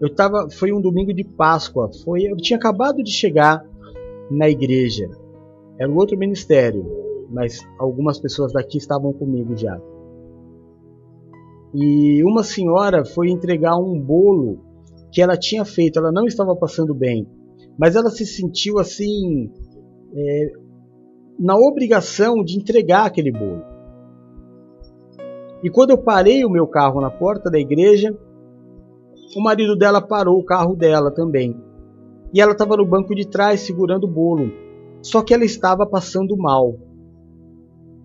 Eu 0.00 0.14
tava, 0.14 0.48
foi 0.48 0.72
um 0.72 0.80
domingo 0.80 1.12
de 1.12 1.22
Páscoa, 1.22 1.90
foi, 2.04 2.22
eu 2.22 2.36
tinha 2.36 2.58
acabado 2.58 3.02
de 3.02 3.10
chegar 3.10 3.62
na 4.30 4.48
igreja. 4.48 5.10
Era 5.78 5.90
um 5.90 5.96
outro 5.96 6.16
ministério, 6.16 6.84
mas 7.30 7.60
algumas 7.78 8.18
pessoas 8.18 8.52
daqui 8.52 8.78
estavam 8.78 9.12
comigo 9.12 9.54
já. 9.56 9.78
E 11.74 12.24
uma 12.24 12.42
senhora 12.42 13.04
foi 13.04 13.30
entregar 13.30 13.76
um 13.76 14.00
bolo 14.00 14.58
que 15.12 15.20
ela 15.20 15.36
tinha 15.36 15.64
feito, 15.64 15.98
ela 15.98 16.10
não 16.10 16.24
estava 16.24 16.56
passando 16.56 16.94
bem, 16.94 17.28
mas 17.78 17.94
ela 17.94 18.10
se 18.10 18.24
sentiu 18.24 18.78
assim 18.78 19.50
é, 20.14 20.52
na 21.38 21.56
obrigação 21.56 22.42
de 22.42 22.56
entregar 22.56 23.06
aquele 23.06 23.32
bolo. 23.32 23.62
E 25.62 25.68
quando 25.68 25.90
eu 25.90 25.98
parei 25.98 26.44
o 26.44 26.50
meu 26.50 26.66
carro 26.66 27.00
na 27.00 27.10
porta 27.10 27.50
da 27.50 27.58
igreja, 27.58 28.16
o 29.36 29.42
marido 29.42 29.76
dela 29.76 30.00
parou 30.00 30.38
o 30.38 30.44
carro 30.44 30.74
dela 30.74 31.10
também. 31.10 31.56
E 32.32 32.40
ela 32.40 32.52
estava 32.52 32.76
no 32.76 32.86
banco 32.86 33.14
de 33.14 33.26
trás 33.26 33.60
segurando 33.60 34.04
o 34.04 34.10
bolo. 34.10 34.50
Só 35.02 35.22
que 35.22 35.32
ela 35.32 35.44
estava 35.44 35.86
passando 35.86 36.36
mal. 36.36 36.76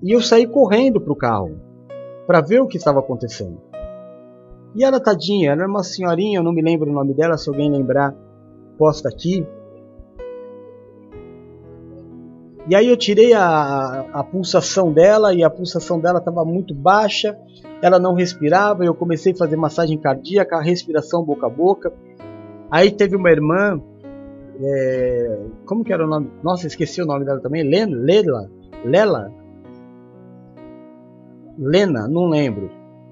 E 0.01 0.11
eu 0.11 0.21
saí 0.21 0.47
correndo 0.47 1.01
para 1.01 1.13
o 1.13 1.15
carro 1.15 1.59
para 2.27 2.41
ver 2.41 2.61
o 2.61 2.67
que 2.67 2.77
estava 2.77 2.99
acontecendo. 2.99 3.59
E 4.75 4.83
ela, 4.83 4.99
tadinha, 4.99 5.51
era 5.51 5.67
uma 5.67 5.83
senhorinha, 5.83 6.39
eu 6.39 6.43
não 6.43 6.51
me 6.51 6.61
lembro 6.61 6.89
o 6.89 6.93
nome 6.93 7.13
dela, 7.13 7.37
se 7.37 7.49
alguém 7.49 7.71
lembrar, 7.71 8.13
posta 8.77 9.07
aqui. 9.07 9.47
E 12.67 12.75
aí 12.75 12.89
eu 12.89 12.97
tirei 12.97 13.31
a, 13.33 14.05
a 14.11 14.23
pulsação 14.23 14.91
dela 14.91 15.33
e 15.33 15.43
a 15.43 15.49
pulsação 15.49 15.99
dela 15.99 16.19
estava 16.19 16.43
muito 16.43 16.73
baixa, 16.73 17.37
ela 17.81 17.99
não 17.99 18.13
respirava, 18.13 18.85
eu 18.85 18.93
comecei 18.93 19.33
a 19.33 19.37
fazer 19.37 19.55
massagem 19.55 19.97
cardíaca, 19.97 20.59
respiração 20.61 21.23
boca 21.23 21.47
a 21.47 21.49
boca. 21.49 21.93
Aí 22.71 22.91
teve 22.91 23.15
uma 23.15 23.29
irmã, 23.29 23.81
é, 24.59 25.39
como 25.65 25.83
que 25.83 25.93
era 25.93 26.05
o 26.05 26.09
nome? 26.09 26.31
Nossa, 26.41 26.67
esqueci 26.67 27.01
o 27.01 27.05
nome 27.05 27.25
dela 27.25 27.39
também, 27.39 27.63
Lena, 27.63 27.95
Lela, 27.95 28.49
Lela, 28.83 29.31
Lena, 31.57 32.07
não 32.07 32.27
lembro, 32.27 32.69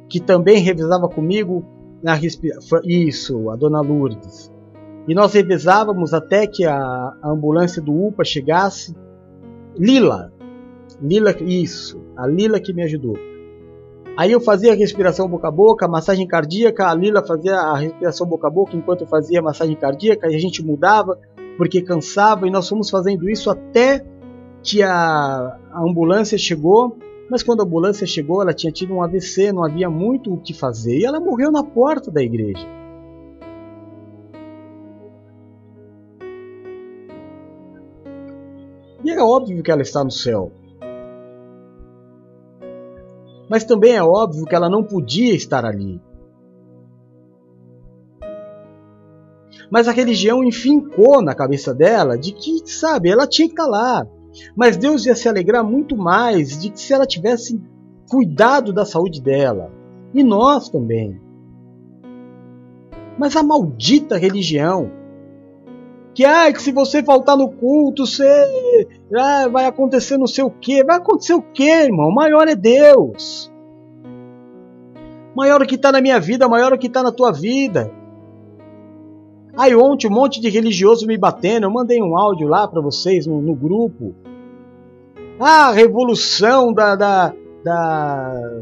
que 0.10 0.20
também 0.20 0.60
revisava 0.60 1.08
comigo 1.08 1.64
na 2.02 2.14
respiração. 2.14 2.82
Isso, 2.84 3.50
a 3.50 3.56
dona 3.56 3.82
Lourdes. 3.82 4.52
E 5.08 5.14
nós 5.14 5.34
revisávamos 5.34 6.14
até 6.14 6.48
que 6.48 6.66
a, 6.66 7.14
ambulância 7.24 7.82
do 7.82 7.94
UPA 7.94 8.24
chegasse. 8.24 8.96
Lila, 9.78 10.32
Lila, 11.02 11.36
isso, 11.42 12.02
a 12.16 12.28
Lila 12.28 12.60
que 12.60 12.74
me 12.74 12.84
ajudou. 12.84 13.18
Aí 14.16 14.32
eu 14.32 14.40
fazia 14.40 14.74
a 14.74 14.76
respiração 14.76 15.28
boca 15.28 15.48
a 15.48 15.52
boca, 15.52 15.88
massagem 15.88 16.28
cardíaca, 16.28 16.88
a 16.88 16.94
Lila 16.94 17.26
fazia 17.26 17.56
a 17.56 17.76
respiração 17.76 18.28
boca 18.28 18.48
a 18.48 18.50
boca 18.50 18.76
enquanto 18.76 19.02
eu 19.02 19.08
fazia 19.08 19.40
a 19.40 19.42
massagem 19.42 19.76
cardíaca 19.76 20.32
e 20.32 20.36
a 20.36 20.40
gente 20.40 20.64
mudava 20.64 21.18
porque 21.58 21.82
cansava 21.82 22.48
e 22.48 22.52
nós 22.52 22.70
fomos 22.70 22.92
fazendo 22.92 23.28
isso 23.28 23.50
até 23.50 24.06
que 24.62 24.84
a, 24.84 25.58
a 25.72 25.82
ambulância 25.82 26.38
chegou. 26.38 26.98
Mas 27.30 27.42
quando 27.42 27.62
a 27.62 27.64
ambulância 27.64 28.06
chegou, 28.06 28.42
ela 28.42 28.54
tinha 28.54 28.72
tido 28.72 28.94
um 28.94 29.02
AVC, 29.02 29.52
não 29.52 29.64
havia 29.64 29.90
muito 29.90 30.32
o 30.32 30.38
que 30.38 30.54
fazer 30.54 31.00
e 31.00 31.06
ela 31.06 31.20
morreu 31.20 31.52
na 31.52 31.64
porta 31.64 32.12
da 32.12 32.22
igreja. 32.22 32.68
E 39.04 39.10
é 39.10 39.22
óbvio 39.22 39.64
que 39.64 39.72
ela 39.72 39.82
está 39.82 40.04
no 40.04 40.12
céu. 40.12 40.52
Mas 43.54 43.64
também 43.64 43.94
é 43.94 44.02
óbvio 44.02 44.46
que 44.46 44.56
ela 44.56 44.68
não 44.68 44.84
podia 44.84 45.36
estar 45.36 45.64
ali. 45.64 46.02
Mas 49.70 49.88
a 49.88 49.92
religião 49.92 50.44
enfincou 50.44 51.22
na 51.22 51.36
cabeça 51.36 51.72
dela 51.72 52.18
de 52.18 52.32
que, 52.32 52.64
sabe, 52.66 53.12
ela 53.12 53.28
tinha 53.28 53.48
que 53.48 53.54
estar 53.54 53.68
lá. 53.68 54.08
Mas 54.58 54.76
Deus 54.76 55.06
ia 55.06 55.14
se 55.14 55.30
alegrar 55.30 55.64
muito 55.64 55.96
mais 55.96 56.60
de 56.60 56.72
que 56.72 56.80
se 56.80 56.94
ela 56.94 57.06
tivesse 57.06 57.62
cuidado 58.10 58.74
da 58.74 58.86
saúde 58.86 59.22
dela. 59.22 59.72
E 60.16 60.24
nós 60.24 60.68
também. 60.68 61.22
Mas 63.20 63.36
a 63.36 63.44
maldita 63.44 64.18
religião 64.18 64.90
que, 66.14 66.24
ah, 66.24 66.52
que 66.54 66.62
se 66.62 66.72
você 66.72 67.04
faltar 67.04 67.36
no 67.36 67.50
culto, 67.50 68.06
você 68.06 68.88
ah, 69.16 69.48
vai 69.48 69.66
acontecer 69.66 70.18
não 70.18 70.28
sei 70.28 70.44
o 70.44 70.52
que. 70.52 70.84
Vai 70.84 70.98
acontecer 70.98 71.34
o 71.34 71.42
que, 71.42 71.68
irmão? 71.68 72.10
O 72.10 72.14
maior 72.14 72.48
é 72.48 72.56
Deus. 72.56 73.52
Maior 75.36 75.62
o 75.62 75.66
que 75.66 75.76
está 75.76 75.92
na 75.92 76.02
minha 76.02 76.20
vida, 76.20 76.48
maior 76.48 76.72
o 76.72 76.78
que 76.78 76.86
está 76.86 77.02
na 77.02 77.12
tua 77.12 77.32
vida. 77.32 77.92
Aí 79.58 79.76
ontem 79.76 80.08
um 80.08 80.12
monte 80.12 80.40
de 80.40 80.50
religioso 80.50 81.08
me 81.08 81.18
batendo, 81.18 81.66
eu 81.66 81.72
mandei 81.72 82.02
um 82.02 82.18
áudio 82.18 82.48
lá 82.48 82.68
para 82.68 82.82
vocês 82.82 83.26
no, 83.26 83.42
no, 83.42 83.56
grupo. 83.56 84.14
Ah, 85.40 85.72
revolução 85.72 86.72
da, 86.72 86.96
da, 86.96 87.34
da 87.64 88.62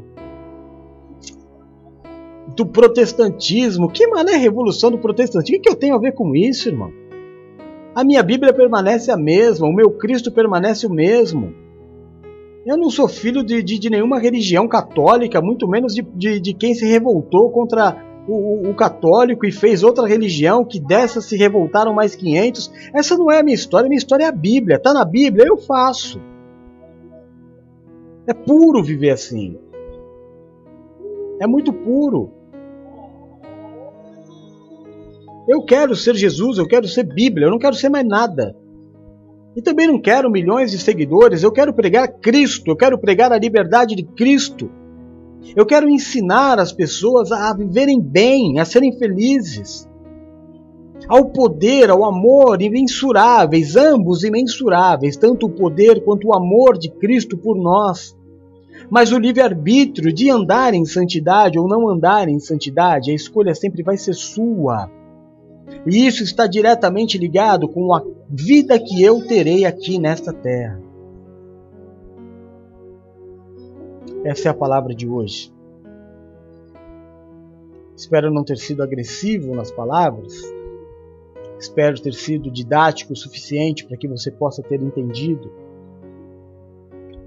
do 2.56 2.66
protestantismo. 2.66 3.90
Que 3.90 4.08
mané 4.08 4.38
revolução 4.38 4.90
do 4.90 4.98
protestantismo? 4.98 5.60
O 5.60 5.62
que 5.62 5.70
eu 5.70 5.76
tenho 5.76 5.96
a 5.96 6.00
ver 6.00 6.14
com 6.14 6.34
isso, 6.34 6.70
irmão? 6.70 7.01
A 7.94 8.04
minha 8.04 8.24
Bíblia 8.24 8.54
permanece 8.54 9.12
a 9.12 9.18
mesma, 9.18 9.68
o 9.68 9.74
meu 9.74 9.92
Cristo 9.92 10.32
permanece 10.32 10.88
o 10.88 10.90
mesmo. 10.90 11.54
Eu 12.66 12.78
não 12.78 12.90
sou 12.90 13.08
filho 13.08 13.44
de, 13.44 13.62
de, 13.62 13.78
de 13.78 13.90
nenhuma 13.90 14.20
religião 14.20 14.68
católica, 14.68 15.42
muito 15.42 15.68
menos 15.68 15.94
de, 15.94 16.02
de, 16.02 16.40
de 16.40 16.54
quem 16.54 16.74
se 16.74 16.86
revoltou 16.86 17.50
contra 17.50 17.98
o, 18.28 18.34
o, 18.34 18.70
o, 18.70 18.76
católico 18.76 19.46
e 19.46 19.52
fez 19.52 19.84
outra 19.84 20.08
religião, 20.08 20.64
que 20.64 20.80
dessas 20.80 21.26
se 21.26 21.36
revoltaram 21.36 21.94
mais 21.94 22.16
500. 22.16 22.72
Essa 22.94 23.18
não 23.18 23.32
é 23.32 23.40
a 23.40 23.44
minha 23.44 23.56
história, 23.56 23.90
minha 23.90 23.98
história 23.98 24.26
é 24.26 24.28
a 24.28 24.32
Bíblia. 24.32 24.78
Está 24.78 24.94
na 24.94 25.04
Bíblia, 25.04 25.46
eu 25.48 25.58
faço. 25.58 26.22
É 28.26 28.34
puro 28.34 28.84
viver 28.84 29.10
assim. 29.10 29.58
É 31.40 31.48
muito 31.48 31.74
puro. 31.74 32.32
Eu 35.48 35.64
quero 35.64 35.96
ser 35.96 36.16
Jesus, 36.16 36.58
eu 36.58 36.68
quero 36.68 36.88
ser 36.88 37.04
Bíblia, 37.04 37.48
eu 37.48 37.52
não 37.52 37.60
quero 37.60 37.76
ser 37.76 37.90
mais 37.90 38.06
nada. 38.06 38.56
E 39.56 39.62
também 39.62 39.88
não 39.88 40.00
quero 40.00 40.32
milhões 40.32 40.72
de 40.72 40.78
seguidores, 40.78 41.44
eu 41.44 41.52
quero 41.52 41.74
pregar 41.74 42.08
Cristo, 42.08 42.70
eu 42.70 42.76
quero 42.76 42.98
pregar 42.98 43.32
a 43.32 43.40
liberdade 43.40 43.96
de 43.96 44.04
Cristo. 44.04 44.70
Eu 45.56 45.66
quero 45.66 45.90
ensinar 45.90 46.60
as 46.60 46.72
pessoas 46.72 47.32
a 47.32 47.54
viverem 47.54 48.00
bem, 48.00 48.60
a 48.60 48.66
serem 48.66 48.98
felizes. 48.98 49.90
Ao 51.08 51.26
poder, 51.26 51.90
ao 51.90 52.06
amor 52.06 52.62
imensuráveis, 52.62 53.76
ambos 53.76 54.24
imensuráveis, 54.24 55.18
tanto 55.18 55.48
o 55.48 55.50
poder 55.50 56.04
quanto 56.06 56.28
o 56.28 56.36
amor 56.36 56.78
de 56.78 56.90
Cristo 56.90 57.36
por 57.36 57.58
nós. 57.58 58.16
Mas 58.90 59.12
o 59.12 59.18
livre-arbítrio 59.18 60.14
de 60.14 60.30
andar 60.30 60.74
em 60.74 60.86
santidade 60.86 61.58
ou 61.58 61.68
não 61.68 61.90
andar 61.90 62.30
em 62.30 62.40
santidade, 62.40 63.12
a 63.12 63.16
escolha 63.16 63.56
sempre 63.56 63.84
vai 63.84 63.98
ser 63.98 64.14
sua. 64.14 64.90
E 65.86 66.06
isso 66.06 66.24
está 66.24 66.46
diretamente 66.46 67.18
ligado 67.18 67.68
com 67.68 67.94
a 67.94 68.04
vida 68.30 68.80
que 68.80 69.02
eu 69.02 69.26
terei 69.26 69.66
aqui 69.66 69.98
nesta 69.98 70.32
terra. 70.32 70.80
Essa 74.24 74.50
é 74.50 74.52
a 74.52 74.54
palavra 74.54 74.94
de 74.94 75.08
hoje. 75.08 75.52
Espero 77.96 78.32
não 78.32 78.44
ter 78.44 78.58
sido 78.58 78.84
agressivo 78.84 79.56
nas 79.56 79.72
palavras. 79.72 80.42
Espero 81.60 82.00
ter 82.00 82.14
sido 82.14 82.50
didático 82.50 83.14
o 83.14 83.16
suficiente 83.16 83.86
para 83.86 83.98
que 83.98 84.08
você 84.08 84.32
possa 84.32 84.62
ter 84.62 84.82
entendido. 84.82 85.52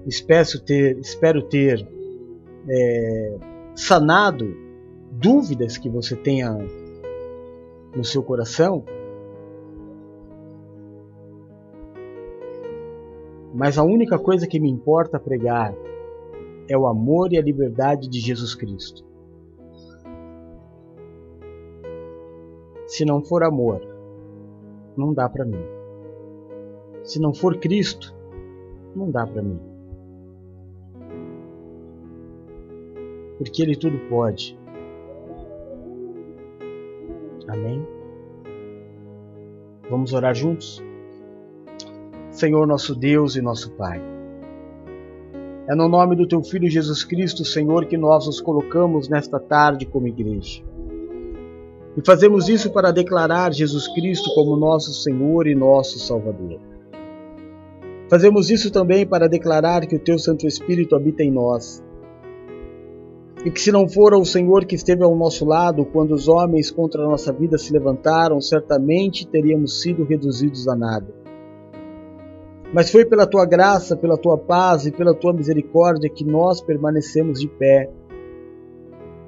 Espero 0.05 0.59
ter, 0.59 0.97
espero 0.99 1.41
ter 1.43 1.85
é, 2.69 3.37
sanado 3.73 4.55
dúvidas 5.11 5.77
que 5.77 5.89
você 5.89 6.15
tenha 6.15 6.57
no 7.95 8.03
seu 8.03 8.21
coração, 8.21 8.83
mas 13.53 13.77
a 13.77 13.83
única 13.83 14.19
coisa 14.19 14.45
que 14.45 14.59
me 14.59 14.69
importa 14.69 15.17
pregar 15.17 15.73
é 16.67 16.77
o 16.77 16.85
amor 16.87 17.31
e 17.31 17.37
a 17.37 17.41
liberdade 17.41 18.09
de 18.09 18.19
Jesus 18.19 18.53
Cristo. 18.53 19.05
Se 22.85 23.05
não 23.05 23.23
for 23.23 23.43
amor, 23.43 23.81
não 24.97 25.13
dá 25.13 25.29
para 25.29 25.45
mim. 25.45 25.63
Se 27.03 27.19
não 27.19 27.33
for 27.33 27.57
Cristo, 27.57 28.13
não 28.95 29.09
dá 29.09 29.25
para 29.25 29.41
mim. 29.41 29.59
Porque 33.37 33.61
Ele 33.61 33.75
tudo 33.75 33.97
pode. 34.09 34.57
Amém? 37.55 37.87
Vamos 39.89 40.11
orar 40.11 40.35
juntos? 40.35 40.83
Senhor, 42.29 42.67
nosso 42.67 42.93
Deus 42.93 43.37
e 43.37 43.41
nosso 43.41 43.71
Pai. 43.71 44.01
É 45.67 45.73
no 45.73 45.87
nome 45.87 46.17
do 46.17 46.27
Teu 46.27 46.43
Filho 46.43 46.69
Jesus 46.69 47.05
Cristo, 47.05 47.45
Senhor, 47.45 47.85
que 47.85 47.97
nós 47.97 48.25
nos 48.25 48.41
colocamos 48.41 49.07
nesta 49.07 49.39
tarde 49.39 49.85
como 49.85 50.05
igreja. 50.05 50.61
E 51.95 52.05
fazemos 52.05 52.49
isso 52.49 52.71
para 52.71 52.91
declarar 52.91 53.53
Jesus 53.53 53.87
Cristo 53.87 54.35
como 54.35 54.57
nosso 54.57 54.93
Senhor 54.93 55.47
e 55.47 55.55
nosso 55.55 55.97
Salvador. 55.97 56.59
Fazemos 58.09 58.49
isso 58.49 58.69
também 58.69 59.07
para 59.07 59.29
declarar 59.29 59.87
que 59.87 59.95
o 59.95 59.99
Teu 59.99 60.19
Santo 60.19 60.45
Espírito 60.45 60.93
habita 60.93 61.23
em 61.23 61.31
nós 61.31 61.81
e 63.45 63.51
que 63.51 63.61
se 63.61 63.71
não 63.71 63.87
fora 63.87 64.17
o 64.17 64.25
Senhor 64.25 64.65
que 64.65 64.73
esteve 64.73 65.03
ao 65.03 65.15
nosso 65.15 65.45
lado 65.45 65.85
quando 65.85 66.15
os 66.15 66.27
homens 66.27 66.71
contra 66.71 67.03
a 67.03 67.07
nossa 67.07 67.31
vida 67.31 67.59
se 67.59 67.71
levantaram, 67.71 68.41
certamente 68.41 69.27
teríamos 69.27 69.83
sido 69.83 70.03
reduzidos 70.03 70.67
a 70.67 70.75
nada. 70.75 71.13
Mas 72.73 72.89
foi 72.89 73.05
pela 73.05 73.27
tua 73.27 73.45
graça, 73.45 73.95
pela 73.95 74.17
tua 74.17 74.35
paz 74.35 74.87
e 74.87 74.91
pela 74.91 75.13
tua 75.13 75.31
misericórdia 75.31 76.09
que 76.09 76.25
nós 76.25 76.59
permanecemos 76.59 77.39
de 77.39 77.47
pé. 77.47 77.87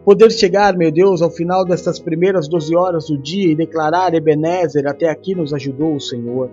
Poder 0.03 0.31
chegar, 0.31 0.75
meu 0.75 0.91
Deus, 0.91 1.21
ao 1.21 1.29
final 1.29 1.63
destas 1.63 1.99
primeiras 1.99 2.47
doze 2.47 2.75
horas 2.75 3.05
do 3.05 3.19
dia 3.19 3.51
e 3.51 3.55
declarar 3.55 4.15
Ebenezer, 4.15 4.87
até 4.87 5.09
aqui 5.09 5.35
nos 5.35 5.53
ajudou 5.53 5.93
o 5.93 6.01
Senhor. 6.01 6.49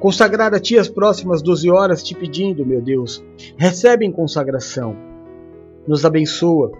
Consagrar 0.00 0.52
a 0.52 0.58
Ti 0.58 0.78
as 0.78 0.88
próximas 0.88 1.40
doze 1.40 1.70
horas, 1.70 2.02
te 2.02 2.12
pedindo, 2.12 2.66
meu 2.66 2.82
Deus, 2.82 3.24
recebe 3.56 4.04
em 4.04 4.10
consagração 4.10 5.13
nos 5.86 6.04
abençoa. 6.04 6.72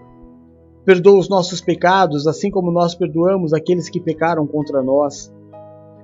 Perdoa 0.83 1.19
os 1.19 1.29
nossos 1.29 1.61
pecados, 1.61 2.27
assim 2.27 2.51
como 2.51 2.71
nós 2.71 2.93
perdoamos 2.93 3.53
aqueles 3.53 3.89
que 3.89 3.99
pecaram 3.99 4.45
contra 4.45 4.83
nós. 4.83 5.33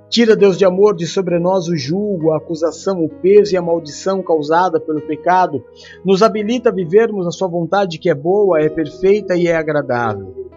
Tira, 0.10 0.36
Deus 0.36 0.58
de 0.58 0.66
amor, 0.66 0.96
de 0.96 1.06
sobre 1.06 1.40
nós 1.40 1.68
o 1.68 1.78
julgo, 1.78 2.32
a 2.32 2.38
acusação, 2.38 3.04
o 3.04 3.08
peso 3.08 3.54
e 3.54 3.58
a 3.58 3.62
maldição 3.62 4.22
causada 4.22 4.80
pelo 4.80 5.00
pecado. 5.02 5.64
Nos 6.04 6.22
habilita 6.22 6.70
a 6.70 6.74
vivermos 6.74 7.26
a 7.26 7.32
Sua 7.32 7.48
vontade, 7.48 7.98
que 7.98 8.10
é 8.10 8.16
boa, 8.16 8.60
é 8.60 8.68
perfeita 8.68 9.36
e 9.36 9.48
é 9.48 9.56
agradável. 9.56 10.50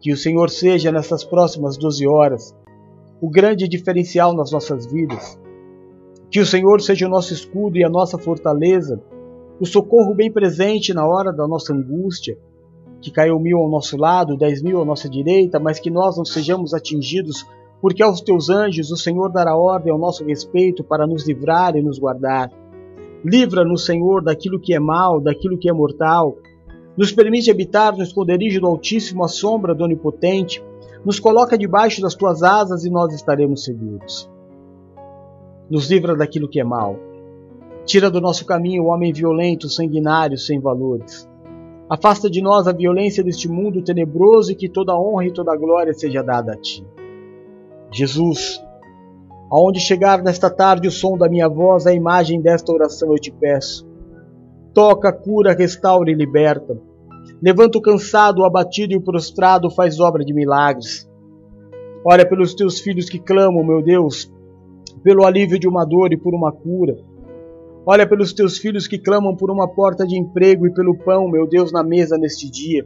Que 0.00 0.12
o 0.12 0.16
Senhor 0.16 0.48
seja, 0.48 0.90
nessas 0.90 1.24
próximas 1.24 1.76
12 1.76 2.06
horas, 2.06 2.56
o 3.20 3.28
grande 3.28 3.68
diferencial 3.68 4.34
nas 4.34 4.52
nossas 4.52 4.86
vidas. 4.86 5.38
Que 6.30 6.40
o 6.40 6.46
Senhor 6.46 6.80
seja 6.80 7.06
o 7.06 7.10
nosso 7.10 7.34
escudo 7.34 7.76
e 7.76 7.84
a 7.84 7.90
nossa 7.90 8.16
fortaleza 8.16 9.02
o 9.58 9.64
socorro 9.64 10.14
bem 10.14 10.30
presente 10.30 10.92
na 10.92 11.06
hora 11.06 11.32
da 11.32 11.48
nossa 11.48 11.72
angústia, 11.72 12.38
que 13.00 13.10
caiu 13.10 13.38
mil 13.38 13.58
ao 13.58 13.70
nosso 13.70 13.96
lado, 13.96 14.36
dez 14.36 14.62
mil 14.62 14.80
à 14.80 14.84
nossa 14.84 15.08
direita, 15.08 15.58
mas 15.58 15.78
que 15.78 15.90
nós 15.90 16.16
não 16.16 16.24
sejamos 16.24 16.74
atingidos, 16.74 17.46
porque 17.80 18.02
aos 18.02 18.20
teus 18.20 18.50
anjos 18.50 18.90
o 18.90 18.96
Senhor 18.96 19.30
dará 19.30 19.56
ordem 19.56 19.92
ao 19.92 19.98
nosso 19.98 20.24
respeito 20.24 20.84
para 20.84 21.06
nos 21.06 21.26
livrar 21.26 21.76
e 21.76 21.82
nos 21.82 21.98
guardar. 21.98 22.50
Livra-nos, 23.24 23.84
Senhor, 23.84 24.22
daquilo 24.22 24.60
que 24.60 24.74
é 24.74 24.78
mal, 24.78 25.20
daquilo 25.20 25.58
que 25.58 25.68
é 25.68 25.72
mortal. 25.72 26.36
Nos 26.96 27.12
permite 27.12 27.50
habitar 27.50 27.96
no 27.96 28.02
esconderijo 28.02 28.60
do 28.60 28.66
Altíssimo, 28.66 29.24
à 29.24 29.28
sombra 29.28 29.74
do 29.74 29.84
Onipotente. 29.84 30.62
Nos 31.04 31.18
coloca 31.18 31.56
debaixo 31.56 32.00
das 32.00 32.14
tuas 32.14 32.42
asas 32.42 32.84
e 32.84 32.90
nós 32.90 33.14
estaremos 33.14 33.64
seguros. 33.64 34.30
Nos 35.70 35.90
livra 35.90 36.16
daquilo 36.16 36.48
que 36.48 36.60
é 36.60 36.64
mal. 36.64 36.96
Tira 37.86 38.10
do 38.10 38.20
nosso 38.20 38.44
caminho 38.44 38.82
o 38.82 38.86
homem 38.88 39.12
violento, 39.12 39.68
sanguinário, 39.68 40.36
sem 40.36 40.58
valores. 40.58 41.30
Afasta 41.88 42.28
de 42.28 42.42
nós 42.42 42.66
a 42.66 42.72
violência 42.72 43.22
deste 43.22 43.48
mundo 43.48 43.80
tenebroso 43.80 44.50
e 44.50 44.56
que 44.56 44.68
toda 44.68 44.98
honra 44.98 45.26
e 45.26 45.32
toda 45.32 45.56
glória 45.56 45.94
seja 45.94 46.20
dada 46.20 46.54
a 46.54 46.56
ti. 46.56 46.84
Jesus, 47.92 48.60
aonde 49.48 49.78
chegar 49.78 50.20
nesta 50.20 50.50
tarde 50.50 50.88
o 50.88 50.90
som 50.90 51.16
da 51.16 51.28
minha 51.28 51.48
voz, 51.48 51.86
a 51.86 51.94
imagem 51.94 52.40
desta 52.40 52.72
oração 52.72 53.12
eu 53.12 53.20
te 53.20 53.30
peço. 53.30 53.86
Toca, 54.74 55.12
cura, 55.12 55.54
restaura 55.54 56.10
e 56.10 56.14
liberta. 56.14 56.76
Levanta 57.40 57.78
o 57.78 57.82
cansado, 57.82 58.40
o 58.40 58.44
abatido 58.44 58.94
e 58.94 58.96
o 58.96 59.00
prostrado, 59.00 59.70
faz 59.70 60.00
obra 60.00 60.24
de 60.24 60.34
milagres. 60.34 61.08
Olha 62.04 62.28
pelos 62.28 62.52
teus 62.52 62.80
filhos 62.80 63.08
que 63.08 63.20
clamam, 63.20 63.62
meu 63.62 63.80
Deus, 63.80 64.28
pelo 65.04 65.24
alívio 65.24 65.56
de 65.56 65.68
uma 65.68 65.84
dor 65.84 66.12
e 66.12 66.16
por 66.16 66.34
uma 66.34 66.50
cura. 66.50 66.96
Olha 67.88 68.04
pelos 68.04 68.32
teus 68.32 68.58
filhos 68.58 68.88
que 68.88 68.98
clamam 68.98 69.36
por 69.36 69.48
uma 69.48 69.68
porta 69.68 70.04
de 70.04 70.18
emprego 70.18 70.66
e 70.66 70.74
pelo 70.74 70.98
pão, 70.98 71.30
meu 71.30 71.46
Deus, 71.46 71.70
na 71.70 71.84
mesa 71.84 72.18
neste 72.18 72.50
dia. 72.50 72.84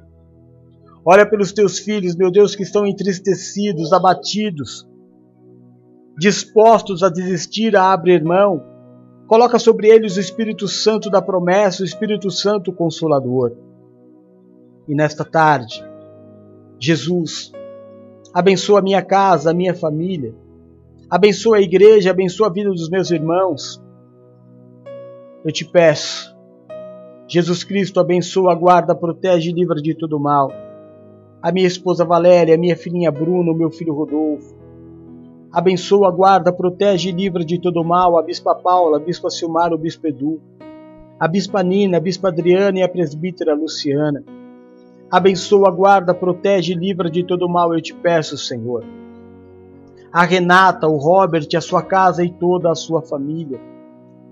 Olha 1.03 1.25
pelos 1.25 1.53
teus 1.53 1.79
filhos, 1.79 2.15
meu 2.15 2.31
Deus, 2.31 2.55
que 2.55 2.63
estão 2.63 2.87
entristecidos, 2.87 3.95
abatidos, 3.95 4.87
dispostos 6.19 7.03
a 7.03 7.09
desistir, 7.09 7.75
a 7.75 7.95
abrir 7.95 8.23
mão. 8.23 8.63
Coloca 9.27 9.59
sobre 9.59 9.89
eles 9.89 10.19
o 10.19 10.21
Espírito 10.21 10.69
Santo 10.69 11.09
da 11.09 11.23
promessa, 11.23 11.83
o 11.83 11.87
Espírito 11.87 12.31
Santo 12.31 12.71
consolador. 12.71 13.57
E 14.87 14.95
nesta 14.95 15.25
tarde, 15.25 15.83
Jesus, 16.79 17.53
abençoa 18.35 18.81
a 18.81 18.83
minha 18.83 19.01
casa, 19.01 19.51
a 19.51 19.55
minha 19.55 19.75
família, 19.75 20.35
abençoa 21.09 21.57
a 21.57 21.63
igreja, 21.63 22.11
abençoa 22.11 22.49
a 22.49 22.53
vida 22.53 22.69
dos 22.69 22.91
meus 22.91 23.11
irmãos 23.11 23.81
eu 25.45 25.53
te 25.53 25.65
peço, 25.65 26.37
Jesus 27.33 27.63
Cristo 27.63 28.01
abençoa, 28.01 28.53
guarda, 28.57 28.93
protege 28.93 29.51
e 29.51 29.53
livra 29.53 29.77
de 29.77 29.95
todo 29.95 30.19
mal. 30.19 30.53
A 31.41 31.53
minha 31.53 31.67
esposa 31.67 32.05
Valéria, 32.05 32.57
a 32.57 32.59
minha 32.59 32.77
filhinha 32.77 33.09
Bruno, 33.13 33.55
meu 33.55 33.71
filho 33.71 33.95
Rodolfo. 33.95 34.59
Abençoa, 35.53 36.11
guarda, 36.11 36.53
protege 36.53 37.09
e 37.09 37.13
livra 37.13 37.45
de 37.45 37.57
todo 37.61 37.85
mal 37.85 38.19
a 38.19 38.23
Bispa 38.23 38.53
Paula, 38.57 38.97
a 38.97 39.01
Bispa 39.01 39.31
Silmar, 39.31 39.73
o 39.73 39.79
Bispo 39.79 40.09
Edu, 40.09 40.41
a 41.21 41.29
Bispa 41.29 41.63
Nina, 41.63 41.99
a 41.99 42.01
Bispa 42.01 42.31
Adriana 42.31 42.81
e 42.81 42.83
a 42.83 42.89
Presbítera 42.89 43.55
Luciana. 43.55 44.25
Abençoa, 45.09 45.71
guarda, 45.71 46.13
protege 46.13 46.73
e 46.73 46.77
livra 46.77 47.09
de 47.09 47.23
todo 47.23 47.49
mal, 47.49 47.73
eu 47.73 47.81
te 47.81 47.95
peço, 47.95 48.37
Senhor. 48.37 48.85
A 50.13 50.25
Renata, 50.25 50.89
o 50.89 50.97
Robert, 50.97 51.47
a 51.57 51.61
sua 51.61 51.83
casa 51.83 52.25
e 52.25 52.31
toda 52.33 52.73
a 52.73 52.75
sua 52.75 53.01
família 53.03 53.61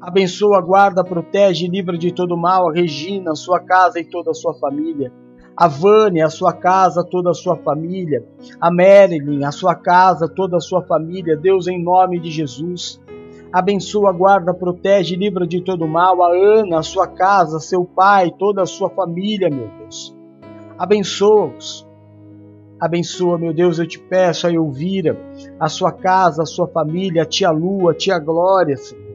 Abençoa, 0.01 0.61
guarda, 0.61 1.03
protege 1.03 1.67
e 1.67 1.69
livra 1.69 1.99
de 1.99 2.13
todo 2.13 2.37
mal 2.37 2.71
a 2.71 2.73
Regina, 2.73 3.35
sua 3.35 3.59
casa 3.59 3.99
e 3.99 4.05
toda 4.05 4.31
a 4.31 4.35
sua 4.35 4.55
família. 4.55 5.13
A 5.57 5.67
Vânia, 5.67 6.27
a 6.27 6.31
sua 6.31 6.53
casa, 6.53 7.03
toda 7.03 7.31
a 7.31 7.35
sua 7.35 7.57
família. 7.57 8.25
A 8.61 8.71
Marilyn, 8.71 9.45
a 9.45 9.51
sua 9.51 9.75
casa, 9.75 10.29
toda 10.29 10.57
a 10.57 10.61
sua 10.61 10.83
família. 10.83 11.37
Deus, 11.37 11.67
em 11.67 11.83
nome 11.83 12.21
de 12.21 12.31
Jesus. 12.31 13.01
Abençoa, 13.53 14.13
guarda, 14.13 14.55
protege 14.55 15.17
e 15.17 15.19
livra 15.19 15.45
de 15.45 15.61
todo 15.63 15.89
mal 15.89 16.23
a 16.23 16.33
Ana, 16.33 16.79
a 16.79 16.83
sua 16.83 17.09
casa, 17.09 17.59
seu 17.59 17.85
pai, 17.85 18.31
toda 18.39 18.63
a 18.63 18.67
sua 18.67 18.91
família, 18.91 19.51
meu 19.51 19.69
Deus. 19.81 20.17
Abençoa-os. 20.79 21.85
Abençoa, 22.79 23.37
meu 23.37 23.53
Deus, 23.53 23.81
eu 23.81 23.87
te 23.89 23.99
peço 23.99 24.47
a 24.47 24.53
Elvira, 24.53 25.19
a 25.59 25.69
sua 25.69 25.91
casa, 25.91 26.45
a 26.45 26.47
sua 26.47 26.69
família, 26.69 27.23
a 27.23 27.27
tia 27.27 27.51
Lua, 27.51 27.91
a 27.91 27.95
tia 27.95 28.17
Glória, 28.21 28.77
Senhor 28.77 29.08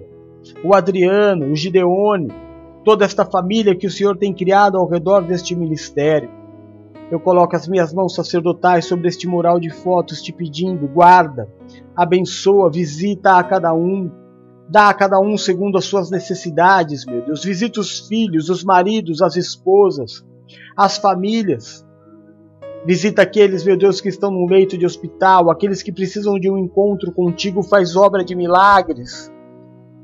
o 0.63 0.73
Adriano, 0.73 1.51
o 1.51 1.55
Gideone, 1.55 2.29
toda 2.83 3.05
esta 3.05 3.25
família 3.25 3.75
que 3.75 3.87
o 3.87 3.91
Senhor 3.91 4.17
tem 4.17 4.33
criado 4.33 4.77
ao 4.77 4.87
redor 4.87 5.21
deste 5.21 5.55
ministério. 5.55 6.29
Eu 7.11 7.19
coloco 7.19 7.55
as 7.55 7.67
minhas 7.67 7.93
mãos 7.93 8.15
sacerdotais 8.15 8.85
sobre 8.85 9.07
este 9.07 9.27
mural 9.27 9.59
de 9.59 9.69
fotos, 9.69 10.21
te 10.21 10.33
pedindo, 10.33 10.87
guarda, 10.87 11.47
abençoa, 11.95 12.71
visita 12.71 13.37
a 13.37 13.43
cada 13.43 13.73
um, 13.73 14.09
dá 14.69 14.89
a 14.89 14.93
cada 14.93 15.19
um 15.19 15.37
segundo 15.37 15.77
as 15.77 15.85
suas 15.85 16.09
necessidades, 16.09 17.05
meu 17.05 17.23
Deus. 17.23 17.43
Visita 17.43 17.79
os 17.79 18.07
filhos, 18.07 18.49
os 18.49 18.63
maridos, 18.63 19.21
as 19.21 19.35
esposas, 19.35 20.25
as 20.75 20.97
famílias. 20.97 21.85
Visita 22.85 23.21
aqueles, 23.21 23.63
meu 23.63 23.77
Deus, 23.77 24.01
que 24.01 24.09
estão 24.09 24.29
no 24.29 24.45
leito 24.45 24.77
de 24.77 24.85
hospital, 24.85 25.49
aqueles 25.49 25.81
que 25.81 25.91
precisam 25.91 26.37
de 26.39 26.49
um 26.49 26.57
encontro 26.57 27.13
contigo, 27.13 27.63
faz 27.63 27.95
obra 27.95 28.25
de 28.25 28.35
milagres. 28.35 29.31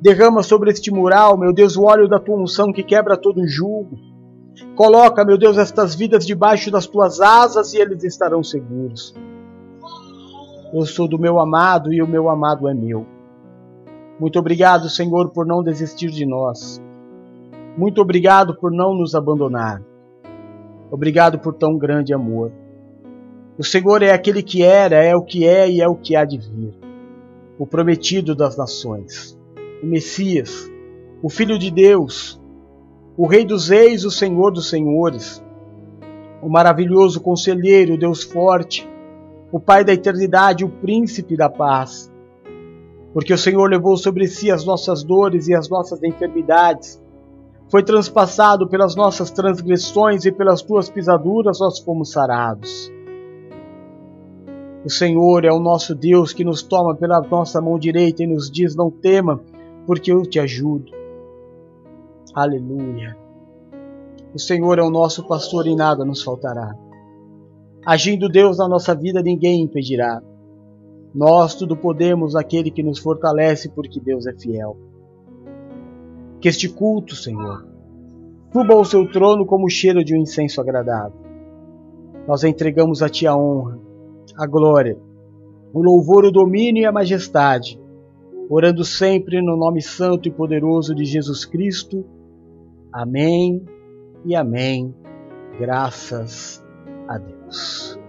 Derrama 0.02 0.41
sobre 0.41 0.72
este 0.72 0.91
mural, 0.91 1.38
meu 1.38 1.52
Deus, 1.52 1.76
o 1.76 1.84
óleo 1.84 2.08
da 2.08 2.20
tua 2.20 2.38
unção 2.38 2.72
que 2.72 2.84
quebra 2.84 3.18
todo 3.18 3.45
jugo. 3.45 3.97
Coloca, 4.74 5.26
meu 5.26 5.38
Deus, 5.38 5.58
estas 5.58 5.93
vidas 5.93 6.26
debaixo 6.26 6.72
das 6.72 6.88
tuas 6.88 7.20
asas 7.20 7.74
e 7.74 7.80
eles 7.80 8.06
estarão 8.06 8.41
seguros. 8.41 9.14
Eu 10.74 10.86
sou 10.86 11.06
do 11.06 11.20
meu 11.20 11.38
amado 11.38 11.91
e 11.91 12.02
o 12.02 12.08
meu 12.08 12.30
amado 12.30 12.70
é 12.70 12.74
meu. 12.74 13.06
Muito 14.18 14.39
obrigado, 14.39 14.89
Senhor, 14.89 15.32
por 15.32 15.45
não 15.45 15.62
desistir 15.62 16.12
de 16.12 16.26
nós. 16.26 16.82
Muito 17.78 18.02
obrigado 18.02 18.56
por 18.56 18.72
não 18.72 18.93
nos 18.93 19.16
abandonar. 19.16 19.82
Obrigado 20.89 21.39
por 21.39 21.54
tão 21.54 21.78
grande 21.78 22.14
amor. 22.14 22.54
O 23.58 23.66
Senhor 23.66 24.02
é 24.02 24.12
aquele 24.12 24.41
que 24.41 24.64
era, 24.64 25.04
é 25.04 25.14
o 25.14 25.22
que 25.22 25.45
é 25.45 25.70
e 25.70 25.82
é 25.82 25.88
o 25.89 25.95
que 25.95 26.16
há 26.16 26.24
de 26.24 26.38
vir. 26.38 26.74
O 27.58 27.68
prometido 27.68 28.34
das 28.34 28.56
nações 28.56 29.39
o 29.82 29.86
Messias, 29.86 30.69
o 31.21 31.30
Filho 31.30 31.57
de 31.57 31.71
Deus, 31.71 32.39
o 33.17 33.27
Rei 33.27 33.45
dos 33.45 33.69
Reis, 33.69 34.05
o 34.05 34.11
Senhor 34.11 34.51
dos 34.51 34.69
Senhores, 34.69 35.43
o 36.41 36.49
maravilhoso 36.49 37.21
Conselheiro, 37.21 37.95
o 37.95 37.97
Deus 37.97 38.23
forte, 38.23 38.89
o 39.51 39.59
Pai 39.59 39.84
da 39.84 39.93
eternidade, 39.93 40.63
o 40.63 40.69
Príncipe 40.69 41.36
da 41.36 41.49
paz. 41.49 42.11
Porque 43.13 43.34
o 43.34 43.38
Senhor 43.38 43.69
levou 43.69 43.97
sobre 43.97 44.27
si 44.27 44.51
as 44.51 44.63
nossas 44.63 45.03
dores 45.03 45.47
e 45.47 45.55
as 45.55 45.67
nossas 45.69 46.01
enfermidades, 46.03 47.01
foi 47.69 47.84
transpassado 47.84 48.67
pelas 48.67 48.95
nossas 48.95 49.30
transgressões 49.30 50.25
e 50.25 50.32
pelas 50.32 50.61
tuas 50.61 50.89
pisaduras 50.89 51.59
nós 51.59 51.80
fomos 51.80 52.11
sarados. 52.11 52.91
O 54.84 54.89
Senhor 54.89 55.45
é 55.45 55.51
o 55.51 55.59
nosso 55.59 55.93
Deus 55.93 56.34
que 56.34 56.43
nos 56.43 56.63
toma 56.63 56.95
pela 56.95 57.21
nossa 57.21 57.61
mão 57.61 57.77
direita 57.77 58.23
e 58.23 58.27
nos 58.27 58.49
diz: 58.49 58.75
Não 58.75 58.89
tema, 58.89 59.41
porque 59.86 60.11
eu 60.11 60.23
te 60.23 60.39
ajudo. 60.39 60.91
Aleluia. 62.34 63.17
O 64.34 64.39
Senhor 64.39 64.77
é 64.77 64.84
o 64.84 64.91
nosso 64.91 65.27
pastor 65.27 65.65
e 65.65 65.75
nada 65.75 66.05
nos 66.05 66.21
faltará. 66.21 66.75
Agindo 67.86 68.30
Deus 68.30 68.57
na 68.57 68.67
nossa 68.67 68.93
vida, 68.93 69.21
ninguém 69.21 69.61
impedirá. 69.63 70.21
Nós 71.13 71.55
tudo 71.55 71.75
podemos 71.75 72.34
naquele 72.34 72.69
que 72.69 72.84
nos 72.84 72.99
fortalece, 72.99 73.69
porque 73.69 73.99
Deus 73.99 74.27
é 74.27 74.34
fiel. 74.34 74.77
Que 76.39 76.49
este 76.49 76.69
culto, 76.69 77.15
Senhor, 77.15 77.65
suba 78.53 78.75
ao 78.75 78.86
seu 78.86 79.09
trono 79.09 79.45
como 79.45 79.65
o 79.65 79.69
cheiro 79.69 80.03
de 80.03 80.15
um 80.15 80.21
incenso 80.21 80.61
agradável. 80.61 81.19
Nós 82.27 82.43
entregamos 82.43 83.01
a 83.01 83.09
Ti 83.09 83.25
a 83.25 83.36
honra, 83.36 83.80
a 84.38 84.45
glória, 84.45 84.97
o 85.73 85.82
louvor, 85.82 86.25
o 86.25 86.32
domínio 86.32 86.84
e 86.84 86.86
a 86.86 86.91
majestade 86.91 87.80
orando 88.50 88.84
sempre 88.84 89.39
no 89.41 89.56
nome 89.56 89.80
santo 89.80 90.28
e 90.28 90.32
poderoso 90.32 90.95
de 90.95 91.06
Jesus 91.06 91.45
Cristo. 91.45 92.04
Amém 92.91 93.64
e 94.26 94.36
amém. 94.36 94.91
Graças 95.60 96.66
a 97.08 97.20
Deus. 97.20 98.00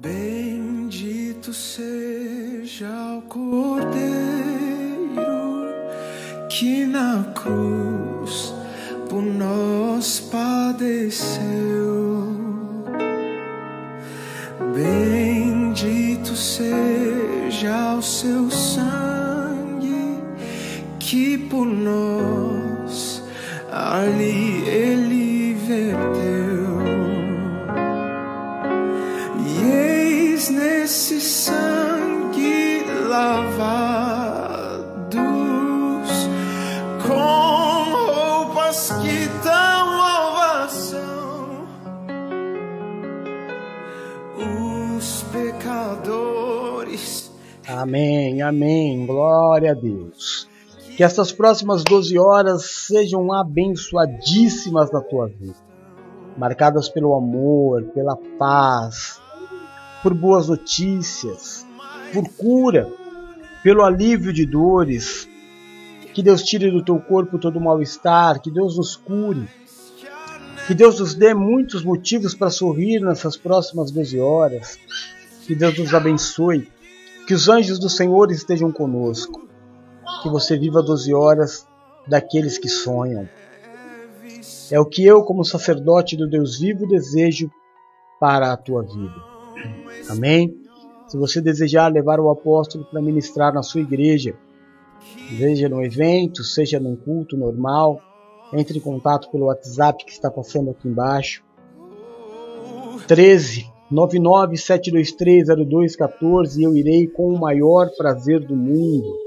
Bendito 0.00 1.52
seja 1.52 3.18
o 3.18 3.22
Cordeiro 3.22 4.06
que 6.48 6.86
na 6.86 7.24
cruz 7.34 7.75
Que 50.96 51.04
essas 51.04 51.30
próximas 51.30 51.84
12 51.84 52.18
horas 52.18 52.86
sejam 52.86 53.30
abençoadíssimas 53.30 54.90
na 54.90 55.02
tua 55.02 55.26
vida, 55.26 55.54
marcadas 56.38 56.88
pelo 56.88 57.14
amor, 57.14 57.82
pela 57.92 58.16
paz, 58.38 59.20
por 60.02 60.14
boas 60.14 60.48
notícias, 60.48 61.66
por 62.14 62.26
cura, 62.30 62.90
pelo 63.62 63.82
alívio 63.82 64.32
de 64.32 64.46
dores. 64.46 65.28
Que 66.14 66.22
Deus 66.22 66.42
tire 66.42 66.70
do 66.70 66.82
teu 66.82 66.98
corpo 66.98 67.38
todo 67.38 67.58
o 67.58 67.60
mal-estar, 67.62 68.40
que 68.40 68.50
Deus 68.50 68.78
nos 68.78 68.96
cure, 68.96 69.46
que 70.66 70.72
Deus 70.72 70.98
nos 70.98 71.14
dê 71.14 71.34
muitos 71.34 71.84
motivos 71.84 72.34
para 72.34 72.48
sorrir 72.48 73.00
nessas 73.00 73.36
próximas 73.36 73.90
12 73.90 74.18
horas. 74.18 74.78
Que 75.46 75.54
Deus 75.54 75.78
nos 75.78 75.92
abençoe. 75.92 76.66
Que 77.26 77.34
os 77.34 77.50
anjos 77.50 77.78
do 77.78 77.90
Senhor 77.90 78.30
estejam 78.30 78.72
conosco 78.72 79.46
que 80.26 80.32
você 80.32 80.58
viva 80.58 80.82
12 80.82 81.14
horas 81.14 81.68
daqueles 82.06 82.58
que 82.58 82.68
sonham. 82.68 83.26
É 84.70 84.78
o 84.80 84.84
que 84.84 85.06
eu, 85.06 85.22
como 85.22 85.44
sacerdote 85.44 86.16
do 86.16 86.28
Deus 86.28 86.58
vivo, 86.58 86.88
desejo 86.88 87.48
para 88.18 88.52
a 88.52 88.56
tua 88.56 88.82
vida. 88.82 89.14
Amém? 90.10 90.52
Se 91.06 91.16
você 91.16 91.40
desejar 91.40 91.92
levar 91.92 92.18
o 92.18 92.28
apóstolo 92.28 92.84
para 92.84 93.00
ministrar 93.00 93.54
na 93.54 93.62
sua 93.62 93.80
igreja, 93.80 94.34
seja 95.38 95.68
num 95.68 95.82
evento, 95.82 96.42
seja 96.42 96.80
num 96.80 96.96
culto 96.96 97.36
normal, 97.36 98.00
entre 98.52 98.78
em 98.78 98.80
contato 98.80 99.30
pelo 99.30 99.46
WhatsApp 99.46 100.04
que 100.04 100.10
está 100.10 100.28
passando 100.28 100.70
aqui 100.70 100.88
embaixo. 100.88 101.44
13 103.06 103.72
997230214 103.92 106.58
e 106.58 106.64
eu 106.64 106.76
irei 106.76 107.06
com 107.06 107.28
o 107.28 107.38
maior 107.38 107.88
prazer 107.96 108.44
do 108.44 108.56
mundo 108.56 109.25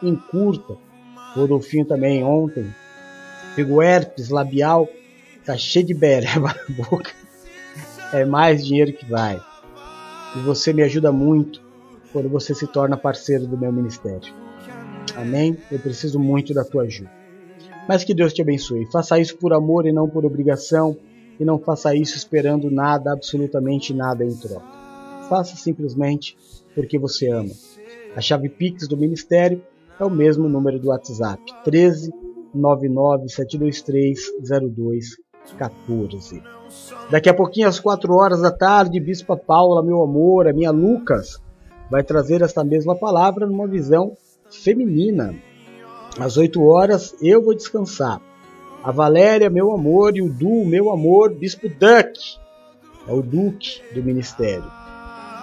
encurta. 0.00 0.76
Rodolfinho 1.34 1.84
também 1.84 2.22
ontem 2.22 2.72
pegou 3.56 3.82
herpes 3.82 4.28
labial, 4.28 4.88
tá 5.44 5.56
cheio 5.56 5.84
de 5.84 5.94
bereba 5.94 6.54
na 6.68 6.84
boca. 6.84 7.10
É 8.12 8.24
mais 8.24 8.64
dinheiro 8.64 8.92
que 8.92 9.04
vai. 9.04 9.40
E 10.36 10.38
você 10.40 10.72
me 10.72 10.82
ajuda 10.82 11.10
muito 11.10 11.65
quando 12.16 12.30
você 12.30 12.54
se 12.54 12.66
torna 12.66 12.96
parceiro 12.96 13.46
do 13.46 13.58
meu 13.58 13.70
ministério. 13.70 14.32
Amém? 15.14 15.54
Eu 15.70 15.78
preciso 15.78 16.18
muito 16.18 16.54
da 16.54 16.64
tua 16.64 16.84
ajuda. 16.84 17.10
Mas 17.86 18.04
que 18.04 18.14
Deus 18.14 18.32
te 18.32 18.40
abençoe. 18.40 18.90
Faça 18.90 19.20
isso 19.20 19.36
por 19.36 19.52
amor 19.52 19.84
e 19.86 19.92
não 19.92 20.08
por 20.08 20.24
obrigação, 20.24 20.96
e 21.38 21.44
não 21.44 21.58
faça 21.58 21.94
isso 21.94 22.16
esperando 22.16 22.70
nada, 22.70 23.12
absolutamente 23.12 23.92
nada 23.92 24.24
em 24.24 24.34
troca. 24.34 24.64
Faça 25.28 25.56
simplesmente 25.56 26.38
porque 26.74 26.98
você 26.98 27.28
ama. 27.28 27.52
A 28.16 28.22
chave 28.22 28.48
Pix 28.48 28.88
do 28.88 28.96
ministério 28.96 29.62
é 30.00 30.04
o 30.04 30.08
mesmo 30.08 30.48
número 30.48 30.78
do 30.78 30.88
WhatsApp: 30.88 31.42
13 31.64 32.10
99 32.54 33.28
723 33.28 34.18
0214. 34.74 36.42
Daqui 37.10 37.28
a 37.28 37.34
pouquinho, 37.34 37.68
às 37.68 37.78
4 37.78 38.10
horas 38.14 38.40
da 38.40 38.50
tarde, 38.50 38.98
Bispa 38.98 39.36
Paula, 39.36 39.82
meu 39.82 40.02
amor, 40.02 40.48
a 40.48 40.54
minha 40.54 40.70
Lucas, 40.70 41.44
vai 41.90 42.02
trazer 42.02 42.42
esta 42.42 42.64
mesma 42.64 42.94
palavra 42.94 43.46
numa 43.46 43.66
visão 43.66 44.16
feminina. 44.50 45.34
Às 46.18 46.36
8 46.36 46.62
horas 46.62 47.14
eu 47.20 47.42
vou 47.42 47.54
descansar. 47.54 48.20
A 48.82 48.90
Valéria, 48.90 49.50
meu 49.50 49.72
amor, 49.72 50.16
e 50.16 50.22
o 50.22 50.28
Du, 50.28 50.64
meu 50.64 50.90
amor, 50.90 51.34
Bispo 51.34 51.68
Duck, 51.68 52.38
é 53.08 53.12
o 53.12 53.20
Duque 53.20 53.82
do 53.92 54.02
Ministério. 54.02 54.64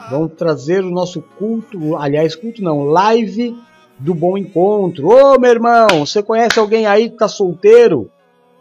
Vão 0.09 0.27
trazer 0.27 0.83
o 0.83 0.91
nosso 0.91 1.21
culto, 1.37 1.95
aliás, 1.97 2.35
culto 2.35 2.61
não, 2.61 2.85
live 2.85 3.55
do 3.99 4.13
Bom 4.13 4.37
Encontro. 4.37 5.07
Ô 5.07 5.37
meu 5.39 5.51
irmão, 5.51 5.87
você 6.05 6.21
conhece 6.23 6.59
alguém 6.59 6.85
aí 6.85 7.07
que 7.09 7.15
está 7.15 7.27
solteiro? 7.27 8.09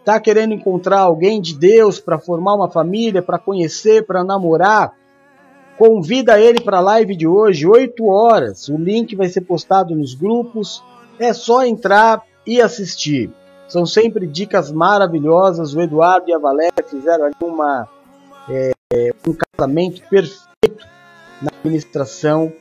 Está 0.01 0.19
querendo 0.19 0.53
encontrar 0.53 1.01
alguém 1.01 1.41
de 1.41 1.57
Deus 1.57 2.01
para 2.01 2.19
formar 2.19 2.55
uma 2.55 2.69
família, 2.69 3.23
para 3.23 3.39
conhecer, 3.39 4.05
para 4.05 4.25
namorar? 4.25 4.93
Convida 5.79 6.41
ele 6.41 6.61
para 6.61 6.79
a 6.79 6.83
live 6.83 7.17
de 7.17 7.27
hoje, 7.27 7.67
8 7.67 8.05
horas. 8.07 8.69
O 8.69 8.77
link 8.77 9.17
vai 9.17 9.29
ser 9.29 9.41
postado 9.41 9.95
nos 9.95 10.15
grupos. 10.15 10.83
É 11.19 11.33
só 11.33 11.65
entrar 11.65 12.23
e 12.47 12.61
assistir. 12.61 13.31
São 13.69 13.87
sempre 13.87 14.27
dicas 14.27 14.71
maravilhosas. 14.71 15.75
O 15.75 15.81
Eduardo 15.81 16.29
e 16.29 16.35
a 16.35 16.39
Valéria 16.39 16.85
fizeram 16.87 17.25
ali 17.25 17.35
uma, 17.43 17.89
é, 18.49 18.73
um 19.27 19.35
casamento 19.35 20.03
perfeito 20.09 20.87
na 21.41 21.51
administração 21.59 22.53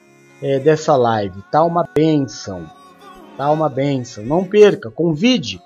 é, 0.41 0.59
dessa 0.59 0.95
live. 0.95 1.41
Tá 1.51 1.63
uma 1.63 1.87
benção. 1.93 2.65
Tá 3.37 3.51
uma 3.51 3.69
benção. 3.69 4.23
Não 4.23 4.45
perca, 4.45 4.89
convide. 4.89 5.61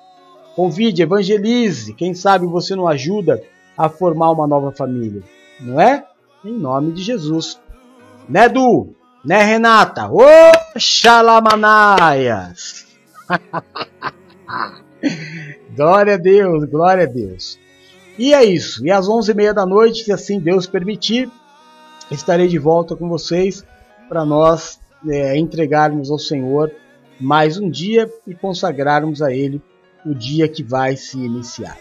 Convide, 0.55 1.01
evangelize. 1.01 1.93
Quem 1.93 2.13
sabe 2.13 2.45
você 2.47 2.75
não 2.75 2.87
ajuda 2.87 3.41
a 3.77 3.89
formar 3.89 4.31
uma 4.31 4.47
nova 4.47 4.71
família, 4.71 5.21
não 5.59 5.79
é? 5.79 6.05
Em 6.45 6.57
nome 6.57 6.91
de 6.91 7.01
Jesus. 7.01 7.59
Né, 8.29 8.47
Du? 8.47 8.93
Né, 9.23 9.43
Renata? 9.43 10.09
Ô, 10.09 10.21
Xalamanaias! 10.77 12.85
glória 15.75 16.13
a 16.13 16.17
Deus, 16.17 16.65
glória 16.65 17.03
a 17.03 17.07
Deus. 17.07 17.57
E 18.17 18.33
é 18.33 18.45
isso. 18.45 18.85
E 18.85 18.91
às 18.91 19.07
11h30 19.07 19.53
da 19.53 19.65
noite, 19.65 20.03
se 20.03 20.11
assim 20.11 20.39
Deus 20.39 20.67
permitir, 20.67 21.29
estarei 22.11 22.47
de 22.47 22.59
volta 22.59 22.95
com 22.95 23.09
vocês 23.09 23.65
para 24.07 24.23
nós 24.23 24.79
é, 25.07 25.37
entregarmos 25.37 26.11
ao 26.11 26.19
Senhor 26.19 26.71
mais 27.19 27.57
um 27.57 27.69
dia 27.69 28.09
e 28.27 28.35
consagrarmos 28.35 29.21
a 29.21 29.33
Ele 29.33 29.61
o 30.05 30.13
dia 30.13 30.47
que 30.47 30.63
vai 30.63 30.95
se 30.95 31.17
iniciar. 31.17 31.77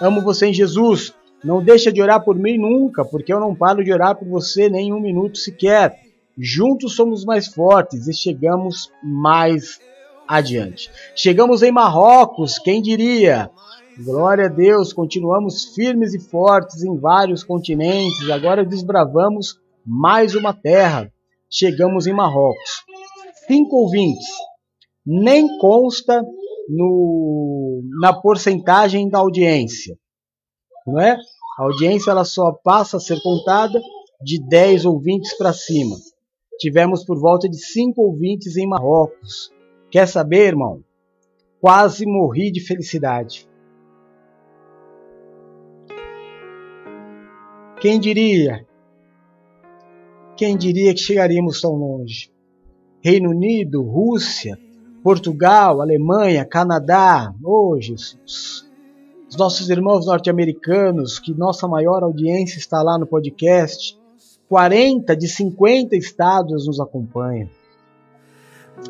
Amo 0.00 0.20
você 0.20 0.46
em 0.46 0.54
Jesus. 0.54 1.14
Não 1.44 1.62
deixa 1.62 1.92
de 1.92 2.00
orar 2.00 2.24
por 2.24 2.36
mim 2.38 2.56
nunca, 2.56 3.04
porque 3.04 3.32
eu 3.32 3.40
não 3.40 3.54
paro 3.54 3.82
de 3.82 3.92
orar 3.92 4.16
por 4.16 4.28
você 4.28 4.68
nem 4.68 4.92
um 4.92 5.00
minuto 5.00 5.38
sequer. 5.38 5.98
Juntos 6.38 6.94
somos 6.94 7.24
mais 7.24 7.48
fortes 7.48 8.06
e 8.06 8.14
chegamos 8.14 8.90
mais 9.02 9.80
adiante. 10.26 10.90
Chegamos 11.16 11.62
em 11.62 11.72
Marrocos, 11.72 12.58
quem 12.58 12.80
diria? 12.80 13.50
Glória 14.04 14.46
a 14.46 14.48
Deus, 14.48 14.92
continuamos 14.92 15.74
firmes 15.74 16.14
e 16.14 16.20
fortes 16.20 16.82
em 16.82 16.96
vários 16.96 17.42
continentes. 17.42 18.30
Agora 18.30 18.64
desbravamos 18.64 19.60
mais 19.84 20.34
uma 20.34 20.54
terra. 20.54 21.12
Chegamos 21.50 22.06
em 22.06 22.12
Marrocos. 22.12 22.84
Cinco 23.46 23.76
ouvintes. 23.76 24.26
Nem 25.04 25.58
consta 25.58 26.24
no, 26.68 27.82
na 28.00 28.12
porcentagem 28.12 29.10
da 29.10 29.18
audiência 29.18 29.96
não 30.86 31.00
é? 31.00 31.16
A 31.58 31.64
audiência 31.64 32.10
ela 32.10 32.24
só 32.24 32.52
passa 32.52 32.96
a 32.96 33.00
ser 33.00 33.20
contada 33.22 33.80
de 34.22 34.42
10 34.48 34.86
ouvintes 34.86 35.36
para 35.36 35.52
cima. 35.52 35.96
Tivemos 36.58 37.04
por 37.04 37.18
volta 37.18 37.48
de 37.48 37.58
5 37.58 38.00
ouvintes 38.00 38.56
em 38.56 38.66
Marrocos. 38.66 39.52
Quer 39.90 40.06
saber, 40.06 40.48
irmão? 40.48 40.82
Quase 41.60 42.06
morri 42.06 42.50
de 42.50 42.60
felicidade. 42.60 43.48
Quem 47.80 47.98
diria? 48.00 48.66
Quem 50.36 50.56
diria 50.56 50.94
que 50.94 51.00
chegaríamos 51.00 51.60
tão 51.60 51.72
longe? 51.72 52.32
Reino 53.02 53.30
Unido, 53.30 53.82
Rússia, 53.82 54.56
Portugal, 55.02 55.80
Alemanha, 55.80 56.44
Canadá, 56.44 57.34
oh 57.44 57.76
Jesus. 57.80 58.71
Os 59.32 59.36
nossos 59.38 59.70
irmãos 59.70 60.04
norte-americanos, 60.04 61.18
que 61.18 61.32
nossa 61.32 61.66
maior 61.66 62.02
audiência 62.02 62.58
está 62.58 62.82
lá 62.82 62.98
no 62.98 63.06
podcast, 63.06 63.98
40 64.46 65.16
de 65.16 65.26
50 65.26 65.96
estados 65.96 66.66
nos 66.66 66.78
acompanham. 66.78 67.48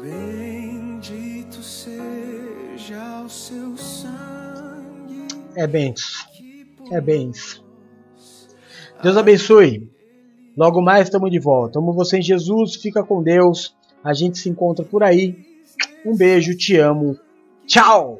Bendito 0.00 1.62
seja 1.62 3.22
o 3.24 3.28
seu 3.28 3.76
sangue. 3.76 5.28
É 5.54 5.64
benção. 5.64 6.26
É 6.90 7.00
benção. 7.00 7.62
Deus 9.00 9.16
abençoe. 9.16 9.88
Logo 10.56 10.82
mais 10.82 11.06
estamos 11.06 11.30
de 11.30 11.38
volta. 11.38 11.78
Amo 11.78 11.92
você 11.92 12.18
em 12.18 12.22
Jesus. 12.22 12.74
Fica 12.74 13.04
com 13.04 13.22
Deus. 13.22 13.76
A 14.02 14.12
gente 14.12 14.38
se 14.38 14.48
encontra 14.48 14.84
por 14.84 15.04
aí. 15.04 15.36
Um 16.04 16.16
beijo, 16.16 16.56
te 16.56 16.76
amo. 16.78 17.16
Tchau! 17.64 18.18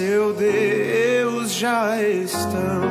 Seu 0.00 0.32
Deus 0.32 1.52
já 1.52 2.02
estão. 2.02 2.89